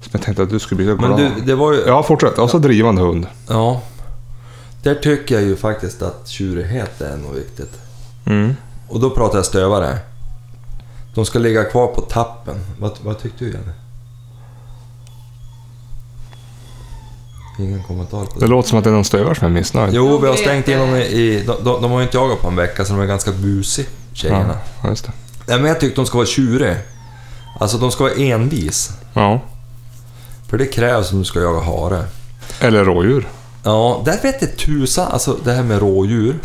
Som 0.00 0.10
jag 0.12 0.22
tänkte 0.22 0.42
att 0.42 0.50
du 0.50 0.58
skulle 0.58 0.76
bli 0.76 0.84
glad. 0.84 1.00
Men 1.00 1.16
du, 1.16 1.40
det 1.40 1.54
var 1.54 1.72
ju... 1.72 1.80
Ja, 1.86 2.02
fortsätt. 2.02 2.38
Och 2.38 2.50
så 2.50 2.58
drivande 2.58 3.02
hund. 3.02 3.26
Ja. 3.48 3.80
Där 4.82 4.94
tycker 4.94 5.34
jag 5.34 5.44
ju 5.44 5.56
faktiskt 5.56 6.02
att 6.02 6.28
tjurighet 6.28 7.00
är 7.00 7.16
nog 7.16 7.34
viktigt. 7.34 7.78
Mm. 8.26 8.56
Och 8.88 9.00
då 9.00 9.10
pratar 9.10 9.38
jag 9.38 9.46
stövare. 9.46 9.98
De 11.14 11.24
ska 11.24 11.38
ligga 11.38 11.64
kvar 11.64 11.86
på 11.86 12.00
tappen. 12.00 12.56
Vad, 12.78 12.92
vad 13.02 13.18
tyckte 13.18 13.44
du 13.44 13.50
Jenny? 13.50 13.72
Ingen 17.58 17.82
kommentar 17.82 18.24
på 18.24 18.32
Det 18.38 18.40
det. 18.40 18.46
låter 18.46 18.68
som 18.68 18.78
att 18.78 18.84
det 18.84 18.90
är 18.90 18.94
någon 18.94 19.04
stövare 19.04 19.34
som 19.34 19.46
är 19.46 19.50
missnöjd. 19.50 19.94
Jo, 19.94 20.18
vi 20.18 20.28
har 20.28 20.34
stängt 20.36 20.68
in 20.68 20.78
dem 20.78 20.96
i... 20.96 21.00
i 21.00 21.44
de, 21.46 21.64
de, 21.64 21.82
de 21.82 21.90
har 21.90 21.98
ju 21.98 22.04
inte 22.04 22.16
jagat 22.16 22.40
på 22.42 22.48
en 22.48 22.56
vecka 22.56 22.84
så 22.84 22.92
de 22.92 23.02
är 23.02 23.06
ganska 23.06 23.30
busig, 23.32 23.86
tjejerna. 24.12 24.58
Ja, 24.82 24.88
just 24.88 25.04
det. 25.04 25.12
Nej, 25.46 25.58
men 25.58 25.68
jag 25.68 25.80
tyckte 25.80 26.00
de 26.00 26.06
ska 26.06 26.18
vara 26.18 26.26
tjurig. 26.26 26.76
Alltså 27.60 27.78
de 27.78 27.90
ska 27.90 28.04
vara 28.04 28.14
envis. 28.14 28.90
Ja. 29.12 29.40
För 30.48 30.58
det 30.58 30.66
krävs 30.66 31.12
om 31.12 31.18
du 31.18 31.24
ska 31.24 31.40
jaga 31.40 31.60
hare. 31.60 32.04
Eller 32.60 32.84
rådjur. 32.84 33.28
Ja, 33.64 34.02
där 34.04 34.18
vet 34.22 34.42
jag 34.42 34.56
tusan, 34.56 35.08
alltså 35.12 35.36
det 35.44 35.52
här 35.52 35.62
med 35.62 35.78
rådjur. 35.78 36.38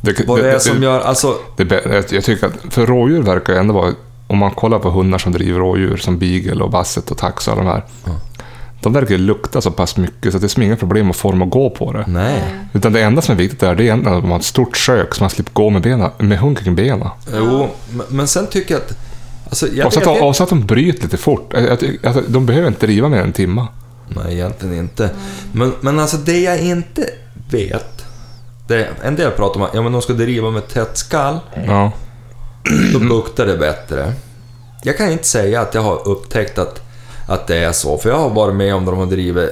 Det, 0.00 0.26
Vad 0.26 0.38
det 0.38 0.52
är 0.54 0.58
som 0.58 0.82
gör, 0.82 1.00
alltså... 1.00 1.34
det, 1.56 1.64
det, 1.64 2.12
jag 2.12 2.24
tycker 2.24 2.46
att, 2.46 2.52
för 2.74 2.86
rådjur 2.86 3.22
verkar 3.22 3.52
ju 3.52 3.58
ändå 3.58 3.74
vara, 3.74 3.92
om 4.26 4.38
man 4.38 4.50
kollar 4.50 4.78
på 4.78 4.90
hundar 4.90 5.18
som 5.18 5.32
driver 5.32 5.58
rådjur, 5.58 5.96
som 5.96 6.18
beagle 6.18 6.64
och 6.64 6.70
basset 6.70 7.10
och 7.10 7.18
tax 7.18 7.48
och 7.48 7.52
alla 7.54 7.62
de 7.62 7.68
här. 7.70 7.84
Ja. 8.04 8.12
De 8.86 8.92
verkar 8.92 9.10
ju 9.10 9.18
lukta 9.18 9.60
så 9.60 9.70
pass 9.70 9.96
mycket 9.96 10.32
så 10.32 10.38
det 10.38 10.58
är 10.58 10.62
inga 10.62 10.76
problem 10.76 11.10
att 11.10 11.16
forma 11.16 11.44
och 11.44 11.50
gå 11.50 11.70
på 11.70 11.92
det. 11.92 12.04
Nej. 12.08 12.42
Utan 12.72 12.92
det 12.92 13.00
enda 13.02 13.22
som 13.22 13.32
är 13.34 13.38
viktigt 13.38 13.60
där, 13.60 13.74
det 13.74 13.82
är 13.82 13.84
egentligen 13.84 14.16
att 14.18 14.22
man 14.24 14.32
har 14.32 14.38
ett 14.38 14.44
stort 14.44 14.76
kök 14.76 15.14
så 15.14 15.22
man 15.22 15.30
slipper 15.30 15.52
gå 15.52 15.70
med, 15.70 15.82
bena, 15.82 16.10
med 16.18 16.38
hund 16.38 16.58
kring 16.58 16.74
benen. 16.74 17.08
Jo, 17.34 17.68
men- 18.10 18.28
sen 18.28 18.46
tycker 18.46 18.74
jag 18.74 18.82
att... 18.82 18.98
Alltså, 19.44 19.68
jag, 19.68 19.86
Och 19.86 19.92
så, 19.92 19.98
att 19.98 20.04
de, 20.04 20.22
och 20.22 20.36
så 20.36 20.42
att 20.42 20.48
de 20.48 20.66
bryter 20.66 21.02
lite 21.02 21.16
fort. 21.16 21.54
Alltså, 21.54 22.22
de 22.28 22.46
behöver 22.46 22.68
inte 22.68 22.86
driva 22.86 23.08
mer 23.08 23.18
än 23.18 23.24
en 23.26 23.32
timme. 23.32 23.66
Nej, 24.08 24.34
egentligen 24.34 24.78
inte. 24.78 25.10
Men, 25.52 25.72
men 25.80 25.98
alltså 25.98 26.16
det 26.16 26.38
jag 26.40 26.60
inte 26.60 27.10
vet... 27.50 28.04
Det, 28.68 28.88
en 29.04 29.16
del 29.16 29.30
pratar 29.30 29.60
om 29.60 29.62
att 29.66 29.74
ja, 29.74 29.82
men 29.82 29.92
de 29.92 30.02
ska 30.02 30.12
driva 30.12 30.50
med 30.50 30.68
tätt 30.68 30.98
skall, 30.98 31.38
Ja. 31.66 31.92
då 32.92 32.98
buktar 32.98 33.46
det 33.46 33.56
bättre. 33.56 34.12
Jag 34.82 34.96
kan 34.98 35.10
inte 35.12 35.26
säga 35.28 35.60
att 35.60 35.74
jag 35.74 35.82
har 35.82 36.08
upptäckt 36.08 36.58
att, 36.58 36.82
att 37.26 37.46
det 37.46 37.56
är 37.56 37.72
så, 37.72 37.98
för 37.98 38.10
jag 38.10 38.16
har 38.18 38.30
varit 38.30 38.54
med 38.54 38.74
om 38.74 38.84
när 38.84 38.92
de 38.92 38.98
har 38.98 39.06
drivit 39.06 39.50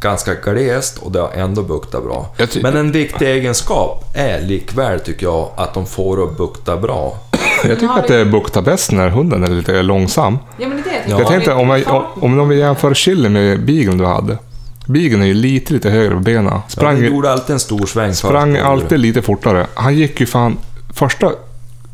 ganska 0.00 0.34
glest 0.34 0.98
och 0.98 1.12
det 1.12 1.20
har 1.20 1.30
ändå 1.30 1.62
buktat 1.62 2.04
bra. 2.04 2.34
Men 2.62 2.76
en 2.76 2.92
viktig 2.92 3.26
egenskap 3.28 4.04
är 4.14 4.40
likväl, 4.40 5.00
tycker 5.00 5.26
jag, 5.26 5.48
att 5.56 5.74
de 5.74 5.86
får 5.86 6.24
att 6.24 6.36
bukta 6.36 6.76
bra. 6.76 7.16
Jag 7.64 7.80
tycker 7.80 7.98
att 7.98 8.08
det 8.08 8.24
buktar 8.24 8.62
bäst 8.62 8.92
när 8.92 9.08
hunden 9.08 9.44
är 9.44 9.48
lite 9.48 9.82
långsam. 9.82 10.38
Ja, 10.58 10.68
men 10.68 10.82
det 10.82 10.90
är 10.90 10.92
det 11.06 11.10
Ja. 11.10 11.18
Jag 11.18 11.28
tänkte 11.28 11.52
om, 11.52 11.68
jag, 11.70 12.04
om, 12.20 12.40
om 12.40 12.48
vi 12.48 12.58
jämför 12.58 12.94
chili 12.94 13.28
med 13.28 13.64
beagle 13.64 13.92
du 13.92 14.06
hade. 14.06 14.38
Beagle 14.86 15.18
är 15.18 15.26
ju 15.26 15.34
lite, 15.34 15.72
lite 15.72 15.90
högre 15.90 16.14
på 16.14 16.20
benen. 16.20 16.44
Ja, 16.46 16.62
Sprang, 16.68 17.00
de 17.00 17.06
gjorde 17.06 17.32
alltid 17.32 17.52
en 17.54 17.60
stor 17.60 17.86
sväng 17.86 18.14
sprang 18.14 18.52
först. 18.54 18.64
alltid 18.64 18.98
lite 19.00 19.22
fortare. 19.22 19.66
Han 19.74 19.94
gick 19.94 20.20
ju 20.20 20.26
fan... 20.26 20.58
Första, 20.94 21.32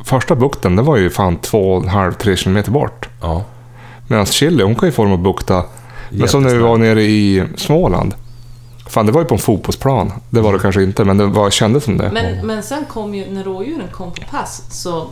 första 0.05 0.35
bukten, 0.35 0.77
det 0.77 0.83
var 0.83 0.97
ju 0.97 1.11
fan 1.11 1.37
två 1.37 1.73
och 1.75 1.83
en 1.83 1.89
halv, 1.89 2.13
tre 2.13 2.37
kilometer 2.37 2.71
bort. 2.71 3.09
Ja. 3.21 3.45
Medan 4.09 4.27
chili, 4.27 4.63
hon 4.65 4.75
kan 4.75 4.89
ju 4.89 4.93
forma 4.93 5.13
och 5.13 5.19
bukta. 5.19 5.65
Men 6.11 6.29
som 6.29 6.43
när 6.43 6.51
vi 6.51 6.59
var 6.59 6.79
nere 6.79 7.03
i 7.03 7.45
Småland. 7.57 8.15
Fan, 8.87 9.07
det 9.07 9.13
var 9.13 9.21
ju 9.21 9.27
på 9.27 9.35
en 9.35 9.41
fotbollsplan. 9.41 10.13
Det 10.31 10.41
var 10.41 10.53
det 10.53 10.59
kanske 10.59 10.83
inte, 10.83 11.05
men 11.05 11.19
det 11.19 11.27
var, 11.27 11.51
kändes 11.51 11.85
som 11.85 11.99
det. 11.99 12.11
Men, 12.13 12.47
men 12.47 12.63
sen 12.63 12.85
kom 12.85 13.15
ju, 13.15 13.31
när 13.31 13.45
rådjuren 13.45 13.89
kom 13.93 14.13
på 14.13 14.23
pass 14.31 14.63
så 14.71 15.07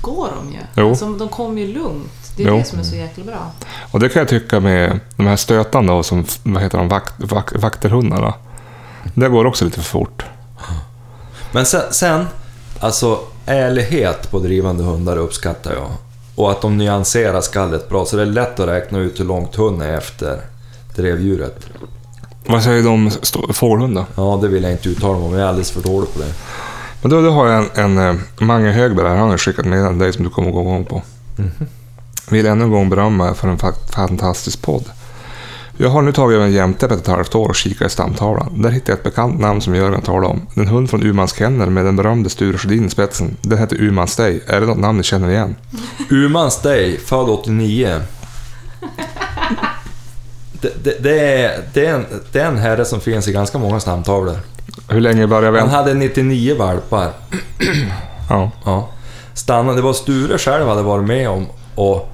går 0.00 0.28
de 0.36 0.52
ju. 0.52 0.58
Jo. 0.76 0.88
Alltså, 0.88 1.12
de 1.12 1.28
kommer 1.28 1.60
ju 1.60 1.74
lugnt. 1.74 2.12
Det 2.36 2.42
är 2.42 2.48
Jo. 2.48 2.56
det 2.58 2.64
som 2.64 2.78
är 2.78 2.82
så 2.82 2.96
jäkla 2.96 3.24
bra. 3.24 3.50
Och 3.90 4.00
det 4.00 4.08
kan 4.08 4.20
jag 4.20 4.28
tycka 4.28 4.60
med 4.60 5.00
de 5.16 5.26
här 5.26 5.36
stötande 5.36 5.92
och 5.92 6.06
som, 6.06 6.24
vad 6.42 6.62
heter 6.62 6.78
de, 6.78 6.88
vakt, 6.88 7.14
vak, 7.18 7.52
vakterhundarna. 7.54 8.34
Det 9.14 9.28
går 9.28 9.44
också 9.44 9.64
lite 9.64 9.76
för 9.76 9.90
fort. 9.90 10.24
Men 11.52 11.66
sen, 11.66 11.82
sen, 11.90 12.26
alltså 12.80 13.18
ärlighet 13.46 14.30
på 14.30 14.38
drivande 14.38 14.84
hundar 14.84 15.16
uppskattar 15.16 15.72
jag. 15.72 15.88
Och 16.34 16.50
att 16.50 16.60
de 16.62 16.78
nyanserar 16.78 17.40
skallet 17.40 17.88
bra, 17.88 18.04
så 18.04 18.16
det 18.16 18.22
är 18.22 18.26
lätt 18.26 18.60
att 18.60 18.68
räkna 18.68 18.98
ut 18.98 19.20
hur 19.20 19.24
långt 19.24 19.56
hunden 19.56 19.88
är 19.88 19.96
efter 19.98 20.40
drevdjuret. 20.96 21.56
Vad 22.46 22.62
säger 22.62 22.82
du 22.82 22.88
om 22.88 23.10
fågelhundar? 23.52 24.04
Ja, 24.14 24.38
det 24.42 24.48
vill 24.48 24.62
jag 24.62 24.72
inte 24.72 24.88
uttala 24.88 25.18
mig 25.18 25.26
om, 25.26 25.32
jag 25.32 25.42
är 25.42 25.46
alldeles 25.46 25.70
för 25.70 25.80
dålig 25.82 26.12
på 26.12 26.18
det. 26.18 26.34
Men 27.02 27.10
då, 27.10 27.20
då 27.22 27.30
har 27.30 27.46
jag 27.48 27.78
en, 27.78 27.98
en 27.98 28.08
eh, 28.08 28.20
Mange 28.38 28.70
Högberg 28.70 29.08
här, 29.08 29.16
han 29.16 29.30
har 29.30 29.38
skickat 29.38 29.64
med 29.64 29.94
dig 29.98 30.12
som 30.12 30.24
du 30.24 30.30
kommer 30.30 30.50
gå 30.50 30.60
igång 30.60 30.84
på. 30.84 31.02
Vill 32.30 32.46
ännu 32.46 32.64
en 32.64 32.70
gång 32.70 32.88
berömma 32.90 33.28
er 33.30 33.34
för 33.34 33.48
en 33.48 33.58
fa- 33.58 33.92
fantastisk 33.92 34.62
podd. 34.62 34.84
Jag 35.82 35.88
har 35.88 36.02
nu 36.02 36.12
tagit 36.12 36.38
en 36.40 36.52
jämte 36.52 36.88
på 36.88 36.94
ett 36.94 37.06
halvt 37.06 37.34
år 37.34 37.48
och 37.48 37.54
kikat 37.54 37.86
i 37.86 37.90
stamtavlan. 37.90 38.62
Där 38.62 38.70
hittade 38.70 38.92
jag 38.92 38.98
ett 38.98 39.04
bekant 39.04 39.40
namn 39.40 39.60
som 39.60 39.74
Jörgen 39.74 40.02
talade 40.02 40.26
om. 40.26 40.46
En 40.56 40.68
hund 40.68 40.90
från 40.90 41.02
Umans 41.02 41.34
kennel 41.34 41.70
med 41.70 41.84
den 41.84 41.96
berömde 41.96 42.30
Sture 42.30 42.58
Sjödin 42.58 42.86
i 42.86 42.90
spetsen. 42.90 43.36
Den 43.42 43.58
heter 43.58 43.82
Uman 43.82 44.08
Stay. 44.08 44.40
Är 44.46 44.60
det 44.60 44.66
något 44.66 44.78
namn 44.78 44.98
ni 44.98 45.04
känner 45.04 45.30
igen? 45.30 45.56
Uman 46.10 46.50
Stay, 46.50 46.98
född 46.98 47.28
89. 47.28 48.00
Det, 50.52 50.84
det, 50.84 51.02
det, 51.02 51.42
är, 51.42 51.60
det, 51.74 51.86
är 51.86 51.94
en, 51.94 52.06
det 52.32 52.40
är 52.40 52.46
en 52.46 52.58
herre 52.58 52.84
som 52.84 53.00
finns 53.00 53.28
i 53.28 53.32
ganska 53.32 53.58
många 53.58 53.80
stamtavlor. 53.80 54.36
Hur 54.88 55.00
länge 55.00 55.26
började 55.26 55.46
Han 55.46 55.54
vänta? 55.54 55.76
hade 55.76 55.94
99 55.94 56.56
valpar. 56.58 57.10
Ja. 58.28 58.50
Ja. 58.64 58.88
Stanna, 59.34 59.72
det 59.72 59.82
var 59.82 59.92
Sture 59.92 60.38
själv 60.38 60.68
hade 60.68 60.82
varit 60.82 61.06
med 61.06 61.28
om 61.28 61.46
och 61.74 62.11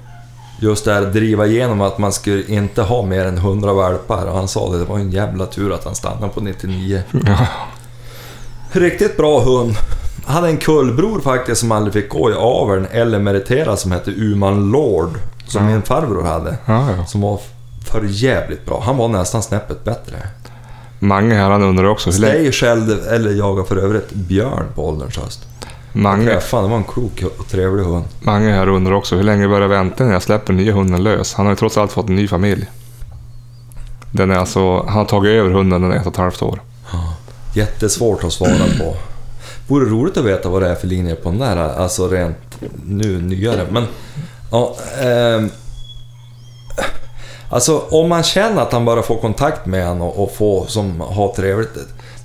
just 0.60 0.84
det 0.84 0.92
här 0.92 1.02
driva 1.02 1.46
igenom 1.46 1.80
att 1.80 1.98
man 1.98 2.12
skulle 2.12 2.42
inte 2.46 2.82
ha 2.82 3.02
mer 3.02 3.24
än 3.24 3.36
100 3.38 3.72
valpar. 3.72 4.26
Och 4.26 4.36
han 4.36 4.48
sa 4.48 4.72
det, 4.72 4.78
det 4.78 4.84
var 4.84 4.98
en 4.98 5.10
jävla 5.10 5.46
tur 5.46 5.72
att 5.72 5.84
han 5.84 5.94
stannade 5.94 6.32
på 6.32 6.40
99. 6.40 7.02
ja. 7.26 7.46
Riktigt 8.72 9.16
bra 9.16 9.40
hund. 9.40 9.74
Han 10.26 10.34
hade 10.36 10.48
en 10.48 10.56
kullbror 10.56 11.20
faktiskt 11.20 11.60
som 11.60 11.72
aldrig 11.72 11.92
fick 11.94 12.08
gå 12.08 12.30
i 12.30 12.34
aveln 12.34 12.86
eller 12.90 13.18
meritera 13.18 13.76
som 13.76 13.92
hette 13.92 14.10
Uman 14.10 14.70
Lord. 14.70 15.10
Som 15.46 15.64
Ja. 15.64 15.70
min 15.70 15.82
farbror 15.82 16.22
hade. 16.24 16.56
ja, 16.66 16.86
ja. 16.98 17.04
Som 17.06 17.20
var 17.20 17.40
för 17.90 18.02
jävligt 18.04 18.66
bra. 18.66 18.82
Han 18.86 18.96
var 18.96 19.08
nästan 19.08 19.42
snäppet 19.42 19.84
bättre. 19.84 20.16
Mange 20.98 21.34
här, 21.34 21.50
han 21.50 21.62
undrar 21.62 21.84
också. 21.84 22.12
Stay 22.12 22.52
skällde, 22.52 23.10
eller 23.14 23.30
jagade 23.30 23.68
för 23.68 23.76
övrigt 23.76 24.10
björn 24.12 24.64
på 24.74 24.88
ålderns 24.88 25.16
höst. 25.18 25.40
Mange, 25.92 26.24
Träffade, 26.24 26.62
det 26.62 26.68
var 26.68 26.76
en 26.76 26.84
klok 26.84 27.22
och 27.38 27.48
trevlig 27.48 27.84
hund. 27.84 28.04
Mange 28.20 28.50
här 28.52 28.68
undrar 28.68 28.92
också 28.92 29.16
hur 29.16 29.22
länge 29.22 29.48
börjar 29.48 29.62
jag 29.62 29.68
vänta 29.68 30.04
när 30.04 30.12
jag 30.12 30.22
släpper 30.22 30.52
nya 30.52 30.72
hunden 30.72 31.02
lös? 31.02 31.34
Han 31.34 31.46
har 31.46 31.52
ju 31.52 31.56
trots 31.56 31.78
allt 31.78 31.92
fått 31.92 32.08
en 32.08 32.16
ny 32.16 32.28
familj. 32.28 32.66
Den 34.12 34.30
är 34.30 34.34
alltså, 34.34 34.82
han 34.82 34.98
har 34.98 35.04
tagit 35.04 35.30
över 35.30 35.50
hunden, 35.50 35.82
den 35.82 35.92
är 35.92 35.96
ett 35.96 36.06
och 36.06 36.12
ett 36.12 36.18
halvt 36.18 36.42
år. 36.42 36.62
Jättesvårt 37.54 38.24
att 38.24 38.32
svara 38.32 38.64
på. 38.78 38.96
Vore 39.68 39.90
roligt 39.90 40.16
att 40.16 40.24
veta 40.24 40.48
vad 40.48 40.62
det 40.62 40.68
är 40.68 40.74
för 40.74 40.86
linjer 40.86 41.14
på 41.14 41.30
den 41.30 41.38
där, 41.38 41.56
alltså 41.56 42.08
rent 42.08 42.58
nu 42.84 43.20
nyare. 43.22 43.66
Men, 43.70 43.84
ja, 44.50 44.76
ehm, 45.00 45.50
Alltså 47.50 47.82
om 47.90 48.08
man 48.08 48.22
känner 48.22 48.62
att 48.62 48.72
han 48.72 48.84
bara 48.84 49.02
får 49.02 49.18
kontakt 49.18 49.66
med 49.66 49.86
en 49.86 50.00
och, 50.00 50.22
och 50.22 50.32
får 50.32 50.66
som 50.66 51.00
har 51.00 51.32
trevligt, 51.34 51.70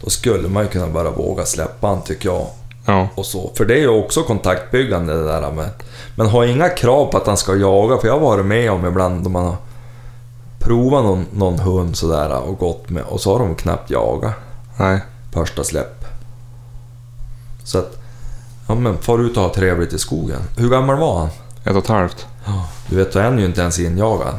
då 0.01 0.09
skulle 0.09 0.47
man 0.49 0.63
ju 0.63 0.69
kunna 0.69 0.87
bara 0.87 1.09
våga 1.09 1.45
släppa 1.45 1.87
han 1.87 2.01
tycker 2.01 2.29
jag. 2.29 2.47
Ja, 2.85 3.09
Och 3.15 3.25
så. 3.25 3.51
För 3.55 3.65
det 3.65 3.73
är 3.73 3.79
ju 3.79 3.87
också 3.87 4.23
kontaktbyggande 4.23 5.13
det 5.13 5.23
där 5.23 5.51
med. 5.51 5.69
Men 6.15 6.27
ha 6.27 6.45
inga 6.45 6.69
krav 6.69 7.05
på 7.11 7.17
att 7.17 7.27
han 7.27 7.37
ska 7.37 7.55
jaga, 7.55 7.97
för 7.97 8.07
jag 8.07 8.13
har 8.13 8.21
varit 8.21 8.45
med 8.45 8.71
om 8.71 8.85
ibland 8.85 9.23
då 9.23 9.29
man 9.29 9.45
har 9.45 9.55
provat 10.59 11.03
någon, 11.03 11.25
någon 11.33 11.59
hund 11.59 11.97
sådär 11.97 12.39
och 12.39 12.57
gått 12.57 12.89
med 12.89 13.03
och 13.03 13.21
så 13.21 13.31
har 13.31 13.39
de 13.39 13.55
knappt 13.55 13.89
jagat 13.89 14.33
Nej. 14.77 14.99
första 15.31 15.63
släpp. 15.63 16.05
Så 17.63 17.77
att, 17.77 17.97
ja 18.67 18.75
men 18.75 18.97
far 18.97 19.19
ut 19.19 19.37
och 19.37 19.43
ha 19.43 19.53
trevligt 19.53 19.93
i 19.93 19.99
skogen. 19.99 20.41
Hur 20.57 20.69
gammal 20.69 20.97
var 20.97 21.19
han? 21.19 21.29
Ett 21.63 21.71
och 21.71 21.83
ett 21.83 21.87
halvt. 21.87 22.25
Du 22.87 22.95
vet, 22.95 23.13
då 23.13 23.19
är 23.19 23.23
han 23.23 23.39
ju 23.39 23.45
inte 23.45 23.61
ens 23.61 23.79
injagad. 23.79 24.35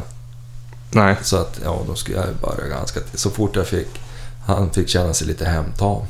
Nej. 0.91 1.17
Så 1.23 1.37
att, 1.37 1.61
ja, 1.65 1.79
då 1.87 1.95
skulle 1.95 2.17
jag 2.17 2.27
börja 2.51 2.69
ganska... 2.69 3.01
Så 3.15 3.31
fort 3.31 3.57
jag 3.57 3.67
fick... 3.67 4.01
Han 4.47 4.71
fick 4.71 4.89
känna 4.89 5.15
sig 5.15 5.27
lite 5.27 5.45
hemtam. 5.45 6.03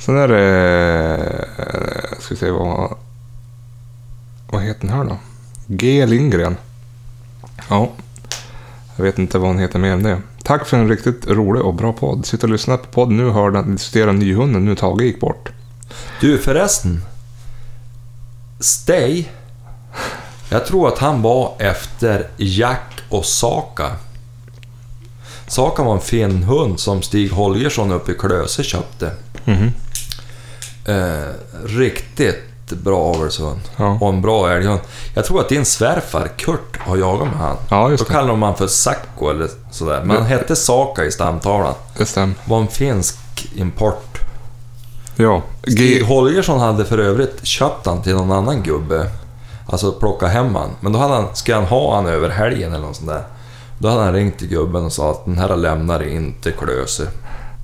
Sen 0.00 0.18
är 0.18 0.28
det... 0.28 1.46
eh, 1.58 2.18
Ska 2.20 2.34
vi 2.34 2.36
se 2.40 2.50
vad... 2.50 2.96
Vad 4.50 4.62
heter 4.62 4.80
den 4.86 4.96
här 4.96 5.04
då? 5.04 5.16
G. 5.66 6.06
Lindgren. 6.06 6.56
Ja. 7.68 7.88
Jag 8.96 9.04
vet 9.04 9.18
inte 9.18 9.38
vad 9.38 9.48
hon 9.48 9.58
heter 9.58 9.78
mer 9.78 9.92
än 9.92 10.02
det. 10.02 10.20
Tack 10.42 10.66
för 10.66 10.76
en 10.76 10.88
riktigt 10.88 11.26
rolig 11.26 11.62
och 11.62 11.74
bra 11.74 11.92
podd. 11.92 12.26
Sitter 12.26 12.46
och 12.46 12.52
lyssnar 12.52 12.76
på 12.76 12.86
podden 12.86 13.16
nu 13.16 13.26
och 13.26 13.34
hörde 13.34 13.58
att 13.58 13.66
ni 13.66 13.72
diskuterar 13.72 14.12
nyhunden 14.12 14.64
nu 14.64 14.74
Tage 14.76 15.02
gick 15.02 15.20
bort. 15.20 15.48
Du 16.20 16.38
förresten. 16.38 17.02
Stay. 18.60 19.24
Jag 20.48 20.66
tror 20.66 20.88
att 20.88 20.98
han 20.98 21.22
var 21.22 21.54
efter 21.58 22.26
Jack 22.36 23.00
och 23.08 23.24
Saka. 23.24 23.90
Saka 25.46 25.82
var 25.82 25.94
en 25.94 26.00
fin 26.00 26.42
hund 26.42 26.80
som 26.80 27.02
Stig 27.02 27.30
Holgersson 27.32 27.92
uppe 27.92 28.12
i 28.12 28.14
Klöse 28.14 28.62
köpte. 28.64 29.12
Mhm. 29.44 29.70
Eh, 30.90 31.32
riktigt 31.64 32.44
bra 32.70 33.14
avelshund. 33.14 33.60
Ja. 33.76 33.98
Och 34.00 34.08
en 34.08 34.22
bra 34.22 34.50
älghund. 34.52 34.80
Jag 35.14 35.24
tror 35.24 35.40
att 35.40 35.48
din 35.48 35.64
svärfar 35.64 36.28
Kurt 36.36 36.76
har 36.78 36.96
jagat 36.96 37.28
med 37.28 37.36
han. 37.38 37.56
Ja, 37.70 37.84
Då 37.84 37.90
just 37.90 38.06
det. 38.06 38.12
kallar 38.12 38.28
de 38.28 38.42
han 38.42 38.54
för 38.56 38.66
Sacco 38.66 39.30
eller 39.30 39.48
sådär. 39.70 40.02
Men 40.04 40.16
han 40.16 40.26
hette 40.26 40.56
Saka 40.56 41.04
i 41.04 41.10
stamtavlan. 41.12 41.74
Det 41.98 42.06
stämmer. 42.06 42.34
Var 42.44 42.60
en 42.60 42.68
finsk 42.68 43.16
import. 43.54 44.18
Ja. 45.16 45.42
G. 45.62 45.70
Stig 45.72 46.04
Holgersson 46.04 46.60
hade 46.60 46.84
för 46.84 46.98
övrigt 46.98 47.46
köpt 47.46 47.86
han 47.86 48.02
till 48.02 48.14
någon 48.14 48.32
annan 48.32 48.62
gubbe. 48.62 49.10
Alltså 49.66 49.92
plocka 49.92 50.26
hem 50.26 50.54
han. 50.54 50.70
Men 50.80 50.92
då 50.92 50.98
hade 50.98 51.14
han, 51.14 51.26
ska 51.32 51.54
han 51.54 51.64
ha 51.64 51.94
han 51.94 52.06
över 52.06 52.28
helgen 52.28 52.72
eller 52.72 52.86
något 52.86 52.96
sånt 52.96 53.08
där. 53.10 53.22
Då 53.78 53.88
hade 53.88 54.02
han 54.02 54.12
ringt 54.12 54.38
till 54.38 54.48
gubben 54.48 54.84
och 54.84 54.92
sa 54.92 55.10
att 55.10 55.24
den 55.24 55.38
här 55.38 55.56
lämnar 55.56 56.02
inte 56.02 56.50
Klöse. 56.52 57.06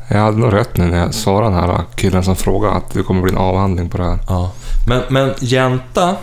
Jag 0.09 0.18
hade 0.18 0.38
nog 0.38 0.52
rätt 0.52 0.76
nu 0.76 0.84
när 0.84 0.98
jag 0.98 1.14
svarade 1.14 1.57
den 1.57 1.64
här 1.64 1.84
killen 1.94 2.24
som 2.24 2.36
frågade 2.36 2.74
att 2.74 2.90
det 2.90 3.02
kommer 3.02 3.22
bli 3.22 3.32
en 3.32 3.38
avhandling 3.38 3.88
på 3.88 3.98
det 3.98 4.04
här. 4.04 4.18
Ja. 4.28 4.52
Men, 4.88 5.02
men 5.09 5.34
Jänta, 5.40 6.16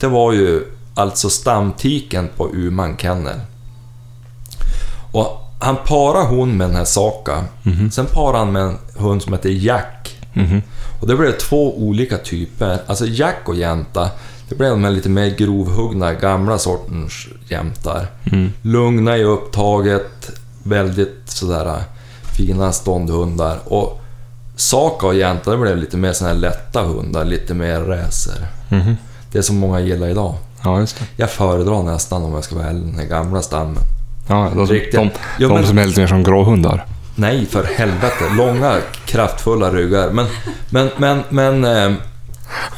det 0.00 0.06
var 0.06 0.32
ju 0.32 0.62
alltså 0.94 1.30
stamtiken 1.30 2.28
på 2.36 2.48
Uman 2.48 2.96
Kennel. 2.96 3.40
Och 5.12 5.46
han 5.60 5.76
parade 5.86 6.26
hon 6.26 6.56
med 6.56 6.68
den 6.68 6.76
här 6.76 6.84
Saka. 6.84 7.44
Sen 7.92 8.06
parade 8.06 8.38
han 8.38 8.52
med 8.52 8.62
en 8.62 8.78
hund 8.96 9.22
som 9.22 9.32
heter 9.32 9.48
Jack. 9.48 10.16
Mhm. 10.32 10.62
Och 11.00 11.06
det 11.06 11.16
blev 11.16 11.32
två 11.32 11.78
olika 11.78 12.18
typer. 12.18 12.78
Alltså 12.86 13.06
Jack 13.06 13.48
och 13.48 13.56
Jänta, 13.56 14.10
det 14.48 14.54
blev 14.54 14.70
de 14.70 14.84
här 14.84 14.90
lite 14.90 15.08
mer 15.08 15.26
grovhuggna, 15.36 16.14
gamla 16.14 16.58
sortens 16.58 17.26
jämtar. 17.48 18.06
Mm. 18.32 18.52
Lugna 18.62 19.16
i 19.16 19.24
upptaget, 19.24 20.30
väldigt 20.62 21.22
sådär 21.24 21.82
fina 22.36 22.72
ståndhundar. 22.72 23.58
Och 23.64 24.00
Saka 24.56 25.06
och 25.06 25.14
Jänta, 25.14 25.50
det 25.50 25.56
blev 25.56 25.76
lite 25.76 25.96
mer 25.96 26.12
såna 26.12 26.30
här 26.30 26.36
lätta 26.36 26.82
hundar, 26.82 27.24
lite 27.24 27.54
mer 27.54 27.80
racer. 27.80 28.46
Mhm. 28.68 28.96
Det 29.32 29.42
som 29.42 29.56
många 29.56 29.80
gillar 29.80 30.08
idag. 30.08 30.34
Ja, 30.64 30.80
just 30.80 30.98
det. 30.98 31.04
Jag 31.16 31.30
föredrar 31.30 31.82
nästan, 31.82 32.22
om 32.22 32.34
jag 32.34 32.44
ska 32.44 32.54
vara 32.54 32.66
ärlig, 32.66 32.82
den 32.82 32.98
här 32.98 33.04
gamla 33.06 33.42
stammen. 33.42 33.82
Ja, 34.28 34.50
de, 34.54 34.66
Riktigt. 34.66 34.94
de, 34.94 35.10
de 35.38 35.46
men- 35.54 35.66
som 35.66 35.78
är 35.78 35.86
lite 35.86 36.00
mer 36.00 36.06
som 36.06 36.22
gråhundar. 36.22 36.84
Nej, 37.14 37.46
för 37.46 37.64
helvete. 37.64 38.24
Långa, 38.36 38.76
kraftfulla 39.06 39.70
ryggar. 39.72 40.10
Men, 40.10 40.26
men, 40.70 40.90
men, 40.96 41.22
men... 41.30 41.64
Eh, 41.64 41.92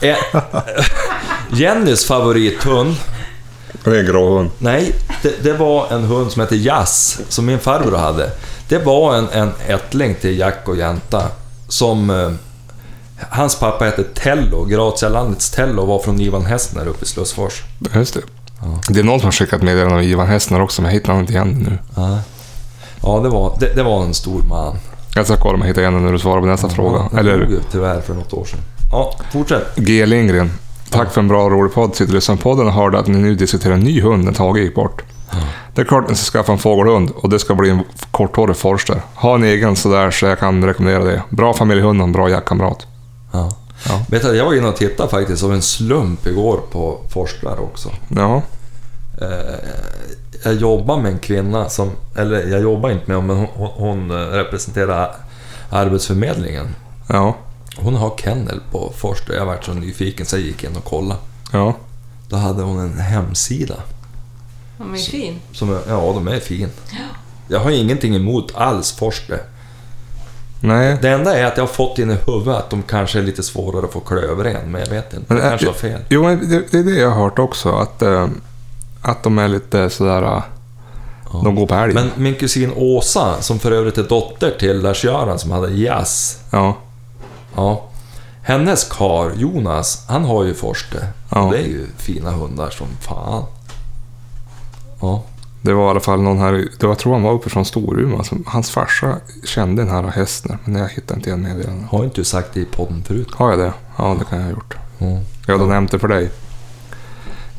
eh, 0.00 0.16
Jennys 1.52 2.06
favorithund, 2.06 2.94
Det 3.84 3.90
är 3.90 4.00
en 4.00 4.06
gråhund. 4.06 4.50
nej, 4.58 4.94
det, 5.22 5.42
det 5.42 5.52
var 5.52 5.92
en 5.92 6.04
hund 6.04 6.32
som 6.32 6.40
hette 6.40 6.56
Jazz, 6.56 7.20
som 7.28 7.46
min 7.46 7.58
farbror 7.58 7.96
hade. 7.98 8.30
Det 8.68 8.78
var 8.78 9.16
en, 9.16 9.28
en 9.28 9.52
ättling 9.66 10.14
till 10.14 10.38
Jack 10.38 10.68
och 10.68 10.76
Jänta, 10.76 11.22
som... 11.68 12.10
Eh, 12.10 12.30
hans 13.30 13.58
pappa 13.58 13.84
hette 13.84 14.04
Tello, 14.04 14.64
Gratialandets 14.64 15.50
Tello, 15.50 15.86
var 15.86 15.98
från 15.98 16.20
Ivan 16.20 16.46
Hästner 16.46 16.86
uppe 16.86 17.04
i 17.04 17.08
Slussfors. 17.08 17.62
Just 17.94 18.14
det. 18.14 18.20
Ja. 18.60 18.80
Det 18.88 19.00
är 19.00 19.04
någon 19.04 19.20
som 19.20 19.26
har 19.26 19.32
skickat 19.32 19.62
meddelande 19.62 19.94
om 19.94 20.02
Ivan 20.02 20.26
Hästner 20.26 20.60
också, 20.62 20.82
men 20.82 20.90
jag 20.90 21.00
hittar 21.00 21.20
inte 21.20 21.32
igen 21.32 21.66
nu. 21.68 21.78
Ja, 21.96 22.18
ja 23.02 23.20
det, 23.20 23.28
var, 23.28 23.56
det, 23.60 23.74
det 23.74 23.82
var 23.82 24.02
en 24.02 24.14
stor 24.14 24.42
man. 24.42 24.76
Jag 25.14 25.26
ska 25.26 25.36
kolla 25.36 25.54
om 25.54 25.60
jag 25.60 25.68
hittar 25.68 25.82
igen 25.82 26.04
när 26.04 26.12
du 26.12 26.18
svarar 26.18 26.40
på 26.40 26.46
nästa 26.46 26.68
fråga. 26.68 26.98
Han 26.98 27.08
dog 27.10 27.18
Eller 27.18 27.38
ju 27.38 27.60
tyvärr 27.72 28.00
för 28.00 28.14
något 28.14 28.32
år 28.32 28.44
sedan. 28.44 28.60
Ja, 28.92 29.14
fortsätt. 29.32 29.76
G. 29.76 30.06
Lindgren. 30.06 30.50
Tack 30.90 31.12
för 31.12 31.20
en 31.20 31.28
bra 31.28 31.44
och 31.44 31.50
rolig 31.50 31.72
podd. 31.72 31.96
Sitter 31.96 32.12
lyssnar 32.12 32.36
på 32.36 32.42
podden 32.42 32.66
och 32.66 32.72
hörde 32.72 32.98
att 32.98 33.06
ni 33.06 33.18
nu 33.18 33.34
diskuterar 33.34 33.74
en 33.74 33.80
ny 33.80 34.00
hund 34.00 34.24
när 34.24 34.32
Tage 34.32 34.58
gick 34.58 34.74
bort. 34.74 35.02
Det 35.74 35.80
är 35.80 35.84
klart 35.84 36.04
att 36.04 36.10
ni 36.10 36.16
ska 36.16 36.38
skaffa 36.38 36.52
en 36.52 36.58
fågelhund 36.58 37.10
och 37.10 37.28
det 37.28 37.38
ska 37.38 37.54
bli 37.54 37.70
en 37.70 37.84
korthårig 38.10 38.56
forster. 38.56 39.02
Ha 39.14 39.34
en 39.34 39.44
egen 39.44 39.76
sådär 39.76 40.10
så 40.10 40.26
jag 40.26 40.38
kan 40.38 40.64
rekommendera 40.64 41.04
det. 41.04 41.22
Bra 41.28 41.54
familjehund 41.54 42.00
och 42.00 42.06
en 42.06 42.12
bra 42.12 42.30
jaktkamrat. 42.30 42.86
Ja. 43.32 43.52
Ja. 43.88 44.04
Vet 44.08 44.22
du, 44.22 44.36
jag 44.36 44.44
var 44.44 44.54
inne 44.54 44.68
och 44.68 44.76
tittade 44.76 45.08
faktiskt 45.08 45.44
av 45.44 45.52
en 45.52 45.62
slump 45.62 46.26
igår 46.26 46.60
på 46.70 46.98
forskare 47.12 47.60
också. 47.60 47.88
Ja. 48.08 48.42
Eh, 49.20 49.54
jag 50.44 50.54
jobbar 50.54 51.00
med 51.00 51.12
en 51.12 51.18
kvinna 51.18 51.68
som, 51.68 51.90
eller 52.16 52.46
jag 52.46 52.60
jobbar 52.60 52.90
inte 52.90 53.04
med 53.06 53.16
henne, 53.16 53.34
men 53.34 53.46
hon, 53.56 54.10
eh, 54.10 54.14
representerar 54.14 55.10
Arbetsförmedlingen. 55.70 56.74
Ja. 57.08 57.36
Hon 57.76 57.94
har 57.94 58.12
kennel 58.16 58.60
på 58.72 58.92
Forster. 58.96 59.34
Jag 59.34 59.46
varit 59.46 59.64
så 59.64 59.72
nyfiken 59.72 60.26
så 60.26 60.36
jag 60.36 60.42
gick 60.42 60.64
in 60.64 60.76
och 60.76 60.84
kollade. 60.84 61.20
Ja. 61.52 61.74
Då 62.28 62.36
hade 62.36 62.62
hon 62.62 62.78
en 62.78 62.98
hemsida. 62.98 63.74
De 64.78 64.94
är 64.94 64.98
fin. 64.98 65.40
Som, 65.52 65.70
är- 65.76 65.80
ja, 65.88 66.12
de 66.14 66.28
är 66.28 66.40
fin. 66.40 66.68
Jag 67.48 67.60
har 67.60 67.70
ingenting 67.70 68.16
emot 68.16 68.52
alls 68.54 68.92
Forster. 68.92 69.40
Nej. 70.60 70.98
Det 71.02 71.08
enda 71.10 71.38
är 71.38 71.44
att 71.44 71.56
jag 71.56 71.62
har 71.64 71.68
fått 71.72 71.98
in 71.98 72.10
i 72.10 72.16
huvudet 72.26 72.54
att 72.56 72.70
de 72.70 72.82
kanske 72.82 73.18
är 73.18 73.22
lite 73.22 73.42
svårare 73.42 73.84
att 73.86 73.92
få 73.92 74.00
klövren, 74.00 74.70
men 74.72 74.80
jag 74.80 74.88
vet 74.88 75.12
inte. 75.14 75.24
Men, 75.28 75.36
Det 75.36 75.42
äh, 75.44 75.48
kanske 75.48 75.66
var 75.66 75.74
fel. 75.74 76.00
Jo, 76.08 76.22
men 76.22 76.50
det, 76.50 76.62
det 76.70 76.78
är 76.78 76.82
det 76.82 77.00
jag 77.00 77.10
har 77.10 77.22
hört 77.24 77.38
också. 77.38 77.72
Att, 77.72 78.02
eh, 78.02 78.28
att 79.02 79.22
de 79.22 79.38
är 79.38 79.48
lite 79.48 79.90
sådär... 79.90 80.22
eh, 80.22 80.42
Ja. 81.32 81.40
De 81.44 81.54
går 81.54 81.66
på 81.66 81.74
älg. 81.74 81.94
Men 81.94 82.10
min 82.16 82.34
kusin 82.34 82.72
Åsa, 82.76 83.42
som 83.42 83.58
för 83.58 83.72
övrigt 83.72 83.98
är 83.98 84.02
dotter 84.02 84.54
till 84.58 84.80
Lars-Göran 84.82 85.38
som 85.38 85.50
hade 85.50 85.70
jazz. 85.70 86.38
Ja. 86.50 86.76
Ja. 87.56 87.84
Hennes 88.42 88.84
kar 88.84 89.32
Jonas, 89.36 90.04
han 90.08 90.24
har 90.24 90.44
ju 90.44 90.54
Forste. 90.54 91.06
Ja. 91.30 91.48
Det 91.52 91.58
är 91.58 91.66
ju 91.66 91.86
fina 91.96 92.30
hundar 92.30 92.70
som 92.70 92.86
fan. 93.00 93.44
Ja. 95.00 95.22
Det 95.62 95.72
var 95.72 95.86
i 95.86 95.90
alla 95.90 96.00
fall 96.00 96.22
någon 96.22 96.38
här, 96.38 96.52
det 96.52 96.86
jag 96.86 96.98
tror 96.98 97.12
han 97.12 97.22
var 97.22 97.32
uppe 97.32 97.50
från 97.50 97.64
Storuman. 97.64 98.24
Hans 98.46 98.70
farsa 98.70 99.16
kände 99.44 99.82
den 99.82 99.90
här 99.90 100.02
hästen, 100.02 100.58
men 100.64 100.74
jag 100.74 100.88
hittade 100.88 101.18
inte 101.18 101.30
igen 101.30 101.42
meddelandet. 101.42 101.90
Har 101.90 102.04
inte 102.04 102.16
du 102.16 102.24
sagt 102.24 102.54
det 102.54 102.60
i 102.60 102.64
podden 102.64 103.02
förut? 103.02 103.28
Har 103.34 103.50
jag 103.50 103.58
det? 103.58 103.72
Ja, 103.96 104.16
det 104.18 104.24
kan 104.24 104.38
jag 104.38 104.44
ha 104.44 104.52
gjort. 104.52 104.76
Ja. 104.98 105.20
Jag 105.46 105.58
hade 105.58 105.70
nämnt 105.70 105.90
det 105.92 105.98
för 105.98 106.08
dig. 106.08 106.30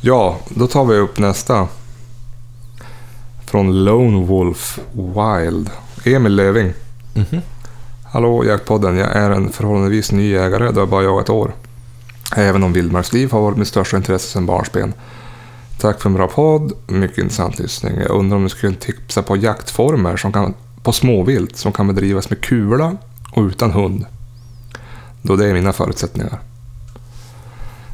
Ja, 0.02 0.38
då 0.50 0.68
tar 0.68 0.86
vi 0.86 0.98
upp 0.98 1.20
nästa. 1.20 1.68
Från 3.46 3.84
Lone 3.84 4.26
Wolf 4.26 4.80
Wild. 4.92 5.70
Emil 6.04 6.36
Löving. 6.36 6.74
Mhm. 7.14 7.42
Hallå 8.12 8.46
Jaktpodden, 8.46 8.98
jag 8.98 9.16
är 9.16 9.30
en 9.30 9.50
förhållandevis 9.50 10.12
ny 10.12 10.32
jägare, 10.32 10.72
då 10.72 10.82
jag 10.82 10.90
bara 10.90 11.04
jagat 11.04 11.24
ett 11.24 11.30
år. 11.30 11.52
Även 12.36 12.64
om 12.64 12.74
vildmarksliv 12.74 13.32
har 13.32 13.42
varit 13.42 13.58
mitt 13.58 13.68
största 13.68 13.98
intresse 13.98 14.28
sedan 14.28 14.46
barnsben. 14.46 14.94
Tack 15.80 16.02
för 16.02 16.10
en 16.10 16.14
bra 16.14 16.28
podd, 16.28 16.72
mycket 16.88 17.18
intressant 17.18 17.60
lyssning. 17.60 17.98
Jag 17.98 18.10
undrar 18.10 18.38
om 18.38 18.44
du 18.44 18.50
skulle 18.50 18.76
tipsa 18.76 19.24
på 19.24 19.38
jaktformer 19.38 20.18
som 20.18 20.34
kan, 20.34 20.54
på 20.84 20.92
småvilt 20.92 21.58
som 21.58 21.72
kan 21.72 21.88
bedrivas 21.88 22.30
med 22.30 22.42
kula 22.42 22.98
och 23.32 23.44
utan 23.44 23.72
hund. 23.72 24.06
Då 25.22 25.36
det 25.36 25.48
är 25.48 25.54
mina 25.54 25.74
förutsättningar. 25.74 26.40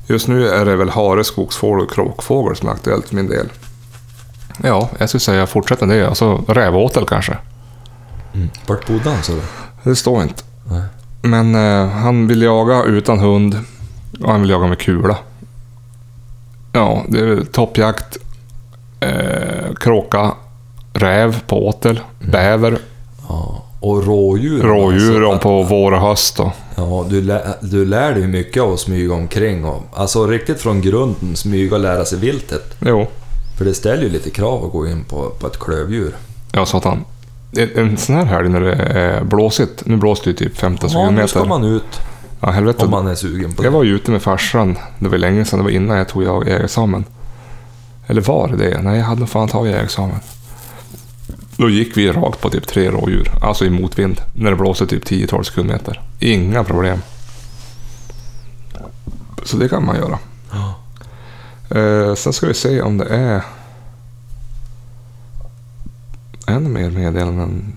Just 0.08 0.28
nu 0.28 0.48
är 0.48 0.66
det 0.66 0.76
väl 0.76 0.90
hare, 0.90 1.24
skogsfågel 1.24 1.86
och 1.86 1.92
kråkfågel 1.92 2.56
som 2.56 2.70
är 2.70 2.74
aktuellt 2.74 3.08
för 3.08 3.16
min 3.16 3.28
del. 3.28 3.50
Ja, 4.64 4.90
jag 4.98 5.10
skulle 5.10 5.20
säga 5.20 5.48
fortsätta 5.48 5.86
det. 5.86 6.08
Alltså 6.08 6.44
rävåtel 6.48 7.06
kanske. 7.06 7.38
Mm. 8.34 8.50
Vart 8.68 8.88
bodde 8.88 9.10
han 9.10 9.24
sa 9.24 9.34
du? 9.34 9.42
Det 9.84 9.96
står 9.96 10.22
inte. 10.22 10.44
Nej. 10.70 10.84
Men 11.22 11.56
eh, 11.56 11.90
han 11.90 12.28
vill 12.28 12.42
jaga 12.42 12.84
utan 12.84 13.20
hund 13.20 13.60
och 14.22 14.32
han 14.32 14.42
vill 14.42 14.50
jaga 14.50 14.68
med 14.68 14.80
kula. 14.80 15.18
Ja, 16.76 17.04
det 17.08 17.20
är 17.20 17.26
väl 17.26 17.46
toppjakt. 17.46 18.18
Eh, 19.00 19.74
kråka, 19.80 20.32
räv 20.94 21.40
på 21.48 21.68
åtel, 21.68 22.00
bäver, 22.20 22.78
Ja. 23.30 23.62
Och 23.80 24.06
rådjur. 24.06 24.64
rådjur 24.64 25.32
alltså, 25.32 25.50
på 25.50 25.64
vår 25.64 25.92
och 25.92 26.02
höst. 26.02 26.38
Då. 26.38 26.52
Ja, 26.76 27.06
du, 27.10 27.22
lä, 27.22 27.42
du 27.62 27.86
lär 27.86 28.14
dig 28.14 28.28
mycket 28.28 28.64
av 28.64 28.74
att 28.74 28.80
smyga 28.80 29.14
omkring. 29.14 29.66
Och, 29.66 29.84
alltså 29.94 30.28
riktigt 30.28 30.62
från 30.62 30.82
grunden 30.82 31.36
smyga 31.36 31.76
och 31.76 31.82
lära 31.82 32.06
sig 32.06 32.20
viltet. 32.20 32.76
Jo, 32.80 33.08
För 33.58 33.66
det 33.66 33.74
ställer 33.74 34.04
ju 34.04 34.10
lite 34.10 34.30
krav 34.30 34.66
att 34.66 34.72
gå 34.72 34.88
in 34.88 35.04
på, 35.04 35.30
på 35.40 35.48
ett 35.48 35.60
klövdjur. 35.60 36.16
Ja, 36.52 36.66
satan. 36.66 37.06
En, 37.58 37.70
en 37.76 37.98
sån 37.98 38.16
här 38.16 38.26
helg 38.26 38.50
när 38.50 38.62
det 38.62 38.74
är 38.74 39.24
blåsigt. 39.24 39.86
Nu 39.86 39.98
blåser 39.98 40.24
det 40.24 40.30
ju 40.30 40.36
typ 40.36 40.58
15 40.58 40.90
Ja, 40.94 41.10
nu 41.10 41.28
ska 41.28 41.46
man 41.46 41.64
ut 41.64 42.00
Ja, 42.46 42.52
helvete. 42.52 42.86
om 42.86 42.92
man 42.92 43.08
är 43.08 43.16
sugen 43.16 43.54
på 43.54 43.62
det. 43.62 43.68
Jag 43.68 43.72
var 43.72 43.84
ju 43.84 43.96
ute 43.96 44.12
med 44.12 44.22
farsan. 44.22 44.78
Det 45.00 45.10
var 45.10 45.18
länge 45.18 45.46
sedan. 45.46 45.60
Det 45.60 45.64
var 45.64 45.72
innan 45.72 45.98
jag 45.98 46.08
tog 46.08 46.24
jag 46.24 46.48
jägarexamen. 46.48 47.06
Eller 48.08 48.22
var 48.22 48.48
det 48.48 48.58
det? 48.58 48.82
Nej, 48.82 48.98
jag 48.98 49.06
hade 49.06 49.20
nog 49.20 49.30
fan 49.30 49.48
tagit 49.48 49.72
jägarexamen. 49.72 50.20
Då 51.58 51.70
gick 51.70 51.98
vi 51.98 52.12
rakt 52.12 52.42
på 52.42 52.50
typ 52.50 52.68
tre 52.68 52.92
rådjur. 52.92 53.32
Alltså 53.42 53.66
i 53.66 53.70
motvind. 53.70 54.22
När 54.34 54.50
det 54.50 54.56
blåste 54.56 54.88
typ 54.88 55.06
10-12 55.06 55.44
sekundmeter. 55.44 56.02
Inga 56.20 56.64
problem. 56.64 57.02
Så 59.44 59.58
det 59.58 59.70
kan 59.70 59.86
man 59.86 59.96
göra. 59.96 60.20
Ja. 60.52 60.76
Eh, 61.80 62.16
sen 62.16 62.34
ska 62.34 62.48
vi 62.48 62.54
se 62.54 62.82
om 62.82 62.98
det 62.98 63.06
är 63.06 63.42
ännu 66.48 66.70
mer 66.70 66.90
meddelanden. 66.90 67.76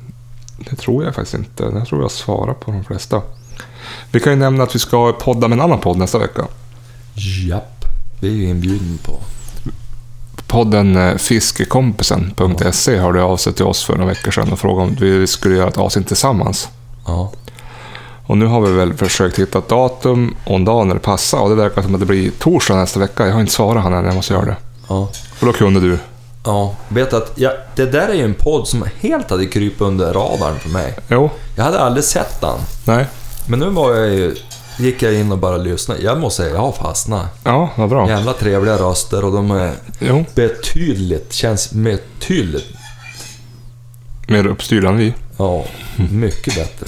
Det 0.70 0.76
tror 0.76 1.04
jag 1.04 1.14
faktiskt 1.14 1.34
inte. 1.34 1.62
Jag 1.62 1.86
tror 1.86 2.02
jag 2.02 2.10
svarar 2.10 2.54
på 2.54 2.70
de 2.70 2.84
flesta. 2.84 3.22
Vi 4.12 4.20
kan 4.20 4.32
ju 4.32 4.38
nämna 4.38 4.64
att 4.64 4.74
vi 4.74 4.78
ska 4.78 5.12
podda 5.12 5.48
med 5.48 5.56
en 5.58 5.64
annan 5.64 5.80
podd 5.80 5.96
nästa 5.96 6.18
vecka. 6.18 6.46
Japp. 7.48 7.84
Vi 8.20 8.28
är 8.28 8.32
ju 8.32 8.48
inbjuden 8.48 8.98
på. 9.02 9.18
Podden 10.46 10.96
eh, 10.96 11.16
fiskekompisen.se 11.16 12.96
hörde 12.96 13.22
av 13.22 13.36
sig 13.36 13.52
till 13.52 13.64
oss 13.64 13.84
för 13.84 13.92
några 13.96 14.06
veckor 14.08 14.30
sedan 14.30 14.52
och 14.52 14.58
frågade 14.58 14.88
om 14.88 14.96
vi 15.00 15.26
skulle 15.26 15.56
göra 15.56 15.68
ett 15.68 15.78
avsnitt 15.78 16.06
tillsammans. 16.08 16.68
Ja. 17.06 17.32
Och 18.26 18.38
nu 18.38 18.46
har 18.46 18.60
vi 18.60 18.72
väl 18.72 18.94
försökt 18.94 19.38
hitta 19.38 19.58
ett 19.58 19.68
datum 19.68 20.34
och 20.44 20.54
en 20.54 20.64
dag 20.64 20.86
när 20.86 20.94
det 20.94 21.00
passar 21.00 21.38
och 21.38 21.48
det 21.48 21.54
verkar 21.54 21.82
som 21.82 21.94
att 21.94 22.00
det 22.00 22.06
blir 22.06 22.30
torsdag 22.30 22.76
nästa 22.76 23.00
vecka. 23.00 23.26
Jag 23.26 23.32
har 23.32 23.40
inte 23.40 23.52
svarat 23.52 23.82
han 23.82 23.92
än, 23.94 24.04
jag 24.04 24.14
måste 24.14 24.32
göra 24.34 24.44
det. 24.44 24.56
Ja. 24.88 24.96
Och 25.40 25.46
då 25.46 25.52
kunde 25.52 25.80
du. 25.80 25.98
Ja. 26.44 26.74
Vet 26.88 27.12
att 27.12 27.32
ja, 27.34 27.52
det 27.76 27.84
där 27.86 28.08
är 28.08 28.14
ju 28.14 28.24
en 28.24 28.34
podd 28.34 28.68
som 28.68 28.84
helt 29.00 29.30
hade 29.30 29.46
krypit 29.46 29.80
under 29.80 30.12
radarn 30.12 30.58
för 30.58 30.68
mig. 30.68 30.94
Jo, 31.08 31.30
Jag 31.56 31.64
hade 31.64 31.80
aldrig 31.80 32.04
sett 32.04 32.40
den. 32.40 32.58
nej, 32.84 33.06
Men 33.48 33.58
nu 33.58 33.68
var 33.70 33.94
jag 33.94 34.14
ju, 34.14 34.36
gick 34.78 35.02
jag 35.02 35.14
in 35.14 35.32
och 35.32 35.38
bara 35.38 35.56
lyssnade. 35.56 36.00
Jag 36.02 36.18
måste 36.20 36.42
säga, 36.42 36.54
jag 36.54 36.60
har 36.60 36.72
fastnat. 36.72 37.26
ja, 37.44 37.70
vad 37.76 37.88
bra. 37.88 38.08
Jävla 38.08 38.32
trevliga 38.32 38.76
röster 38.78 39.24
och 39.24 39.32
de 39.32 39.50
är 39.50 39.72
Jo, 39.98 40.24
betydligt, 40.34 41.32
känns 41.32 41.70
betydligt, 41.72 42.66
mer 44.28 44.46
uppstyrda 44.46 44.88
än 44.88 44.96
vi. 44.96 45.14
ja, 45.36 45.64
mycket 46.10 46.54
bättre. 46.54 46.86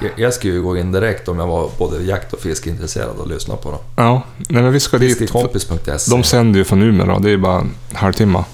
Jag, 0.00 0.10
jag 0.16 0.34
skulle 0.34 0.52
ju 0.52 0.62
gå 0.62 0.76
in 0.76 0.92
direkt 0.92 1.28
om 1.28 1.38
jag 1.38 1.46
var 1.46 1.70
både 1.78 2.02
jakt 2.02 2.32
och 2.32 2.40
fiskeintresserad 2.40 3.16
och 3.18 3.28
lyssna 3.28 3.56
på 3.56 3.70
dem. 3.70 3.80
Ja, 3.96 4.22
nej 4.36 4.62
men 4.62 4.72
vi 4.72 4.80
ska 4.80 4.98
dit. 4.98 5.18
Fiskekompis.se. 5.18 6.10
De 6.10 6.22
sänder 6.24 6.58
ju 6.58 6.64
från 6.64 6.82
Umeå 6.82 7.06
då, 7.06 7.18
det 7.18 7.30
är 7.30 7.36
bara 7.36 7.58
en 7.60 7.74
halvtimme. 7.92 8.44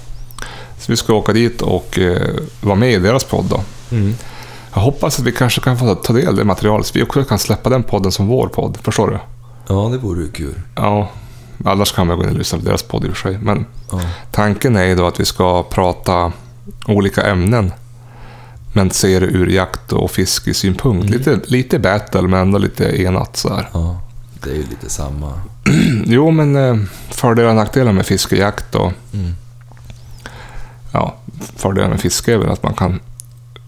Så 0.79 0.91
vi 0.91 0.97
ska 0.97 1.13
åka 1.13 1.33
dit 1.33 1.61
och 1.61 1.99
eh, 1.99 2.21
vara 2.61 2.75
med 2.75 2.91
i 2.93 2.97
deras 2.97 3.23
podd 3.23 3.45
då. 3.45 3.63
Mm. 3.91 4.15
Jag 4.73 4.81
hoppas 4.81 5.19
att 5.19 5.25
vi 5.25 5.31
kanske 5.31 5.61
kan 5.61 5.77
få 5.77 5.95
ta 5.95 6.13
del 6.13 6.27
av 6.27 6.35
det 6.35 6.43
materialet, 6.43 6.85
så 6.85 6.91
vi 6.95 7.03
också 7.03 7.23
kan 7.23 7.39
släppa 7.39 7.69
den 7.69 7.83
podden 7.83 8.11
som 8.11 8.27
vår 8.27 8.47
podd. 8.47 8.77
Förstår 8.83 9.07
du? 9.07 9.19
Ja, 9.67 9.89
det 9.91 9.97
vore 9.97 10.21
ju 10.21 10.31
kul. 10.31 10.53
Ja, 10.75 11.09
annars 11.65 11.91
kan 11.91 12.07
man 12.07 12.17
gå 12.17 12.23
in 12.23 12.29
och 12.29 12.35
lyssna 12.37 12.59
på 12.59 12.65
deras 12.65 12.83
podd 12.83 13.05
i 13.05 13.09
och 13.09 13.17
för 13.17 13.29
sig. 13.29 13.39
Men 13.41 13.65
Ja. 13.91 14.01
tanken 14.31 14.75
är 14.75 14.83
ju 14.83 14.95
då 14.95 15.07
att 15.07 15.19
vi 15.19 15.25
ska 15.25 15.63
prata 15.63 16.31
olika 16.87 17.21
ämnen. 17.21 17.71
Men 18.73 18.91
se 18.91 19.19
det 19.19 19.25
ur 19.25 19.47
jakt 19.47 19.91
och 19.93 20.11
fiskesynpunkt. 20.11 21.07
Mm. 21.07 21.17
Lite, 21.19 21.39
lite 21.45 21.79
battle, 21.79 22.21
men 22.21 22.39
ändå 22.39 22.57
lite 22.57 23.01
enat 23.01 23.37
sådär. 23.37 23.69
ja, 23.73 24.01
det 24.43 24.49
är 24.49 24.55
ju 24.55 24.61
lite 24.69 24.89
samma. 24.89 25.33
Jo, 26.05 26.31
men 26.31 26.55
eh, 26.55 26.77
fördelar 27.09 27.49
och 27.49 27.55
nackdelar 27.55 27.91
med 27.91 28.05
fiskejakt 28.05 28.75
och 28.75 28.91
Mm. 29.13 29.35
ja, 30.91 31.15
fördelar 31.55 31.89
med 31.89 31.99
fiske 32.01 32.33
är 32.33 32.37
väl 32.37 32.49
att 32.49 32.63
man 32.63 32.73
kan 32.73 32.99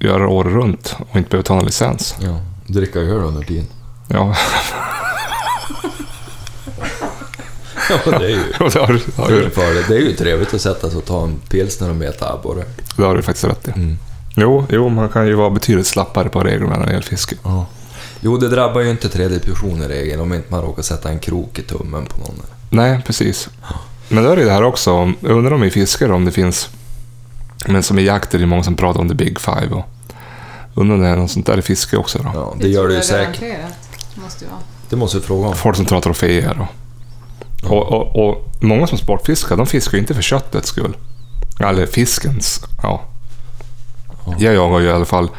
göra 0.02 0.20
det 0.20 0.26
året 0.28 0.54
runt 0.54 0.96
och 1.10 1.16
inte 1.18 1.30
behöver 1.30 1.44
ta 1.44 1.56
någon 1.56 1.66
licens. 1.66 2.16
Ja, 2.20 2.40
dricka 2.68 3.00
öl 3.00 3.12
under 3.24 3.42
tiden. 3.44 3.66
Ja, 4.08 4.36
Ja, 8.06 8.20
det 8.20 8.26
är 8.26 8.30
ju... 8.30 8.38
det 8.60 8.80
har, 8.80 8.88
du- 8.88 9.22
har, 9.22 9.28
Det 9.28 9.34
är, 9.34 9.40
ju 9.70 9.74
det. 9.74 9.88
det 9.88 9.96
är 9.96 10.00
ju 10.00 10.14
trevligt 10.16 10.54
att 10.54 10.62
sätta 10.62 10.90
sig 10.90 10.98
och 10.98 11.06
ta 11.06 11.24
en 11.24 11.40
pilsner 11.50 11.90
och 11.90 11.96
meta 11.96 12.34
abborre. 12.34 12.64
det 12.98 13.04
har 13.04 13.16
du 13.16 13.22
faktiskt 13.22 13.46
rätt 13.46 13.68
i. 13.68 13.72
Mm. 13.72 13.98
Jo, 14.36 14.66
jo, 14.70 14.90
man 14.90 15.10
kan 15.10 15.28
ju 15.28 15.34
vara 15.34 15.50
betydligt 15.50 15.88
slappare 15.88 16.30
på 16.30 16.40
reglerna 16.44 16.78
när 16.78 16.86
det 16.86 16.92
gäller 16.92 17.06
fiske. 17.06 17.36
Ja. 17.44 17.66
Jo, 18.20 18.38
det 18.38 18.48
drabbar 18.48 18.82
ju 18.82 18.90
inte 18.90 19.10
tredje 19.10 19.40
person 19.40 19.82
i 19.84 19.88
regel 19.88 20.20
om 20.20 20.34
inte 20.34 20.52
man 20.52 20.62
råkar 20.62 20.84
sätta 20.84 21.10
en 21.10 21.20
krok 21.20 21.60
i 21.60 21.62
tummen 21.62 22.06
på 22.06 22.18
någon. 22.18 22.42
Nej, 22.70 23.02
precis. 23.06 23.50
Men 24.10 24.24
då 24.24 24.30
är 24.30 24.36
det 24.36 24.44
det 24.46 24.52
här 24.52 24.64
också. 24.64 25.14
Jag 25.20 25.32
undrar 25.32 25.54
om 25.54 25.64
i 25.64 25.70
fiskare 25.72 26.14
om 26.14 26.26
det 26.26 26.32
finns... 26.32 26.70
Men 27.68 27.84
som 27.84 28.00
i 28.00 28.02
jakt 28.04 28.34
är 28.34 28.40
det 28.40 28.46
många 28.46 28.64
som 28.64 28.76
pratar 28.76 29.00
om 29.00 29.10
the 29.10 29.16
big 29.16 29.40
five. 29.40 29.70
Och 29.72 29.86
undrar 30.76 30.96
om 30.96 31.02
det 31.02 31.08
är 31.08 31.16
något 31.16 31.32
sånt 31.32 31.46
där 31.46 31.58
i 31.58 31.62
fiske 31.62 31.98
också 31.98 32.20
då. 32.20 32.32
Ja, 32.34 32.56
det 32.60 32.68
gör 32.68 32.88
det 32.88 32.96
ju 32.96 33.02
säkert. 33.02 33.40
garanterat. 33.40 33.74
Måste 34.16 34.46
ju 34.46 34.52
vara. 34.52 34.62
Det 34.90 34.96
måste 34.96 35.18
du 35.18 35.22
fråga 35.22 35.48
om. 35.48 35.56
Folk 35.56 35.76
som 35.78 35.86
tar 35.86 36.02
troféer 36.02 36.60
och... 36.60 36.68
Och, 37.72 37.92
och, 37.92 38.28
och 38.30 38.48
många 38.60 38.88
som 38.88 38.98
sportfiskar, 38.98 39.58
de 39.58 39.66
fiskar 39.68 39.92
ju 39.94 40.00
inte 40.00 40.14
för 40.14 40.22
köttets 40.22 40.68
skull. 40.68 40.98
Eller 41.60 41.86
fiskens, 41.86 42.62
ja. 42.84 43.02
Ja. 44.26 44.36
Jag 44.40 44.54
jagar 44.54 44.80
ju 44.80 44.88
i 44.88 44.92
alla 44.92 45.06
fall 45.06 45.30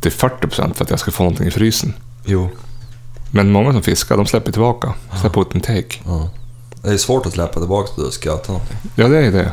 till 0.00 0.12
40% 0.12 0.74
för 0.74 0.84
att 0.84 0.90
jag 0.90 0.98
ska 0.98 1.10
få 1.10 1.22
någonting 1.22 1.46
i 1.46 1.50
frysen. 1.50 1.94
Jo. 2.24 2.48
Men 3.30 3.52
många 3.52 3.72
som 3.72 3.82
fiskar, 3.82 4.16
de 4.16 4.26
släpper 4.26 4.52
tillbaka. 4.52 4.94
Släpper 5.20 5.40
ut 5.40 5.54
en 5.54 5.60
take. 5.60 6.00
Ja. 6.06 6.28
Det 6.82 6.90
är 6.90 6.96
svårt 6.96 7.26
att 7.26 7.32
släppa 7.32 7.60
tillbaka 7.60 7.92
det 7.96 8.02
och 8.02 8.14
sköta 8.14 8.52
någonting. 8.52 8.76
Ja, 8.94 9.08
det 9.08 9.18
är 9.26 9.32
det. 9.32 9.52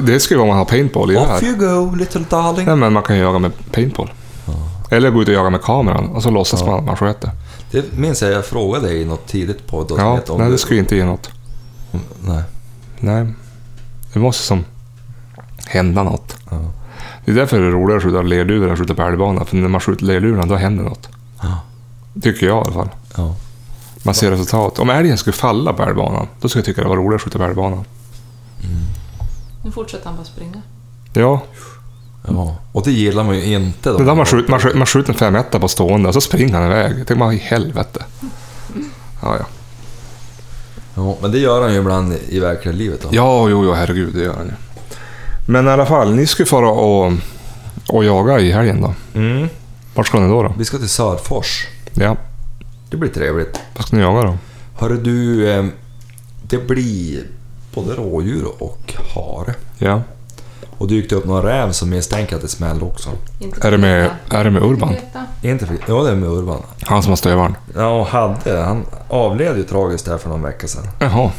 Det 0.00 0.30
ju 0.30 0.36
vara 0.36 0.42
om 0.42 0.48
man 0.48 0.58
har 0.58 0.64
paintball 0.64 1.10
i 1.10 1.14
det 1.14 1.20
Off 1.20 1.28
här. 1.28 1.44
you 1.44 1.56
go, 1.56 1.94
little 1.94 2.24
darling. 2.30 2.66
Nej, 2.66 2.76
men 2.76 2.92
man 2.92 3.02
kan 3.02 3.16
ju 3.16 3.22
jaga 3.22 3.38
med 3.38 3.52
paintball. 3.72 4.12
Eller 4.90 5.10
gå 5.10 5.22
ut 5.22 5.28
och 5.28 5.34
jaga 5.34 5.50
med 5.50 5.62
kameran 5.62 6.08
och 6.08 6.22
så 6.22 6.30
låtsas 6.30 6.64
man 6.64 6.74
att 6.74 6.84
man 6.84 6.96
sköter. 6.96 7.30
Det 7.70 7.96
minns 7.96 8.22
jag, 8.22 8.32
jag 8.32 8.46
frågade 8.46 8.86
dig 8.86 9.02
i 9.02 9.04
något 9.04 9.26
tidigt 9.26 9.66
på 9.66 9.86
Ja, 9.88 10.20
om 10.28 10.40
nej, 10.40 10.50
det 10.50 10.58
skulle 10.58 10.80
inte 10.80 10.96
ge 10.96 11.04
något. 11.04 11.30
Nej. 12.20 12.42
Nej. 12.98 13.26
Det 14.12 14.18
måste 14.18 14.42
som 14.42 14.64
hända 15.66 16.02
något. 16.02 16.36
Ja. 16.50 16.56
Det 17.24 17.30
är 17.30 17.34
därför 17.34 17.60
det 17.60 17.66
är 17.66 17.70
roligare 17.70 17.96
att 17.96 18.02
skjuta 18.02 18.22
lerduvor 18.22 18.66
än 18.66 18.72
att 18.72 18.78
skjuta 18.78 18.94
på 18.94 19.02
älgbana. 19.02 19.44
För 19.44 19.56
när 19.56 19.68
man 19.68 19.80
skjuter 19.80 20.04
lerduvor, 20.04 20.46
då 20.46 20.56
händer 20.56 20.84
något. 20.84 21.08
Ja. 21.42 21.60
Tycker 22.22 22.46
jag 22.46 22.56
i 22.56 22.60
alla 22.60 22.72
fall. 22.72 22.88
Ja. 23.16 23.34
Man 24.02 24.14
ser 24.14 24.30
resultat. 24.30 24.78
Om 24.78 24.90
älgen 24.90 25.18
skulle 25.18 25.34
falla 25.34 25.72
på 25.72 25.82
älgbanan, 25.82 26.26
då 26.40 26.48
skulle 26.48 26.60
jag 26.60 26.66
tycka 26.66 26.82
det 26.82 26.88
var 26.88 26.96
roligare 26.96 27.16
att 27.16 27.22
skjuta 27.22 27.38
på 27.38 27.44
älgbanan. 27.44 27.84
Nu 29.62 29.70
fortsätter 29.70 30.06
han 30.06 30.16
bara 30.16 30.24
springa. 30.24 30.62
Ja, 31.12 31.42
ja. 32.28 32.56
Och 32.72 32.82
det 32.84 32.92
gillar 32.92 33.24
man 33.24 33.36
ju 33.38 33.44
inte. 33.54 33.92
det 33.92 34.04
där 34.04 34.14
man, 34.14 34.26
skjuter, 34.26 34.50
man, 34.50 34.60
skjuter, 34.60 34.78
man 34.78 34.86
skjuter 34.86 35.12
en 35.12 35.18
5 35.50 35.60
på 35.60 35.68
stående 35.68 36.08
och 36.08 36.14
så 36.14 36.20
springer 36.20 36.54
han 36.54 36.66
iväg. 36.66 36.94
Tänker 36.96 37.14
man, 37.16 37.32
i 37.32 37.36
helvete. 37.36 38.04
Ja, 39.22 39.36
ja. 39.38 39.44
Ja, 40.94 41.16
men 41.22 41.32
det 41.32 41.38
gör 41.38 41.62
han 41.62 41.72
ju 41.72 41.78
ibland 41.78 42.12
i- 42.12 42.36
i 42.36 42.40
verkliga 42.40 42.74
livet. 42.74 43.00
Då. 43.02 43.08
Ja, 43.12 43.48
jo, 43.48 43.64
jo, 43.64 43.72
herregud, 43.72 44.14
det 44.14 44.22
gör 44.22 44.34
han 44.34 44.46
ju. 44.46 44.52
Men 45.48 45.66
i 45.66 45.70
alla 45.70 45.86
fall, 45.86 46.14
ni 46.14 46.26
ska 46.26 46.42
ju 46.42 46.46
fara 46.46 46.70
och, 46.70 47.12
och 47.88 48.04
jaga 48.04 48.38
i 48.40 48.52
helgen 48.52 48.80
då. 48.80 48.94
Mm. 49.14 49.48
Vart 49.94 50.06
ska 50.06 50.20
ni 50.20 50.28
då? 50.28 50.42
då? 50.42 50.54
Vi 50.58 50.64
ska 50.64 50.78
till 50.78 50.88
Sörfors. 50.88 51.66
Ja, 51.94 52.16
Det 52.90 52.96
blir 52.96 53.10
trevligt. 53.10 53.60
vad 53.76 53.86
ska 53.86 53.96
ni 53.96 54.02
jaga 54.02 54.22
då? 54.22 54.38
Hörru 54.78 54.96
du, 54.96 55.50
eh, 55.50 55.64
det 56.42 56.58
blir 56.68 57.26
både 57.74 57.94
rådjur 57.94 58.44
och 58.58 58.94
hare. 59.14 59.54
Ja. 59.78 60.02
Och 60.78 60.88
det 60.88 60.94
dykt 60.94 61.12
upp 61.12 61.24
några 61.24 61.48
räv 61.48 61.72
som 61.72 61.90
misstänker 61.90 62.36
att 62.36 62.42
det 62.42 62.48
smäller 62.48 62.84
också. 62.84 63.10
Är 63.62 63.70
det 63.70 63.78
med, 63.78 64.10
är 64.30 64.44
det 64.44 64.50
med 64.50 64.62
Urban? 64.62 64.94
Inte 65.42 65.66
för, 65.66 65.76
ja, 65.88 66.02
det 66.02 66.10
är 66.10 66.14
med 66.14 66.28
Urban. 66.28 66.62
Han 66.82 67.02
som 67.02 67.10
har 67.10 67.16
stövaren? 67.16 67.56
Ja, 67.74 68.00
och 68.00 68.06
hade. 68.06 68.60
Han 68.62 68.84
avled 69.08 69.56
ju 69.56 69.62
tragiskt 69.62 70.08
här 70.08 70.18
för 70.18 70.28
någon 70.28 70.42
vecka 70.42 70.68
sedan. 70.68 70.88
Jaha, 70.98 71.30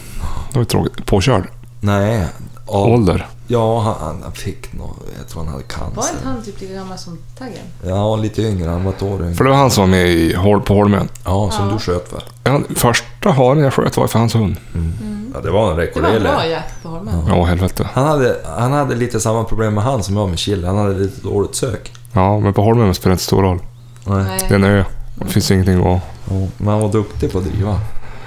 det 0.49 0.55
var 0.55 0.61
ju 0.61 0.65
tråkigt. 0.65 1.05
Påkörd? 1.05 1.43
Nej. 1.79 2.27
Av, 2.72 2.88
Ålder? 2.93 3.28
ja, 3.47 3.80
han, 3.99 4.22
han 4.24 4.32
fick 4.32 4.74
nog... 4.74 4.89
Jag 5.19 5.28
tror 5.28 5.43
han 5.43 5.51
hade 5.53 5.63
Var 5.63 5.69
cancer. 5.93 6.13
inte 6.15 6.28
han 6.28 6.43
typ 6.43 6.61
lika 6.61 6.74
gammal 6.74 6.97
som 6.97 7.17
Taggen? 7.38 7.65
Ja, 7.86 8.15
lite 8.15 8.41
yngre. 8.41 8.69
Han 8.69 8.84
var 8.84 8.91
ett 8.91 9.01
år 9.01 9.22
yngre. 9.22 9.36
För 9.36 9.43
det 9.43 9.49
var 9.49 9.57
han 9.57 9.72
som 9.72 9.82
var 9.82 9.88
med 9.89 10.07
i 10.09 10.34
på 10.65 10.74
Holmön. 10.74 11.09
Ja, 11.26 11.51
som 11.51 11.67
Ja. 11.67 11.74
du 11.74 11.80
sköt 11.80 12.09
för. 12.09 12.24
Ja, 12.43 12.61
första 12.76 13.32
haren 13.32 13.63
jag 13.63 13.74
sköt 13.74 13.97
var 13.97 14.07
för 14.07 14.19
hans 14.19 14.36
hund. 14.36 14.55
Ja, 14.74 14.80
det 14.80 14.82
var 14.82 15.38
en 15.41 15.43
Det 15.43 15.51
var 15.51 15.72
en 15.72 15.78
rekorderlig. 15.78 16.22
bra 16.22 16.47
jakt 16.47 16.84
på 16.84 16.89
Holmen. 16.89 17.13
Ja, 17.28 17.43
helvete. 17.45 17.89
Han 17.93 18.07
hade, 18.07 18.36
han 18.57 18.72
hade 18.72 18.95
lite 18.95 19.19
samma 19.19 19.43
problem 19.43 19.74
med 19.74 19.84
han 19.84 20.03
som 20.03 20.15
jag 20.17 20.30
med 20.30 20.39
Chile. 20.39 20.67
Han 20.67 20.78
hade 20.78 20.93
lite 20.99 21.22
dåligt 21.22 21.55
sök. 21.55 21.91
Ja, 22.13 22.39
men 22.39 22.53
på 22.53 22.61
Holmön 22.61 22.93
spelar 22.93 23.09
det 23.09 23.13
inte 23.13 23.24
stor 23.24 23.41
roll. 23.43 23.59
Nej. 24.05 24.45
Det 24.49 24.53
är 24.53 24.55
en 24.55 24.63
ö. 24.63 24.84
Det 25.15 25.26
finns 25.28 25.51
ingenting 25.51 25.80
att... 25.80 26.01
Ja, 26.30 26.47
men 26.57 26.67
han 26.67 26.82
var 26.82 26.91
duktig 26.91 27.32
på 27.32 27.38
att 27.38 27.43
driva. 27.45 27.80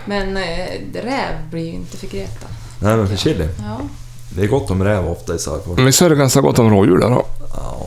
Men 0.05 0.37
eh, 0.37 1.03
räv 1.03 1.51
blir 1.51 1.65
ju 1.67 1.73
inte 1.73 1.97
för 1.97 2.07
Greta. 2.07 2.47
Nej, 2.79 2.97
men 2.97 3.09
för 3.09 3.17
Chile. 3.17 3.49
Ja. 3.59 3.81
Det 4.37 4.43
är 4.43 4.47
gott 4.47 4.71
om 4.71 4.85
räv 4.85 5.09
ofta 5.09 5.35
i 5.35 5.39
Sarfors. 5.39 5.77
Men 5.77 5.85
visst 5.85 6.03
är 6.03 6.11
det 6.11 6.17
ganska 6.17 6.41
gott 6.41 6.59
om 6.59 6.71
rådjur 6.71 6.99
där 6.99 7.11
då? 7.11 7.25
Ja. 7.57 7.87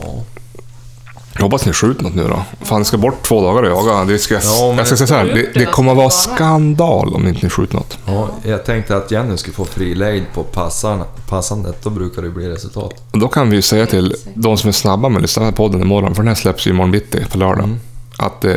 Jag 1.34 1.42
hoppas 1.42 1.66
ni 1.66 1.72
skjuter 1.72 2.02
något 2.02 2.14
nu 2.14 2.28
då. 2.28 2.42
Fan, 2.62 2.78
ni 2.78 2.84
ska 2.84 2.96
bort 2.96 3.22
två 3.22 3.42
dagar 3.42 3.62
och 3.62 3.68
jaga. 3.88 4.04
Det 4.04 4.18
ska, 4.18 4.34
Ja, 4.34 4.74
jag 4.76 4.86
ska 4.86 4.96
säga 4.96 5.06
så 5.06 5.14
här, 5.14 5.24
det, 5.24 5.60
det 5.60 5.64
kommer 5.66 5.90
att 5.92 5.96
vara 5.98 6.10
skandal 6.10 7.14
om 7.14 7.28
inte 7.28 7.42
ni 7.42 7.50
skjuter 7.50 7.74
något. 7.74 7.98
Ja, 8.06 8.28
jag 8.42 8.64
tänkte 8.64 8.96
att 8.96 9.10
Jenny 9.10 9.36
skulle 9.36 9.54
få 9.54 9.64
fri 9.64 9.94
lejd 9.94 10.24
på 10.34 10.42
passarna, 10.42 11.04
passandet. 11.28 11.82
Då 11.82 11.90
brukar 11.90 12.22
det 12.22 12.30
bli 12.30 12.48
resultat. 12.48 12.94
Då 13.12 13.28
kan 13.28 13.50
vi 13.50 13.56
ju 13.56 13.62
säga 13.62 13.86
till 13.86 14.14
de 14.34 14.56
som 14.58 14.68
är 14.68 14.72
snabba 14.72 15.08
med 15.08 15.16
att 15.16 15.22
lyssna 15.22 15.50
på 15.50 15.56
podden 15.56 15.82
imorgon, 15.82 16.14
för 16.14 16.22
den 16.22 16.28
här 16.28 16.34
släpps 16.34 16.66
ju 16.66 16.70
imorgon 16.70 16.90
bitti 16.90 17.24
på 17.30 17.38
lördag. 17.38 17.64
Mm. 17.64 17.80
Att 18.18 18.44
eh, 18.44 18.52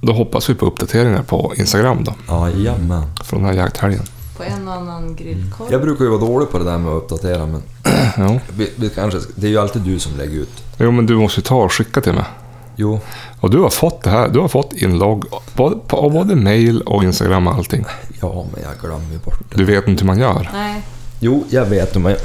då 0.00 0.12
hoppas 0.12 0.50
vi 0.50 0.54
på 0.54 0.66
uppdateringar 0.66 1.22
på 1.22 1.52
Instagram 1.56 2.04
då, 2.04 2.14
Jajamän. 2.28 3.02
från 3.24 3.42
den 3.42 3.48
här 3.54 3.62
jakthelgen. 3.62 4.02
På 4.38 4.44
en 4.44 4.68
och 4.68 4.74
annan 4.74 5.16
grillkorv. 5.16 5.68
Jag 5.72 5.80
brukar 5.82 6.04
ju 6.04 6.10
vara 6.10 6.20
dålig 6.20 6.50
på 6.50 6.58
det 6.58 6.64
där 6.64 6.78
med 6.78 6.92
att 6.92 7.02
uppdatera, 7.02 7.46
men 7.46 7.62
Ja. 8.16 8.40
vi, 8.56 8.70
vi 8.76 8.88
kanske, 8.90 9.18
det 9.36 9.46
är 9.46 9.50
ju 9.50 9.58
alltid 9.58 9.82
du 9.82 9.98
som 9.98 10.16
lägger 10.16 10.34
ut. 10.38 10.62
Jo, 10.78 10.90
men 10.90 11.06
du 11.06 11.14
måste 11.16 11.40
ju 11.40 11.44
ta 11.44 11.56
och 11.56 11.72
skicka 11.72 12.00
till 12.00 12.12
mig. 12.12 12.24
Jo, 12.76 13.00
Och 13.40 13.50
du 13.50 13.58
har 13.58 13.70
fått 13.70 14.02
det 14.02 14.10
här. 14.10 14.28
Du 14.28 14.38
har 14.40 14.48
fått 14.48 14.72
inlogg 14.72 15.24
både, 15.56 15.76
på 15.86 16.10
både 16.10 16.36
mail 16.36 16.82
och 16.82 17.04
Instagram 17.04 17.46
och 17.46 17.54
allting. 17.54 17.84
ja, 18.20 18.46
men 18.54 18.62
jag 18.62 18.72
glömmer 18.80 19.12
ju 19.12 19.18
bort 19.18 19.38
det. 19.50 19.56
Du 19.56 19.64
vet 19.64 19.88
inte 19.88 20.02
hur 20.02 20.06
man 20.06 20.18
gör. 20.18 20.50
Nej, 20.52 20.82
Jo, 21.20 21.44
jag 21.50 21.64
vet 21.66 21.96
hur 21.96 22.00
man 22.00 22.12
gör. 22.12 22.20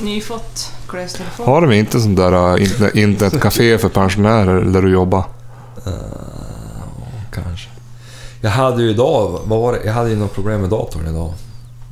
nyfått 0.00 0.72
klöstelefon. 0.88 1.46
Har 1.46 1.60
de 1.60 1.72
inte 1.72 2.00
sånt 2.00 2.16
där 2.16 2.54
uh, 2.54 2.62
internet, 2.62 2.94
internetcafé 2.94 3.78
för 3.78 3.88
pensionärer 3.88 4.60
där 4.64 4.82
du 4.82 4.90
jobbar? 4.92 5.24
Kanske. 7.32 7.68
Jag 8.40 8.50
hade 8.50 8.82
ju 8.82 8.90
idag, 8.90 9.40
vad 9.46 9.60
var 9.60 9.72
det? 9.72 9.84
Jag 9.84 9.92
hade 9.92 10.10
ju 10.10 10.16
något 10.16 10.34
problem 10.34 10.60
med 10.60 10.70
datorn 10.70 11.06
idag. 11.08 11.32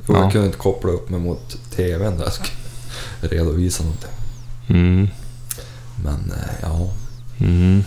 Jo, 0.07 0.13
Ja. 0.15 0.21
Jag 0.23 0.31
kunde 0.31 0.47
inte 0.47 0.57
koppla 0.59 0.91
upp 0.91 1.09
mig 1.09 1.19
mot 1.19 1.57
TVn 1.75 2.17
där 2.17 2.23
jag 2.23 2.33
skulle 2.33 2.49
redovisa 3.21 3.83
någonting. 3.83 4.09
Mm. 4.67 5.07
Men 6.03 6.31
eh, 6.37 6.53
ja, 6.61 6.87
Mm. 7.39 7.83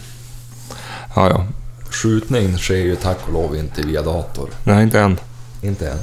Ja, 1.16 1.30
ja. 1.30 1.46
skjutning 1.90 2.58
sker 2.58 2.74
ju 2.76 2.96
tack 2.96 3.18
och 3.26 3.32
lov 3.32 3.56
inte 3.56 3.82
via 3.82 4.02
dator. 4.02 4.48
Nej, 4.64 4.82
inte 4.82 5.00
än. 5.00 5.18
Inte 5.62 5.90
än. 5.90 5.98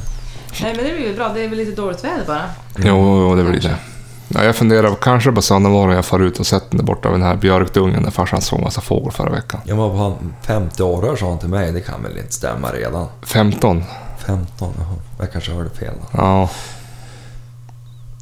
Nej, 0.62 0.76
men 0.76 0.86
det 0.86 0.92
blir 0.92 1.08
ju 1.08 1.16
bra. 1.16 1.32
Det 1.34 1.44
är 1.46 1.50
väl 1.50 1.58
lite 1.58 1.72
dåligt 1.82 2.04
väder 2.04 2.26
bara. 2.28 2.46
Jo, 2.78 3.20
jo, 3.22 3.36
det 3.36 3.44
blir 3.44 3.62
det. 3.62 3.76
Ja, 4.28 4.44
jag 4.44 4.56
funderar 4.56 4.96
kanske 5.02 5.32
på 5.32 5.42
söndag 5.42 5.70
morgon 5.70 5.96
jag 5.96 6.06
far 6.06 6.20
ut 6.20 6.40
och 6.40 6.48
sätter 6.48 6.76
mig 6.78 6.86
borta 6.86 7.10
vid 7.10 7.20
den 7.20 7.28
här 7.28 7.36
björkdungen 7.36 8.04
där 8.04 8.12
farsan 8.12 8.42
såg 8.42 8.60
massa 8.62 8.82
fågel 8.82 9.12
förra 9.12 9.30
veckan. 9.30 9.62
Jag 9.66 9.76
var 9.76 9.90
på 9.90 9.96
han 9.98 10.34
50 10.42 10.84
år 10.84 11.16
sa 11.16 11.30
han 11.30 11.40
till 11.40 11.50
mig. 11.50 11.72
Det 11.72 11.82
kan 11.82 12.04
väl 12.04 12.18
inte 12.18 12.34
stämma 12.34 12.72
redan? 12.72 13.08
15. 13.22 13.84
15, 14.26 14.74
jaha. 14.78 14.96
Jag 15.20 15.32
kanske 15.32 15.52
hörde 15.54 15.70
fel 15.70 15.94
då. 16.02 16.08
Ja. 16.22 16.50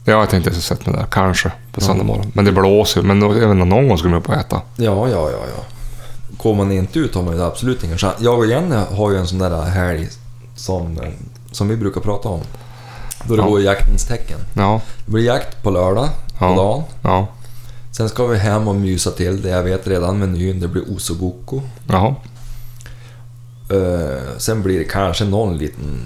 Ja, 0.05 0.13
jag 0.13 0.29
tänkte 0.29 0.49
jag 0.49 0.55
skulle 0.55 0.77
sätta 0.77 0.91
mig 0.91 0.99
där. 0.99 1.07
Kanske 1.11 1.49
på 1.49 1.55
Ja. 1.81 1.81
söndag 1.81 2.03
morgon. 2.03 2.31
Men 2.35 2.45
det 2.45 2.51
blåser 2.51 3.01
ju. 3.01 3.07
Men 3.07 3.23
inte, 3.23 3.53
någon 3.53 3.87
gång 3.87 3.97
ska 3.97 4.07
de 4.07 4.13
upp 4.17 4.29
och 4.29 4.35
äta. 4.35 4.61
Ja, 4.75 5.07
ja, 5.09 5.29
ja, 5.29 5.39
ja. 5.57 5.63
Går 6.37 6.55
man 6.55 6.71
inte 6.71 6.99
ut 6.99 7.15
har 7.15 7.23
man 7.23 7.35
ju 7.35 7.43
absolut 7.43 7.83
ingen 7.83 7.97
chans. 7.97 8.15
Jag 8.19 8.37
och 8.39 8.45
Jenny 8.45 8.75
har 8.75 9.11
ju 9.11 9.17
en 9.17 9.27
sån 9.27 9.39
där 9.39 9.61
helg 9.61 10.09
som, 10.55 10.97
eh, 11.01 11.09
som 11.51 11.67
vi 11.67 11.77
brukar 11.77 12.01
prata 12.01 12.29
om. 12.29 12.41
Då 13.27 13.35
det 13.35 13.41
Ja. 13.41 13.47
går 13.47 13.61
i 13.61 13.63
jaktens 13.63 14.05
tecken. 14.05 14.39
Ja, 14.53 14.81
Det 15.05 15.11
blir 15.11 15.23
jakt 15.25 15.63
på 15.63 15.69
lördag, 15.71 16.09
på 16.39 16.45
Ja. 16.45 16.55
dagen. 16.55 16.83
ja. 17.01 17.27
Sen 17.91 18.09
ska 18.09 18.27
vi 18.27 18.37
hem 18.37 18.67
och 18.67 18.75
mysa 18.75 19.11
till 19.11 19.41
det. 19.41 19.49
Jag 19.49 19.63
vet 19.63 19.87
redan 19.87 20.19
menyn. 20.19 20.59
Det 20.59 20.67
blir 20.67 20.91
osobuco. 20.95 21.61
Jaha. 21.89 22.15
Uh, 23.71 24.19
sen 24.37 24.63
blir 24.63 24.79
det 24.79 24.85
kanske 24.85 25.25
någon 25.25 25.57
liten 25.57 26.01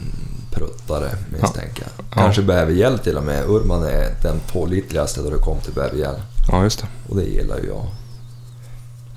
pruttare 0.51 1.09
misstänker 1.30 1.84
jag. 1.97 2.05
Kanske 2.13 2.41
bävergäll 2.41 2.99
till 2.99 3.18
och 3.18 3.24
med. 3.24 3.49
Urman 3.49 3.84
är 3.84 4.09
den 4.24 4.39
pålitligaste 4.51 5.22
då 5.22 5.30
det 5.30 5.38
kom 5.38 5.57
till 5.59 5.74
bävergäll. 5.74 6.15
Ja, 6.51 6.63
just 6.63 6.80
det. 6.80 6.88
Och 7.09 7.15
det 7.15 7.24
gillar 7.24 7.57
ju 7.57 7.68
jag. 7.68 7.86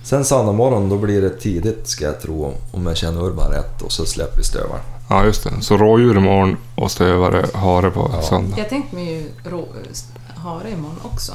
Sen 0.02 0.24
söndag 0.24 0.52
morgon 0.52 0.88
då 0.88 0.98
blir 0.98 1.22
det 1.22 1.30
tidigt 1.40 1.88
ska 1.88 2.04
jag 2.04 2.20
tro 2.20 2.54
om 2.72 2.86
jag 2.86 2.96
känner 2.96 3.22
Urban 3.24 3.50
rätt 3.50 3.82
och 3.82 3.92
så 3.92 4.06
släpper 4.06 4.36
vi 4.38 4.44
stövaren. 4.44 4.82
Ja, 5.10 5.24
just 5.24 5.44
det. 5.44 5.50
Så 5.62 5.76
rådjur 5.76 6.16
imorgon 6.16 6.56
och 6.74 6.90
stövare, 6.90 7.46
hare 7.54 7.90
på 7.90 8.10
Ja. 8.14 8.22
söndag. 8.22 8.58
Jag 8.58 8.68
tänkte 8.68 8.94
mig 8.96 9.12
ju 9.12 9.50
rå, 9.50 9.64
hare 10.36 10.70
imorgon 10.70 10.98
också. 11.02 11.32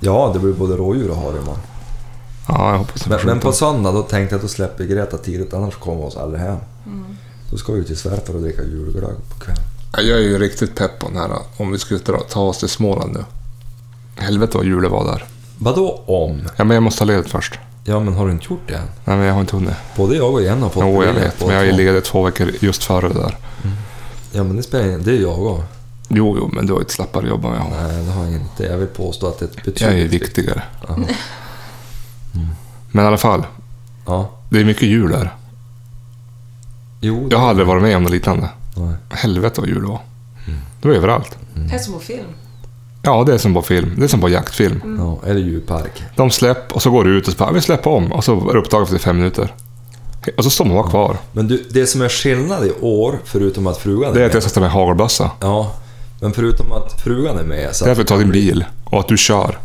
Ja, 0.00 0.30
det 0.34 0.38
blir 0.38 0.52
både 0.52 0.76
rådjur 0.76 1.10
och 1.10 1.16
hare 1.16 1.36
imorgon. 1.36 1.58
Ja, 2.48 2.70
jag 2.72 2.78
hoppas 2.78 3.02
det 3.02 3.10
Men, 3.10 3.18
får 3.18 3.26
men 3.26 3.40
på 3.40 3.52
söndag 3.52 3.92
då 3.92 4.02
tänkte 4.02 4.34
jag 4.34 4.38
att 4.38 4.42
då 4.42 4.48
släpper 4.48 4.84
Greta 4.84 5.18
tidigt 5.18 5.54
annars 5.54 5.74
kommer 5.76 5.96
vi 5.96 6.02
oss 6.02 6.16
aldrig 6.16 6.40
hem. 6.42 6.56
Mm. 6.86 7.16
Då 7.50 7.56
ska 7.56 7.72
vi 7.72 7.84
till 7.84 7.96
svärfar 7.96 8.34
och 8.34 8.40
dricka 8.40 8.62
julglögg 8.62 9.16
på 9.28 9.40
kvällen. 9.44 9.62
Ja, 9.92 10.00
Jag 10.02 10.18
är 10.18 10.22
ju 10.22 10.38
riktigt 10.38 10.74
pepp 10.76 10.98
på 10.98 11.08
den 11.08 11.16
här 11.16 11.30
om 11.56 11.70
vi 11.72 11.78
skulle 11.78 12.00
ta 12.28 12.40
oss 12.40 12.58
till 12.58 12.68
Småland 12.68 13.12
nu. 13.12 13.24
Helvete 14.22 14.56
vad 14.56 14.66
jul 14.66 14.82
det 14.82 14.88
var 14.88 15.04
där. 15.04 15.24
Vadå 15.58 16.02
om? 16.06 16.40
Ja, 16.56 16.64
men 16.64 16.74
jag 16.74 16.82
måste 16.82 17.04
ha 17.04 17.06
ledigt 17.06 17.30
först. 17.30 17.58
Ja, 17.88 18.00
men 18.00 18.14
har 18.14 18.26
du 18.26 18.32
inte 18.32 18.46
gjort 18.50 18.68
det 18.68 18.74
än? 18.74 18.88
Nej, 19.04 19.16
men 19.16 19.26
jag 19.26 19.34
har 19.34 19.40
inte 19.40 19.56
hunnit. 19.56 19.74
Både 19.96 20.16
jag 20.16 20.32
och 20.32 20.42
Jenny 20.42 20.62
har 20.62 20.68
fått 20.68 20.82
Jo, 20.82 21.04
jag 21.04 21.12
vet. 21.12 21.38
på 21.38 21.46
Men 21.46 21.56
jag 21.56 21.68
är 21.68 21.72
ledig 21.72 22.04
två 22.04 22.22
veckor 22.22 22.50
just 22.60 22.84
före 22.84 23.08
det 23.08 23.14
där. 23.14 23.36
Ja, 24.32 24.44
men 24.44 24.56
det 24.56 24.62
spelar 24.62 24.86
ingen 24.86 25.02
Det 25.02 25.10
är 25.10 25.20
jag 25.20 25.46
också. 25.46 25.64
Jo, 26.08 26.36
jo, 26.38 26.50
men 26.52 26.66
du 26.66 26.72
har 26.72 26.80
ett 26.80 26.90
slappare 26.90 27.28
jobb 27.28 27.44
än 27.44 27.50
jag 27.50 27.58
har. 27.58 27.88
Nej, 27.88 28.04
det 28.04 28.12
har 28.12 28.24
jag 28.24 28.32
inte. 28.32 28.62
Jag 28.64 28.78
vill 28.78 28.88
påstå 28.88 29.28
att 29.28 29.38
det 29.38 29.44
är 29.44 29.48
ett 29.48 29.56
betydligt... 29.56 29.80
Jag 29.80 30.00
är 30.00 30.08
viktigare. 30.08 30.62
Ja. 30.88 30.96
Men 32.92 33.04
i 33.04 33.08
alla 33.08 33.18
fall, 33.18 33.46
ja. 34.06 34.30
det 34.50 34.60
är 34.60 34.64
mycket 34.64 34.82
jul 34.82 35.10
där. 35.10 35.34
Jo. 37.00 37.28
Jag 37.30 37.38
har 37.38 37.48
aldrig 37.48 37.66
varit 37.66 37.82
med 37.82 37.96
om 37.96 38.02
något 38.02 38.12
liknande. 38.12 38.48
Nej. 38.76 38.94
Helvete 39.10 39.60
vad 39.60 39.68
jul 39.68 39.80
det 39.80 39.88
var. 39.88 40.00
Mm. 40.46 40.60
Det 40.80 40.88
var 40.88 40.94
överallt. 40.94 41.38
Det 41.54 41.74
är 41.74 41.78
som 41.78 41.94
på 41.94 42.00
film. 42.00 42.26
Ja, 43.02 43.24
det 43.24 43.34
är 43.34 43.38
som 43.38 43.54
på 43.54 43.62
film. 43.62 43.94
Det 43.96 44.04
är 44.04 44.08
som 44.08 44.20
på 44.20 44.28
jaktfilm. 44.28 44.96
Ja, 44.98 45.28
eller 45.30 45.40
djurpark. 45.40 46.02
De 46.16 46.30
släpper 46.30 46.74
och 46.76 46.82
så 46.82 46.90
går 46.90 47.04
du 47.04 47.18
ut 47.18 47.26
och 47.26 47.32
så 47.32 47.38
bara, 47.38 47.52
vi 47.52 47.60
släpper 47.60 47.90
om. 47.90 48.12
Och 48.12 48.24
så 48.24 48.50
är 48.50 48.52
det 48.52 48.58
upptaget 48.58 48.88
efter 48.88 48.98
fem 48.98 49.16
minuter. 49.16 49.54
Och 50.36 50.44
så 50.44 50.50
står 50.50 50.64
man 50.64 50.74
bara 50.74 50.90
kvar. 50.90 51.16
Men 51.32 51.48
du, 51.48 51.66
det 51.70 51.86
som 51.86 52.02
är 52.02 52.08
skillnad 52.08 52.66
i 52.66 52.72
år, 52.80 53.18
förutom 53.24 53.66
att 53.66 53.78
frugan 53.78 54.14
Det 54.14 54.20
är 54.20 54.24
är 54.24 54.26
att 54.26 54.34
jag 54.34 54.42
ska 54.42 54.52
ta 54.52 54.60
med 54.60 54.70
hagelbössa. 54.70 55.30
Ja, 55.40 55.72
men 56.20 56.32
förutom 56.32 56.72
att 56.72 57.00
frugan 57.00 57.38
är 57.38 57.42
med 57.42 57.76
så 57.76 57.84
Det 57.84 57.90
är 57.90 57.92
att 57.92 57.96
för 57.96 58.02
att 58.02 58.08
ta 58.08 58.16
din 58.16 58.30
bil 58.30 58.64
och 58.84 59.00
att 59.00 59.08
du 59.08 59.16
kör. 59.16 59.58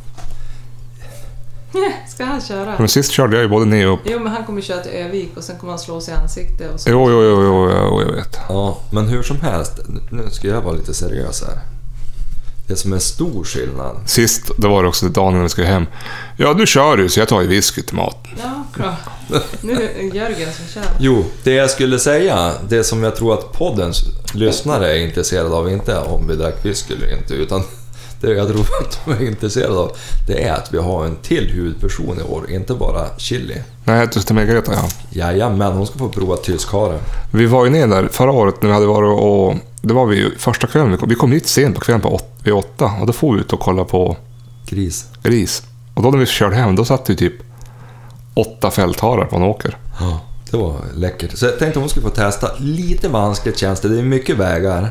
Ska 2.07 2.25
han 2.25 2.41
köra? 2.41 2.75
Men 2.77 2.89
sist 2.89 3.11
körde 3.11 3.36
jag 3.36 3.43
ju 3.43 3.49
både 3.49 3.65
ner 3.65 3.88
och 3.88 3.93
upp. 3.93 3.99
Jo, 4.03 4.19
men 4.19 4.34
han 4.34 4.43
kommer 4.45 4.61
köra 4.61 4.81
till 4.81 4.91
Övik 4.91 5.31
och 5.38 5.43
sen 5.43 5.57
kommer 5.57 5.73
han 5.73 5.79
slå 5.79 6.01
sig 6.01 6.13
i 6.13 6.17
ansiktet 6.17 6.73
och 6.73 6.79
så. 6.79 6.89
Jo, 6.89 7.11
jo, 7.11 7.23
jo, 7.23 7.43
jo, 7.43 7.71
jo 7.71 8.01
jag 8.01 8.11
vet. 8.15 8.39
Ja, 8.49 8.77
men 8.91 9.07
hur 9.07 9.23
som 9.23 9.41
helst. 9.41 9.79
Nu 10.11 10.29
ska 10.31 10.47
jag 10.47 10.61
vara 10.61 10.75
lite 10.75 10.93
seriös 10.93 11.43
här. 11.47 11.59
Det 12.68 12.76
som 12.76 12.93
är 12.93 12.99
stor 12.99 13.43
skillnad. 13.43 13.95
Sist, 14.05 14.51
det 14.57 14.68
var 14.68 14.84
det 14.84 14.89
också 14.89 15.05
dagen 15.05 15.34
när 15.34 15.43
vi 15.43 15.49
skulle 15.49 15.68
hem. 15.68 15.86
Ja, 16.38 16.53
du 16.53 16.68
kör 16.68 16.97
ju 16.97 17.09
så 17.09 17.20
jag 17.20 17.28
tar 17.28 17.41
ju 17.41 17.47
whisky 17.47 17.82
till 17.82 17.95
maten. 17.95 18.32
Ja, 18.43 18.64
bra. 18.78 18.95
Nu 19.61 19.74
är 19.74 19.78
det 19.78 20.18
Jörgen 20.18 20.49
som 20.53 20.68
kör. 20.74 20.84
Jo, 20.99 21.26
det 21.43 21.53
jag 21.53 21.70
skulle 21.70 21.99
säga, 21.99 22.51
det 22.70 22.84
som 22.84 23.03
jag 23.03 23.16
tror 23.16 23.34
att 23.34 23.53
poddens 23.53 24.03
lyssnare 24.34 24.93
är 24.93 25.05
intresserade 25.05 25.55
av, 25.55 25.72
inte 25.72 25.97
om 25.97 26.28
vi 26.28 26.36
drack 26.36 26.66
whisky 26.66 26.93
eller 26.93 27.18
inte, 27.18 27.34
utan 27.34 27.64
det 28.22 28.34
jag 28.34 28.47
tror 28.47 28.61
att 28.61 28.99
de 29.05 29.11
är 29.11 29.28
intresserade 29.28 29.78
av, 29.80 29.91
det 30.28 30.43
är 30.43 30.53
att 30.53 30.74
vi 30.74 30.78
har 30.78 31.05
en 31.05 31.16
till 31.16 31.49
huvudperson 31.51 32.20
i 32.20 32.24
år, 32.24 32.51
inte 32.51 32.74
bara 32.74 33.18
Chili. 33.18 33.61
Nej, 33.86 33.99
jag 33.99 34.16
heter 34.16 34.34
Margareta, 34.34 34.74
ja. 34.74 34.89
Jajamän, 35.09 35.72
hon 35.74 35.88
ska 35.88 35.99
få 35.99 36.09
prova 36.09 36.38
tyskhare. 36.38 36.99
Vi 37.32 37.45
var 37.45 37.66
ju 37.66 37.72
ner 37.72 37.88
där 37.88 38.07
förra 38.07 38.32
året 38.32 38.61
när 38.61 38.70
vi 38.70 38.74
hade 38.74 38.86
varit 38.86 39.22
och... 39.22 39.55
Det 39.86 39.93
var 39.93 40.05
vi 40.05 40.16
ju 40.16 40.38
första 40.38 40.68
kvällen. 40.68 40.91
Vi 40.91 40.97
kom, 40.97 41.09
vi 41.09 41.16
kom 41.16 41.32
hit 41.32 41.47
sent 41.47 41.76
på 41.76 41.82
kvällen 41.82 42.01
på 42.01 42.14
åt, 42.16 42.32
vid 42.43 42.53
åtta 42.53 42.91
och 43.01 43.07
då 43.07 43.13
får 43.13 43.33
vi 43.33 43.39
ut 43.39 43.53
och 43.53 43.59
kolla 43.59 43.83
på 43.83 44.17
Gris. 44.65 45.05
gris. 45.23 45.63
Och 45.93 46.03
då 46.03 46.11
när 46.11 46.17
vi 46.17 46.25
körde 46.25 46.55
hem, 46.55 46.75
då 46.75 46.85
satt 46.85 47.05
det 47.05 47.13
ju 47.13 47.17
typ 47.17 47.33
åtta 48.33 48.71
fältharar 48.71 49.25
på 49.25 49.35
en 49.35 49.43
åker. 49.43 49.77
Ja, 49.99 50.19
det 50.51 50.57
var 50.57 50.75
läckert. 50.95 51.37
Så 51.37 51.45
jag 51.45 51.59
tänkte 51.59 51.79
om 51.79 51.83
hon 51.83 51.89
skulle 51.89 52.03
få 52.07 52.15
testa. 52.15 52.51
Lite 52.59 53.09
vanskligt 53.09 53.57
känns 53.57 53.79
det. 53.79 53.89
Det 53.89 53.99
är 53.99 54.03
mycket 54.03 54.37
vägar 54.37 54.89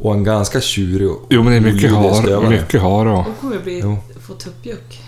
och 0.00 0.14
en 0.14 0.24
ganska 0.24 0.60
tjurig 0.60 1.10
och 1.10 1.26
Jo, 1.28 1.42
men 1.42 1.52
det 1.52 1.56
är 1.56 1.72
mycket 1.72 1.90
stövare. 2.16 2.48
Mycket 2.50 2.82
hare 2.82 3.10
och... 3.10 3.24
Hon 3.24 3.34
kommer 3.40 3.58
bli, 3.58 3.80
Jo. 3.84 3.98
få 4.20 4.34
tuppjuck. 4.34 5.02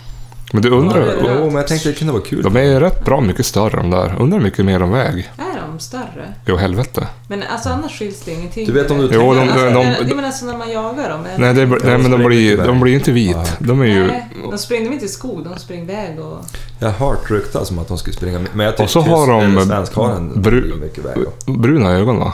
Men 0.51 0.61
du 0.61 0.69
Ja, 0.69 0.75
undrar... 0.75 0.99
det. 1.05 1.13
Jo, 1.21 1.45
men 1.45 1.55
jag 1.55 1.67
tänkte 1.67 1.89
det 1.89 1.95
kunde 1.95 2.13
vara 2.13 2.23
kul. 2.23 2.41
De 2.43 2.55
är 2.55 2.61
ju 2.63 2.79
rätt 2.79 3.05
bra 3.05 3.21
mycket 3.21 3.45
större 3.45 3.77
de 3.77 3.89
där. 3.91 4.15
Undrar 4.19 4.37
hur 4.37 4.43
mycket 4.45 4.65
mer 4.65 4.79
de 4.79 4.91
väg. 4.91 5.31
Är 5.37 5.61
de 5.71 5.79
större? 5.79 6.33
Jo, 6.45 6.55
helvete. 6.55 7.07
Men 7.27 7.43
alltså 7.43 7.69
annars 7.69 7.99
skiljs 7.99 8.21
det 8.25 8.31
ingenting. 8.31 8.65
Du 8.67 8.71
vet 8.71 8.91
om 8.91 8.97
du 8.97 9.09
Jo, 9.13 9.33
de- 9.33 9.39
alltså, 9.39 9.65
de- 9.65 9.95
de- 10.09 10.15
men 10.15 10.25
alltså 10.25 10.45
när 10.45 10.57
man 10.57 10.71
jagar 10.71 11.09
dem. 11.09 11.25
är- 11.25 11.37
Nej, 11.37 11.53
det, 11.53 11.65
nej 11.65 11.97
men 11.97 12.11
de 12.11 12.23
blir, 12.23 12.51
inte 12.51 12.65
de 12.65 12.79
blir 12.79 12.93
inte 12.93 13.11
vit. 13.11 13.37
De 13.59 13.81
är 13.81 13.85
ju... 13.85 14.07
Nej, 14.07 14.29
de 14.51 14.57
springer 14.57 14.91
inte 14.91 15.05
i 15.05 15.07
skog, 15.07 15.43
de 15.43 15.59
springer 15.59 15.83
iväg 15.83 16.19
och... 16.19 16.45
Jag 16.79 16.89
har 16.91 17.07
hört 17.09 17.31
ryktas 17.31 17.71
om 17.71 17.79
att 17.79 17.87
de 17.87 17.97
skulle 17.97 18.15
springa 18.15 18.39
men 18.53 18.65
jag 18.65 18.73
tycker 18.73 18.83
Och 18.83 18.89
så 18.89 19.01
har 19.01 19.27
de 19.27 19.41
eller 19.41 19.61
svenskharen 19.61 20.33
bru- 20.35 20.61
blir 20.61 20.75
mycket 20.75 21.05
väg. 21.05 21.17
då. 21.45 21.51
bruna 21.53 21.91
ögon 21.91 22.19
va? 22.19 22.33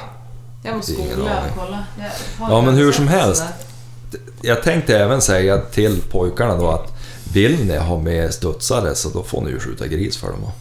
Jag 0.63 0.75
måste 0.75 0.91
googla 0.93 1.13
och 1.15 1.59
kolla. 1.65 1.83
Jag 2.39 2.45
har 2.45 2.55
Ja, 2.55 2.61
men 2.61 2.73
hur 2.75 2.91
som 2.91 3.07
helst. 3.07 3.43
Jag 4.41 4.63
tänkte 4.63 4.97
även 4.99 5.21
säga 5.21 5.57
till 5.57 6.01
pojkarna 6.11 6.55
då 6.57 6.69
att 6.69 6.96
vill 7.37 7.65
ni 7.65 7.77
ha 7.77 7.99
med 7.99 8.33
studsare 8.33 8.95
så 8.95 9.09
då 9.09 9.23
får 9.23 9.41
ni 9.41 9.49
ju 9.49 9.59
skjuta 9.59 9.87
gris 9.87 10.17
för 10.17 10.27
dem. 10.27 10.51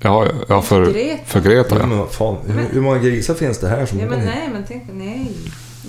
Ja, 0.00 0.26
ja 0.48 0.62
för, 0.62 0.92
Greta. 0.92 1.24
för 1.24 1.40
Greta 1.40 1.76
Ja, 1.78 1.86
men 1.86 2.08
fan, 2.08 2.36
hur, 2.46 2.68
hur 2.72 2.80
många 2.80 2.98
grisar 2.98 3.34
finns 3.34 3.58
det 3.58 3.68
här 3.68 3.86
som 3.86 4.00
Ja 4.00 4.06
men 4.06 4.18
nej, 4.18 4.50
men 4.52 4.64
tänk, 4.68 4.84
nej. 4.92 5.32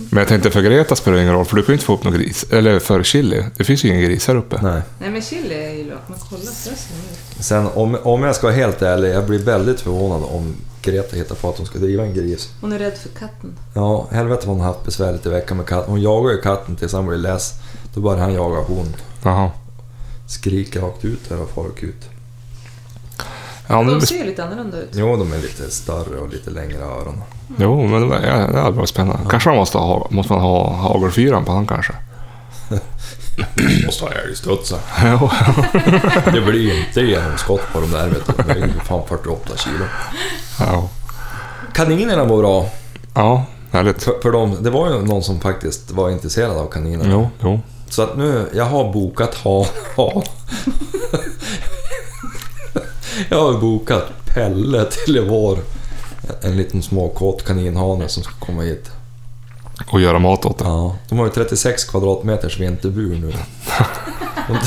Men 0.09 0.19
jag 0.19 0.27
tänkte 0.27 0.51
för 0.51 0.61
Greta 0.61 0.95
spelar 0.95 1.17
det 1.17 1.23
ingen 1.23 1.33
roll, 1.33 1.45
för 1.45 1.55
du 1.55 1.63
kan 1.63 1.67
ju 1.67 1.73
inte 1.73 1.85
få 1.85 1.93
upp 1.93 2.03
någon 2.03 2.13
gris. 2.13 2.45
Eller 2.51 2.79
för 2.79 3.03
chili. 3.03 3.43
Det 3.57 3.63
finns 3.63 3.85
ju 3.85 3.89
ingen 3.89 4.01
gris 4.01 4.27
här 4.27 4.35
uppe. 4.35 4.59
Nej. 4.61 4.81
Nej 4.99 5.09
men 5.09 5.21
chili 5.21 5.53
är 5.53 5.69
ju 5.69 5.83
lök, 5.83 5.99
men 6.07 6.17
kolla 6.29 6.41
strössen 6.41 6.97
nu. 7.37 7.43
Sen 7.43 7.67
om, 7.73 7.97
om 8.03 8.23
jag 8.23 8.35
ska 8.35 8.47
vara 8.47 8.55
helt 8.55 8.81
ärlig, 8.81 9.13
jag 9.13 9.25
blir 9.25 9.39
väldigt 9.39 9.81
förvånad 9.81 10.23
om 10.23 10.55
Greta 10.81 11.15
hittar 11.15 11.35
på 11.35 11.49
att 11.49 11.57
hon 11.57 11.65
ska 11.65 11.79
driva 11.79 12.03
en 12.03 12.13
gris. 12.13 12.49
Hon 12.61 12.73
är 12.73 12.79
rädd 12.79 12.97
för 12.97 13.09
katten. 13.09 13.57
Ja, 13.73 14.07
helvete 14.11 14.47
vad 14.47 14.55
hon 14.55 14.65
har 14.65 14.73
haft 14.73 14.85
besvärligt 14.85 15.25
i 15.25 15.29
veckan 15.29 15.57
med 15.57 15.65
katten. 15.65 15.91
Hon 15.91 16.01
jagar 16.01 16.31
ju 16.31 16.41
katten 16.41 16.75
tills 16.75 16.93
han 16.93 17.07
blir 17.07 17.17
less. 17.17 17.53
Då 17.93 18.01
börjar 18.01 18.19
han 18.19 18.33
jaga 18.33 18.57
hon. 18.57 18.95
Jaha. 19.23 19.51
Skriker 20.29 20.81
rakt 20.81 21.05
ut 21.05 21.29
där 21.29 21.41
och 21.41 21.49
far 21.49 21.65
ut. 21.79 22.09
Ja, 23.67 23.81
men, 23.81 23.99
De 23.99 24.05
ser 24.05 24.15
ju 24.15 24.23
lite 24.23 24.43
annorlunda 24.43 24.77
ut. 24.77 24.89
Jo, 24.93 25.17
de 25.17 25.33
är 25.33 25.37
lite 25.37 25.71
större 25.71 26.19
och 26.19 26.29
lite 26.29 26.49
längre 26.49 26.83
öron. 26.83 27.21
jo, 27.57 27.87
men 27.87 28.01
det, 28.01 28.07
var, 28.07 28.15
ja, 28.15 28.47
det 28.47 28.59
hade 28.59 28.77
varit 28.77 28.89
spännande. 28.89 29.29
Kanske 29.29 29.49
man 29.49 29.57
måste 29.57 29.77
ha, 29.77 30.07
måste 30.09 30.33
man 30.33 30.41
ha 30.41 30.73
hagelfyran 30.75 31.45
på 31.45 31.51
han 31.51 31.67
kanske. 31.67 31.93
Måste 33.85 34.03
ha 34.05 34.11
älgstudsar. 34.11 34.79
Det 36.33 36.41
blir 36.41 36.61
ju 36.61 36.85
inte 36.85 37.01
genomskott 37.01 37.61
på 37.73 37.79
de 37.79 37.91
där, 37.91 38.07
vet 38.09 38.27
du. 38.27 38.33
De 38.37 38.43
väger 38.43 38.67
ju 38.67 38.79
fan 38.79 39.01
48 39.07 39.57
kilo. 39.57 39.85
ja. 40.59 40.89
Kaninerna 41.73 42.23
var 42.25 42.37
bra. 42.37 42.69
Ja, 43.13 43.45
härligt. 43.71 44.03
För, 44.03 44.13
för 44.21 44.31
dem, 44.31 44.57
det 44.61 44.69
var 44.69 44.89
ju 44.89 45.01
någon 45.01 45.23
som 45.23 45.39
faktiskt 45.39 45.91
var 45.91 46.09
intresserad 46.09 46.57
av 46.57 46.67
kaniner. 46.67 47.05
Jo, 47.11 47.29
jo. 47.39 47.59
Så 47.89 48.01
att 48.01 48.17
nu, 48.17 48.49
jag 48.53 48.65
har 48.65 48.93
bokat 48.93 49.35
ha, 49.35 49.67
ha. 49.95 50.23
Jag 53.29 53.41
har 53.41 53.53
bokat 53.59 54.03
Pelle 54.33 54.85
till 54.85 55.17
i 55.17 55.19
vår. 55.19 55.59
En 56.41 56.57
liten 56.57 56.81
småkåt 56.83 57.45
kaninhane 57.45 58.07
som 58.09 58.23
ska 58.23 58.33
komma 58.39 58.61
hit. 58.61 58.91
Och 59.91 60.01
göra 60.01 60.19
mat 60.19 60.45
åt 60.45 60.57
det. 60.57 60.63
Ja, 60.65 60.95
de 61.09 61.19
har 61.19 61.25
ju 61.25 61.31
36 61.31 61.83
kvadratmeters 61.85 62.59
vinterbur 62.59 63.15
nu. 63.15 63.33
De, 64.47 64.57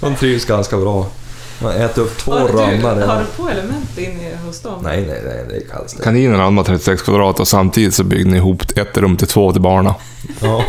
de 0.00 0.16
trivs 0.16 0.44
ganska 0.44 0.76
bra. 0.76 1.06
Man 1.62 1.72
äter 1.72 2.02
upp 2.02 2.18
två 2.18 2.32
Har 2.32 2.48
du, 2.48 2.54
rönnar. 2.54 3.06
har 3.06 3.20
du 3.20 3.42
på 3.42 3.48
element 3.48 3.98
inne 3.98 4.36
hos 4.46 4.60
dem? 4.60 4.80
Nej, 4.82 5.04
nej, 5.06 5.22
nej, 5.24 5.44
det 5.48 5.56
är 5.56 5.68
kallt. 5.70 6.02
Kaninerna 6.02 6.38
hade 6.38 6.50
man 6.50 6.64
36 6.64 7.02
kvadrat 7.02 7.40
och 7.40 7.48
samtidigt 7.48 7.94
så 7.94 8.04
byggde 8.04 8.30
ni 8.30 8.36
ihop 8.36 8.62
ett 8.76 8.98
rum 8.98 9.16
till 9.16 9.26
två 9.28 9.52
till 9.52 9.62
barna. 9.62 9.94
Ja. 10.40 10.64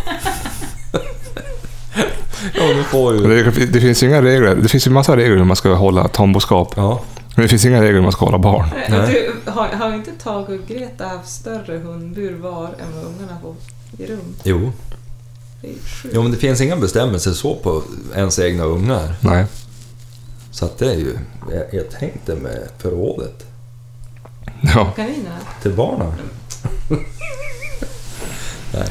Får 2.85 3.13
ju... 3.15 3.43
Det, 3.51 3.65
det 3.65 3.81
finns 3.81 4.03
ju 4.03 4.07
inga 4.07 4.21
regler. 4.21 4.55
Det 4.55 4.67
finns 4.67 4.87
ju 4.87 4.91
massa 4.91 5.17
regler 5.17 5.37
hur 5.37 5.43
man 5.43 5.55
ska 5.55 5.73
hålla 5.73 6.07
tamboskap. 6.07 6.73
Ja, 6.75 7.01
Men 7.35 7.43
det 7.43 7.49
finns 7.49 7.65
inga 7.65 7.81
regler 7.81 7.93
hur 7.93 8.01
man 8.01 8.11
ska 8.11 8.25
hålla 8.25 8.37
barn. 8.37 8.65
Du, 8.89 9.33
har, 9.51 9.67
har 9.67 9.93
inte 9.93 10.11
Tage 10.11 10.49
och 10.49 10.67
Greta 10.67 11.07
haft 11.07 11.29
större 11.29 11.77
hundbur 11.77 12.37
var 12.39 12.65
än 12.65 12.95
vad 12.95 13.03
ungarna 13.05 13.37
får 13.41 13.55
i 13.97 14.05
rum? 14.11 14.35
jo. 14.43 14.71
Jo, 16.13 16.21
men 16.23 16.31
det 16.31 16.37
finns 16.37 16.61
inga 16.61 16.75
bestämmelser 16.75 17.31
så 17.31 17.55
på 17.55 17.83
ens 18.15 18.39
egna 18.39 18.63
ungar. 18.63 19.15
Nej. 19.19 19.45
Så 20.51 20.65
att 20.65 20.77
det 20.77 20.91
är 20.91 20.95
ju... 20.97 21.17
Jag, 21.51 21.63
jag 21.71 21.89
tänkte 21.91 22.35
med 22.35 22.67
förrådet 22.77 23.45
Ja. 24.75 24.91
Kaninerna? 24.95 25.35
till 25.61 25.71
barnen. 25.73 26.13
Nej. 28.73 28.87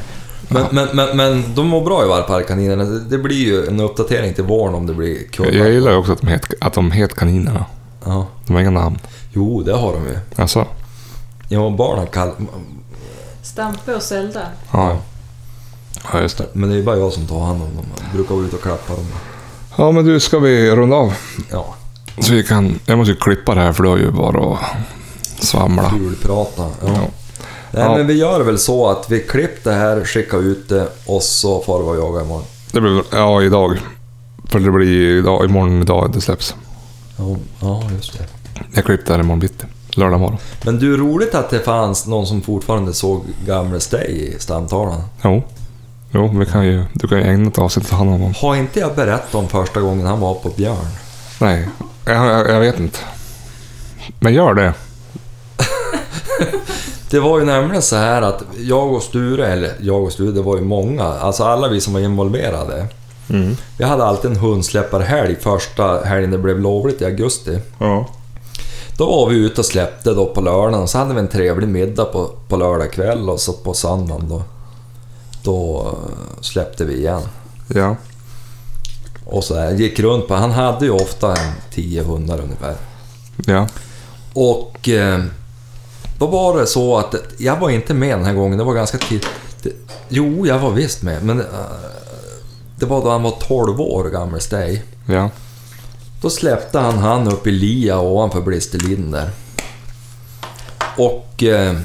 Men, 0.55 0.67
men, 0.71 0.89
men, 0.93 1.17
men 1.17 1.55
de 1.55 1.67
mår 1.67 1.85
bra 1.85 2.41
i 2.41 2.45
kaninerna. 2.45 2.85
Det, 2.85 3.01
det 3.01 3.19
blir 3.19 3.37
ju 3.45 3.67
en 3.67 3.81
uppdatering 3.81 4.35
till 4.35 4.45
våren 4.45 4.75
om 4.75 4.87
det 4.87 4.95
blir 4.95 5.19
kullar. 5.29 5.53
jag 5.53 5.71
gillar 5.71 5.91
ju 5.91 5.97
också 5.97 6.13
att 6.13 6.21
de 6.21 6.27
heter, 6.27 6.55
att 6.61 6.73
de 6.73 6.91
heter 6.91 7.17
kaninerna. 7.17 7.65
Ja. 8.05 8.27
De 8.47 8.53
har 8.53 8.61
inga 8.61 8.71
namn. 8.71 8.99
Jo, 9.33 9.63
det 9.63 9.73
har 9.73 9.93
de 9.93 10.05
ju. 10.05 10.19
Alltså. 10.37 10.67
Ja, 11.49 11.71
barnen 11.79 12.07
kall... 12.07 12.31
Stampe 13.43 13.95
och 13.95 14.03
Zelda. 14.03 14.41
Ja. 14.73 14.97
Ja, 16.13 16.21
just 16.21 16.39
det. 16.39 16.47
Men 16.53 16.69
det 16.69 16.75
är 16.75 16.79
ju 16.79 16.85
bara 16.85 16.97
jag 16.97 17.13
som 17.13 17.27
tar 17.27 17.41
hand 17.41 17.63
om 17.63 17.77
dem. 17.77 17.85
Jag 18.05 18.13
brukar 18.13 18.35
vara 18.35 18.45
ute 18.45 18.57
och 18.57 18.63
klappa 18.63 18.95
dem. 18.95 19.07
Ja, 19.77 19.91
men 19.91 20.05
du, 20.05 20.21
ska 20.21 20.39
vi 20.39 20.71
runda 20.71 20.97
av? 20.97 21.15
Ja, 21.51 21.75
Så 22.21 22.33
vi 22.33 22.45
kan... 22.45 22.79
Jag 22.87 22.99
måste 22.99 23.13
ju 23.13 23.17
klippa 23.17 23.55
det 23.55 23.61
här 23.61 23.73
för 23.73 23.83
du 23.83 23.89
har 23.89 23.97
ju 23.97 24.11
bara 24.11 24.55
att 24.55 24.61
svamla. 25.45 25.91
kulprata. 25.91 26.63
Ja. 26.63 26.89
Ja. 26.95 27.09
Nej, 27.75 27.83
Ja. 27.83 27.97
men 27.97 28.07
vi 28.07 28.15
gör 28.15 28.41
väl 28.41 28.59
så 28.59 28.89
att 28.91 29.11
vi 29.11 29.21
klipper 29.21 29.71
det 29.71 29.77
här, 29.77 30.05
skickar 30.05 30.39
ut 30.39 30.69
det 30.69 30.89
och 31.07 31.23
så 31.23 31.61
får 31.63 31.93
vi 31.93 31.99
jaga 32.01 32.21
imorgon. 32.21 32.45
Det 32.73 32.81
blir 32.81 33.03
Ja, 33.13 33.43
idag. 33.43 33.79
För 34.49 34.61
det 34.61 34.71
blir 34.71 35.19
idag, 35.19 35.45
imorgon 35.45 35.83
idag 35.83 36.11
det 36.15 36.21
släpps. 36.21 36.55
Ja, 37.17 37.37
ja, 37.61 37.83
just 37.97 38.19
det. 38.19 38.25
Jag 38.75 38.85
klippte 38.85 39.07
det 39.07 39.13
här 39.17 39.21
imorgon 39.21 39.41
bitti. 39.41 39.67
Lördag 39.97 40.21
morgon. 40.21 40.37
Men 40.65 40.79
du, 40.79 40.97
roligt 40.97 41.35
att 41.35 41.51
det 41.51 41.59
fanns 41.61 42.07
någon 42.07 42.27
som 42.27 42.43
fortfarande 42.43 42.95
såg 42.95 43.25
gamle 43.47 43.81
Stay 43.81 44.07
i 44.11 44.37
stamtavlan. 44.39 45.03
Jo. 45.25 45.43
Jo, 46.11 46.29
vi 46.39 46.47
kan 46.47 46.67
ju, 46.67 46.85
du 46.93 47.09
kan 47.09 47.19
ju 47.19 47.25
ägna 47.25 47.49
ett 47.49 47.59
avsnitt 47.59 47.87
åt 47.87 47.99
honom. 47.99 48.23
om- 48.23 48.35
Har 48.37 48.57
inte 48.57 48.81
jag 48.81 48.95
berättat 48.95 49.35
om 49.35 49.49
första 49.49 49.81
gången 49.81 50.07
han 50.07 50.21
var 50.21 50.35
på 50.35 50.49
Björn? 50.49 50.87
Nej, 51.41 51.69
jag, 52.07 52.17
jag, 52.27 52.51
jag 52.51 52.61
vet 52.61 52.79
inte. 52.81 52.99
Men 54.21 54.35
gör 54.35 54.55
det. 54.55 54.75
Det 57.15 57.21
var 57.21 57.39
ju 57.39 57.45
nämligen 57.45 57.83
så 57.83 57.97
här 57.97 58.23
att 58.23 58.43
jag 58.59 58.93
och 58.93 59.03
Sture, 59.03 59.47
eller 59.47 59.73
jag 59.81 60.03
och 60.03 60.13
Sture, 60.13 60.33
det 60.33 60.43
var 60.43 60.57
ju 60.57 60.63
många, 60.63 61.05
alltså 61.05 61.45
alla 61.45 61.69
vi 61.69 61.81
som 61.81 61.93
var 61.93 62.01
involverade. 62.01 62.87
Mm. 63.31 63.57
Vi 63.79 63.85
hade 63.85 64.05
alltid 64.05 64.31
en 64.31 64.37
hundsläpparhelg 64.37 65.37
första 65.37 66.05
helgen 66.05 66.31
det 66.31 66.39
blev 66.39 66.61
lovligt 66.61 67.03
i 67.03 67.05
augusti. 67.05 67.59
Ja. 67.79 68.09
Då 68.99 69.07
var 69.07 69.31
vi 69.31 69.37
ute 69.37 69.61
och 69.61 69.65
släppte 69.65 70.15
då 70.15 70.27
på 70.27 70.41
lördagen 70.41 70.83
och 70.83 70.91
så 70.91 70.99
hade 70.99 71.15
vi 71.15 71.21
en 71.21 71.29
trevlig 71.29 71.69
middag 71.69 72.05
på, 72.05 72.31
på 72.49 72.57
lördag 72.57 72.93
kväll 72.93 73.31
och 73.31 73.41
så 73.41 73.53
på 73.53 73.75
söndagen 73.75 74.29
då, 74.29 74.43
då 75.43 75.89
släppte 76.41 76.85
vi 76.85 76.97
igen. 76.97 77.23
Ja. 77.69 77.97
Och 79.27 79.45
så 79.45 79.55
här, 79.55 79.73
gick 79.73 80.01
runt 80.01 80.29
på, 80.29 80.35
han 80.35 80.51
hade 80.51 80.85
ju 80.85 80.91
ofta 80.91 81.31
en 81.31 81.53
tio 81.75 82.03
hundar 82.03 82.41
ungefär. 82.41 82.75
Ja. 83.47 83.69
Och 84.33 84.89
eh, 84.89 85.25
då 86.25 86.31
var 86.31 86.61
det 86.61 86.67
så 86.67 86.97
att 86.99 87.15
jag 87.39 87.57
var 87.61 87.71
inte 87.71 87.95
med 87.95 88.19
den 88.19 88.25
här 88.25 88.35
gången, 88.35 88.59
det 88.59 88.65
var 88.65 88.75
ganska 88.75 88.99
tidigt. 88.99 89.29
Jo, 90.09 90.47
jag 90.47 90.59
var 90.59 90.71
visst 90.71 91.03
med, 91.03 91.25
men 91.25 91.41
eh, 91.41 91.47
det 92.79 92.87
var 92.87 93.03
då 93.05 93.11
han 93.11 93.23
var 93.23 93.31
12 93.31 93.81
år 93.81 94.05
gammal, 94.05 94.41
Stay. 94.41 94.81
Ja. 95.07 95.31
Då 96.23 96.31
släppte 96.31 96.79
han 96.79 96.99
han 96.99 97.29
upp 97.29 97.47
i 97.47 97.51
lia 97.51 98.01
ovanför 98.01 98.41
Blisterliden 98.41 99.11
där. 99.11 99.31
Och... 100.97 101.43
Eh, 101.43 101.77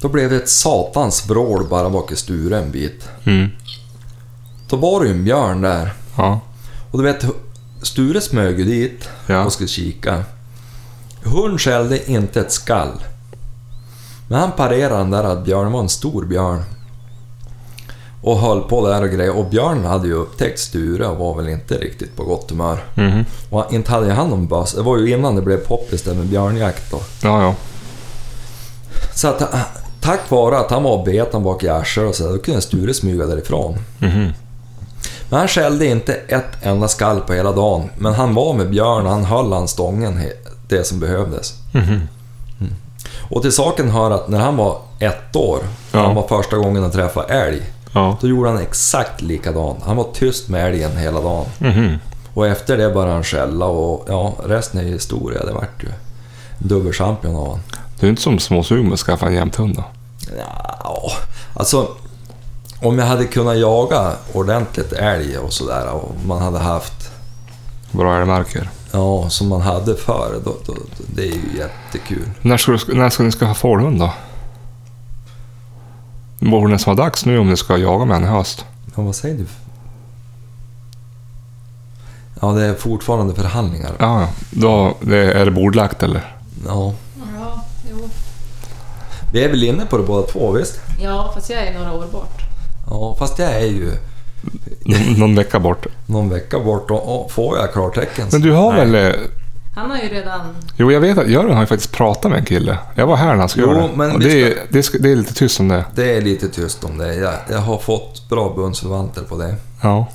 då 0.00 0.08
blev 0.08 0.30
det 0.30 0.36
ett 0.36 0.48
satans 0.48 1.26
vrål 1.30 1.66
bara 1.68 1.90
bak 1.90 2.12
i 2.12 2.16
Sture 2.16 2.58
en 2.58 2.70
bit. 2.70 3.08
Mm. 3.24 3.48
Då 4.68 4.76
var 4.76 5.00
det 5.00 5.06
ju 5.06 5.12
en 5.12 5.24
björn 5.24 5.60
där. 5.60 5.92
Ja. 6.16 6.40
Och 6.90 6.98
du 6.98 7.04
vet, 7.04 7.24
Sture 7.82 8.20
smög 8.20 8.58
ju 8.58 8.64
dit 8.64 9.08
Ja. 9.26 9.44
och 9.44 9.52
skulle 9.52 9.68
kika. 9.68 10.24
Hund 11.22 11.60
skällde 11.60 12.10
inte 12.10 12.40
ett 12.40 12.52
skall. 12.52 12.92
Men 14.28 14.40
han 14.40 14.52
parerade 14.52 14.96
den 14.96 15.10
där 15.10 15.24
att 15.24 15.44
björnen 15.44 15.72
var 15.72 15.80
en 15.80 15.88
stor 15.88 16.24
björn. 16.24 16.62
Och 18.22 18.38
höll 18.38 18.60
på 18.60 18.88
där 18.88 19.02
och 19.02 19.10
grejer. 19.10 19.36
Och 19.36 19.44
björn 19.50 19.84
hade 19.84 20.08
ju 20.08 20.14
upptäckt 20.14 20.60
Sture 20.60 21.06
och 21.06 21.16
var 21.16 21.34
väl 21.34 21.48
inte 21.48 21.74
riktigt 21.74 22.16
på 22.16 22.24
gott 22.24 22.50
humör. 22.50 22.84
Mhm. 22.94 23.24
Och 23.50 23.72
inte 23.72 23.90
hade 23.90 24.12
han 24.12 24.28
någon 24.28 24.46
böss. 24.46 24.72
Det 24.72 24.82
var 24.82 24.98
ju 24.98 25.10
innan 25.10 25.36
det 25.36 25.42
blev 25.42 25.56
poppis 25.56 26.02
där 26.02 26.14
med 26.14 26.26
björnjakt 26.26 26.90
då. 26.90 27.00
Ja, 27.22 27.42
ja. 27.42 27.54
Så 29.14 29.28
att 29.28 29.42
ah, 29.42 29.58
tack 30.00 30.30
vare 30.30 30.58
att 30.58 30.70
han 30.70 30.82
var 30.82 31.04
beten 31.04 31.42
bak 31.42 31.64
i 31.64 31.68
arslet 31.68 32.08
och 32.08 32.14
så 32.14 32.32
då 32.32 32.38
kunde 32.38 32.60
Sture 32.60 32.94
smyga 32.94 33.26
därifrån. 33.26 33.78
Mhm. 33.98 34.32
Men 35.30 35.38
han 35.38 35.48
skällde 35.48 35.86
inte 35.86 36.14
ett 36.14 36.56
enda 36.62 36.88
skall 36.88 37.20
på 37.20 37.32
hela 37.32 37.52
dagen. 37.52 37.90
Men 37.98 38.14
han 38.14 38.34
var 38.34 38.54
med 38.54 38.70
Björn 38.70 39.06
och 39.06 39.12
han 39.12 39.24
höll 39.24 39.52
han 39.52 39.68
stången 39.68 40.16
det 40.72 40.84
som 40.84 41.00
behövdes. 41.00 41.54
Mhm. 41.72 42.08
Och 43.30 43.42
till 43.42 43.52
saken 43.52 43.90
hör 43.90 44.10
att 44.10 44.28
när 44.28 44.40
han 44.40 44.56
var 44.56 44.78
ett 44.98 45.36
år, 45.36 45.58
Ja. 45.92 46.00
han 46.06 46.14
var 46.14 46.28
första 46.28 46.56
gången 46.56 46.84
att 46.84 46.92
träffa 46.92 47.24
älg, 47.24 47.62
Ja. 47.94 48.16
då 48.20 48.28
gjorde 48.28 48.50
han 48.50 48.58
exakt 48.58 49.20
likadant. 49.22 49.78
Han 49.84 49.96
var 49.96 50.06
tyst 50.14 50.48
med 50.48 50.66
älgen 50.66 50.96
hela 50.96 51.20
dagen. 51.20 51.44
Mhm. 51.58 51.98
Och 52.34 52.46
efter 52.46 52.76
det 52.76 52.90
började 52.90 53.12
han 53.12 53.24
skälla 53.24 53.66
och 53.66 54.04
ja, 54.08 54.32
resten 54.46 54.80
är 54.80 54.84
historia. 54.84 55.44
Det 55.44 55.52
vart 55.52 55.82
ju 55.82 55.88
dubbelchampion 56.58 57.36
av 57.36 57.42
honom. 57.42 57.60
Det 58.00 58.06
är 58.06 58.10
inte 58.10 58.22
som 58.22 58.38
småsugen 58.38 58.92
att 58.92 58.98
skaffa 58.98 59.26
en 59.26 59.34
jämthund 59.34 59.74
då. 59.76 59.84
Ja, 60.38 61.12
alltså 61.54 61.88
om 62.82 62.98
jag 62.98 63.06
hade 63.06 63.24
kunnat 63.24 63.58
jaga 63.58 64.12
ordentligt 64.32 64.92
älg 64.92 65.38
och 65.38 65.52
sådär 65.52 65.88
och 65.92 66.14
man 66.26 66.42
hade 66.42 66.58
haft 66.58 67.10
Bra 67.90 68.18
älgmarker. 68.18 68.70
Ja, 68.92 69.30
som 69.30 69.48
man 69.48 69.60
hade 69.60 69.96
förr. 69.96 70.40
Då, 70.44 70.56
då, 70.66 70.72
då, 70.74 71.04
det 71.14 71.22
är 71.22 71.32
ju 71.32 71.58
jättekul. 71.58 72.28
När 72.42 72.56
ska, 72.56 72.72
du, 72.72 72.94
när 72.94 73.10
ska 73.10 73.22
ni 73.22 73.30
skaffa 73.30 73.54
fårhund 73.54 74.00
då? 74.00 74.12
Det 76.38 76.50
borde 76.50 76.72
nästan 76.72 76.96
vara 76.96 77.06
dags 77.06 77.24
nu 77.24 77.38
om 77.38 77.50
ni 77.50 77.56
ska 77.56 77.76
jaga 77.76 78.04
med 78.04 78.16
en 78.16 78.24
i 78.24 78.26
höst. 78.26 78.64
Ja, 78.96 79.02
vad 79.02 79.14
säger 79.14 79.38
du? 79.38 79.46
Ja, 82.40 82.52
det 82.52 82.64
är 82.64 82.74
fortfarande 82.74 83.34
förhandlingar. 83.34 83.92
Ja. 83.98 84.28
Då 84.50 84.94
det, 85.00 85.32
är 85.32 85.44
det 85.44 85.50
bordlagt 85.50 86.02
eller? 86.02 86.36
Ja. 86.66 86.92
Ja, 87.38 87.64
jo. 87.90 88.08
Vi 89.32 89.44
är 89.44 89.48
väl 89.48 89.64
inne 89.64 89.86
på 89.86 89.98
det 89.98 90.04
båda 90.04 90.26
två, 90.26 90.52
visst? 90.52 90.80
Ja, 91.00 91.30
fast 91.34 91.50
jag 91.50 91.66
är 91.66 91.78
några 91.78 91.92
år 91.92 92.06
bort. 92.12 92.40
Ja, 92.86 93.16
fast 93.18 93.38
jag 93.38 93.52
är 93.52 93.66
ju 93.66 93.92
Någon, 95.16 95.34
vecka 95.34 95.60
bort. 95.60 95.86
någon 96.06 96.28
vecka 96.30 96.58
bort 96.58 96.90
och, 96.90 97.20
och 97.24 97.30
får 97.30 97.58
jag 97.58 97.72
klartecken 97.72 98.26
Men 98.32 98.40
du 98.40 98.52
har 98.52 98.72
Nej. 98.72 98.86
väl... 98.86 99.14
eh, 99.14 99.20
Han 99.76 99.90
har 99.90 99.98
ju 99.98 100.08
redan... 100.08 100.40
Jo, 100.76 100.92
jag 100.92 101.00
vet 101.00 101.18
att 101.18 101.28
Jörgen 101.28 101.54
har 101.54 101.60
ju 101.62 101.66
faktiskt 101.66 101.92
pratat 101.92 102.30
med 102.30 102.38
en 102.38 102.44
kille. 102.44 102.78
Jag 102.94 103.06
var 103.06 103.16
här 103.16 103.26
när 103.32 103.36
han 103.36 103.48
skulle 103.48 103.66
Jo, 103.66 103.72
göra 103.74 103.82
det. 103.88 103.96
men 103.96 104.12
Och 104.12 104.20
det, 104.20 104.42
är, 104.42 104.54
det, 104.68 104.82
ska, 104.82 104.98
det 104.98 105.12
är 105.12 105.16
lite 105.16 105.34
tyst 105.34 105.60
om 105.60 105.68
det. 105.68 105.84
Det 105.94 106.16
är 106.16 106.20
lite 106.20 106.48
tyst 106.48 106.84
om 106.84 106.98
det. 106.98 107.14
Jag, 107.14 107.34
jag 107.50 107.58
har 107.58 107.78
fått 107.78 108.28
bra 108.28 108.52
bundsförvanter 108.56 109.22
på 109.22 109.36
det. 109.36 109.54
Ja. 109.82 110.06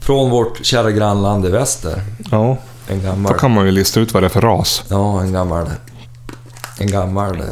Från 0.00 0.30
vårt 0.30 0.64
kära 0.66 0.90
grannland 0.90 1.46
i 1.46 1.50
väster. 1.50 2.02
Ja. 2.30 2.56
En 2.88 3.02
Då 3.02 3.06
gammal... 3.08 3.34
kan 3.38 3.50
man 3.54 3.66
ju 3.66 3.72
lista 3.72 4.00
ut 4.00 4.14
vad 4.14 4.22
det 4.22 4.26
är 4.26 4.30
för 4.30 4.40
ras. 4.40 4.84
Ja, 4.88 5.20
en 5.22 5.32
gammal... 5.32 5.66
En 6.80 6.90
gammal... 6.90 7.42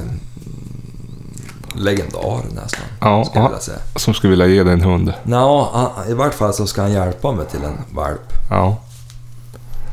Legendar 1.77 2.43
nästan, 2.55 2.81
Ja, 3.01 3.25
skulle 3.25 3.41
jag 3.41 3.45
ja. 3.45 3.49
vilja 3.49 3.61
säga. 3.61 3.79
Som 3.97 4.15
skulle 4.15 4.31
vilja 4.31 4.47
ge 4.47 4.63
dig 4.65 4.73
en 4.73 4.81
hund. 4.81 5.13
Nå, 5.23 5.71
han- 5.75 6.11
i 6.11 6.15
vart 6.15 6.35
fall 6.35 6.55
så 6.55 6.67
ska 6.67 6.83
han 6.83 6.93
hjälpa 6.93 7.33
mig 7.33 7.47
till 7.47 7.65
en 7.65 7.79
valp. 7.95 8.33
Ja. 8.51 8.77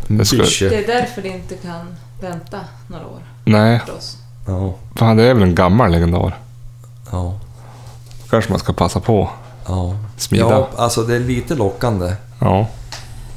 Det 0.07 0.25
ska- 0.25 0.37
bische. 0.37 0.69
Det 0.69 0.83
är 0.83 0.87
därför 0.87 1.21
det 1.21 1.27
inte 1.29 1.55
kan 1.55 1.95
vänta 2.21 2.59
några 2.87 3.05
år 3.05 3.19
Nej, 3.45 3.81
för. 3.85 3.93
Ja, 4.99 5.13
det 5.13 5.23
är 5.23 5.33
väl 5.33 5.43
en 5.43 5.55
gammal 5.55 5.91
legendar. 5.91 6.37
ja, 7.11 7.33
kanske 8.29 8.51
man 8.51 8.59
ska 8.59 8.73
passa 8.73 8.99
på. 8.99 9.29
ja. 9.67 9.95
Smida. 10.17 10.49
Ja, 10.49 10.67
alltså 10.77 11.03
det 11.03 11.15
är 11.15 11.19
lite 11.19 11.55
lockande. 11.55 12.13
Ja. 12.39 12.67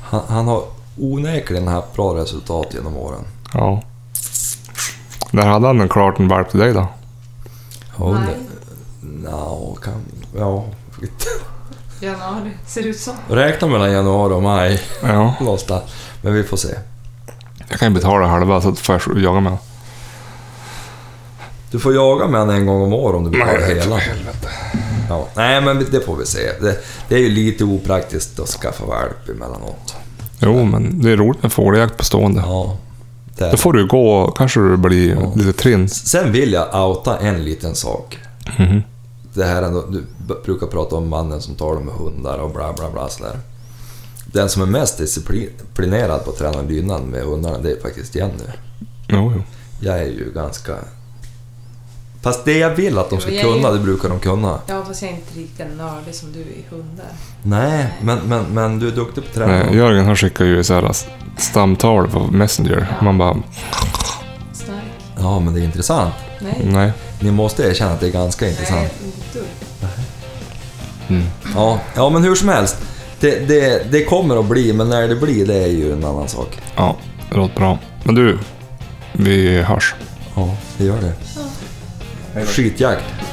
Han, 0.00 0.20
han 0.28 0.46
har 0.48 0.62
onekligen 1.00 1.68
haft 1.68 1.92
bra 1.94 2.14
resultat 2.16 2.66
genom 2.74 2.96
åren. 2.96 3.24
Ja. 3.54 3.82
När 5.30 5.46
hade 5.46 5.66
han 5.66 5.80
en 5.80 5.88
klart 5.88 6.18
en 6.18 6.28
valp 6.28 6.50
till 6.50 6.60
dig 6.60 6.72
då? 6.72 6.86
Ja, 7.98 8.12
Nej. 8.12 8.22
det- 9.00 9.30
Nå, 9.30 9.78
kan... 9.82 9.94
Ja. 10.38 10.64
Januari 12.00 12.50
ser 12.66 12.82
det 12.82 12.88
ut 12.88 13.00
som. 13.00 13.14
Räkna 13.28 13.68
mellan 13.68 13.92
januari 13.92 14.32
och 14.34 14.42
maj 14.42 14.80
Ja. 15.02 15.34
någonstans. 15.40 15.82
Men 16.22 16.34
vi 16.34 16.42
får 16.42 16.56
se. 16.56 16.74
Jag 17.68 17.78
kan 17.78 17.88
ju 17.88 17.94
betala 17.94 18.26
halva 18.26 18.60
så 18.60 18.74
får 18.74 19.00
jag 19.08 19.18
jaga 19.22 19.40
med 19.40 19.56
Du 21.70 21.78
får 21.78 21.94
jaga 21.94 22.26
med 22.28 22.50
en 22.56 22.66
gång 22.66 22.82
om 22.82 22.92
året 22.92 23.16
om 23.16 23.24
du 23.24 23.30
betalar 23.30 23.58
Nej, 23.60 23.74
hela. 23.74 23.96
helvete. 23.96 24.48
Ja. 25.08 25.26
Nej, 25.34 25.60
men 25.60 25.86
det 25.90 26.00
får 26.06 26.16
vi 26.16 26.26
se. 26.26 26.40
Det, 26.60 26.78
det 27.08 27.14
är 27.14 27.18
ju 27.18 27.28
lite 27.28 27.64
opraktiskt 27.64 28.40
att 28.40 28.48
skaffa 28.48 28.84
valp 28.84 29.28
emellanåt. 29.28 29.94
Jo, 30.40 30.64
men 30.64 31.02
det 31.02 31.10
är 31.10 31.16
roligt 31.16 31.42
med 31.42 31.52
fågeljakt 31.52 31.96
på 31.96 32.04
stående. 32.04 32.40
Ja. 32.46 32.76
Det. 33.38 33.50
Då 33.50 33.56
får 33.56 33.72
du 33.72 33.86
gå, 33.86 34.30
kanske 34.36 34.60
du 34.60 34.76
blir 34.76 35.10
Ja. 35.14 35.32
lite 35.36 35.52
trinn. 35.52 35.88
Sen 35.88 36.32
vill 36.32 36.52
jag 36.52 36.88
outa 36.88 37.18
en 37.18 37.44
liten 37.44 37.74
sak. 37.74 38.18
Mhm. 38.58 38.82
Det 39.34 39.44
här 39.44 39.62
ändå, 39.62 39.84
du 39.90 40.04
brukar 40.44 40.66
prata 40.66 40.96
om 40.96 41.08
mannen 41.08 41.40
som 41.42 41.54
talar 41.54 41.80
med 41.80 41.94
hundar 41.94 42.38
och 42.38 42.50
bla 42.50 42.72
bla 42.72 42.90
bla 42.90 43.08
sådär. 43.08 43.38
Den 44.26 44.48
som 44.48 44.62
är 44.62 44.66
mest 44.66 44.98
disciplinerad 44.98 46.24
på 46.24 46.30
att 46.30 46.38
träna 46.38 46.62
lydnad 46.62 47.02
med 47.02 47.22
hundarna, 47.24 47.58
det 47.58 47.70
är 47.70 47.80
faktiskt 47.80 48.14
Jenny. 48.14 48.32
Jo, 49.08 49.32
jo. 49.36 49.42
Jag 49.80 49.98
är 49.98 50.06
ju 50.06 50.32
ganska... 50.34 50.72
Fast 52.26 52.44
det 52.44 52.58
jag 52.58 52.70
vill 52.70 52.98
att 52.98 53.10
de 53.10 53.20
ska 53.20 53.30
kunna, 53.30 53.70
det 53.70 53.78
brukar 53.78 54.08
de 54.08 54.20
kunna. 54.20 54.60
Ja, 54.66 54.84
fast 54.86 55.02
jag 55.02 55.10
är 55.10 55.14
inte 55.14 55.38
lika 55.38 55.64
nördig 55.64 56.14
som 56.14 56.32
du 56.32 56.38
i 56.38 56.64
hundar. 56.70 57.06
Nej, 57.42 57.86
men, 58.00 58.18
men, 58.18 58.44
men 58.44 58.78
du 58.78 58.88
är 58.88 58.92
duktig 58.92 59.24
på 59.24 59.30
träna. 59.34 59.52
Nej, 59.52 59.76
Jörgen 59.76 60.04
han 60.04 60.16
skickar 60.16 60.44
ju 60.44 60.64
så 60.64 60.74
här 60.74 60.92
stamtal 61.36 62.08
på 62.08 62.20
Messenger. 62.20 62.86
Ja. 62.98 63.04
Man 63.04 63.18
bara, 63.18 63.36
Stark. 64.52 64.76
Ja, 65.18 65.40
men 65.40 65.54
det 65.54 65.60
är 65.60 65.64
intressant. 65.64 66.14
Nej. 66.40 66.60
nej. 66.64 66.92
Ni 67.20 67.30
måste 67.30 67.62
erkänna 67.62 67.92
att 67.92 68.00
det 68.00 68.06
är 68.06 68.12
ganska 68.12 68.48
intressant. 68.48 68.92
Nej, 69.00 69.12
inte. 69.16 69.48
Mm. 71.08 71.26
Ja, 71.54 71.80
ja 71.94 72.10
men 72.10 72.24
hur 72.24 72.34
som 72.34 72.48
helst. 72.48 72.76
Det, 73.20 73.48
det, 73.48 73.92
det 73.92 74.04
kommer 74.04 74.40
att 74.40 74.46
bli, 74.46 74.72
men 74.72 74.88
när 74.88 75.08
det 75.08 75.16
blir, 75.16 75.46
det 75.46 75.62
är 75.62 75.68
ju 75.68 75.92
en 75.92 76.04
annan 76.04 76.28
sak. 76.28 76.58
Ja, 76.76 76.96
det 77.30 77.36
låter 77.36 77.54
bra. 77.54 77.78
Men 78.04 78.14
du, 78.14 78.38
vi 79.12 79.62
hörs. 79.62 79.94
Ja, 80.34 80.56
det 80.78 80.84
gör 80.84 81.00
det. 81.00 81.12
Exakt. 82.36 82.52
Skitjakt. 82.54 83.25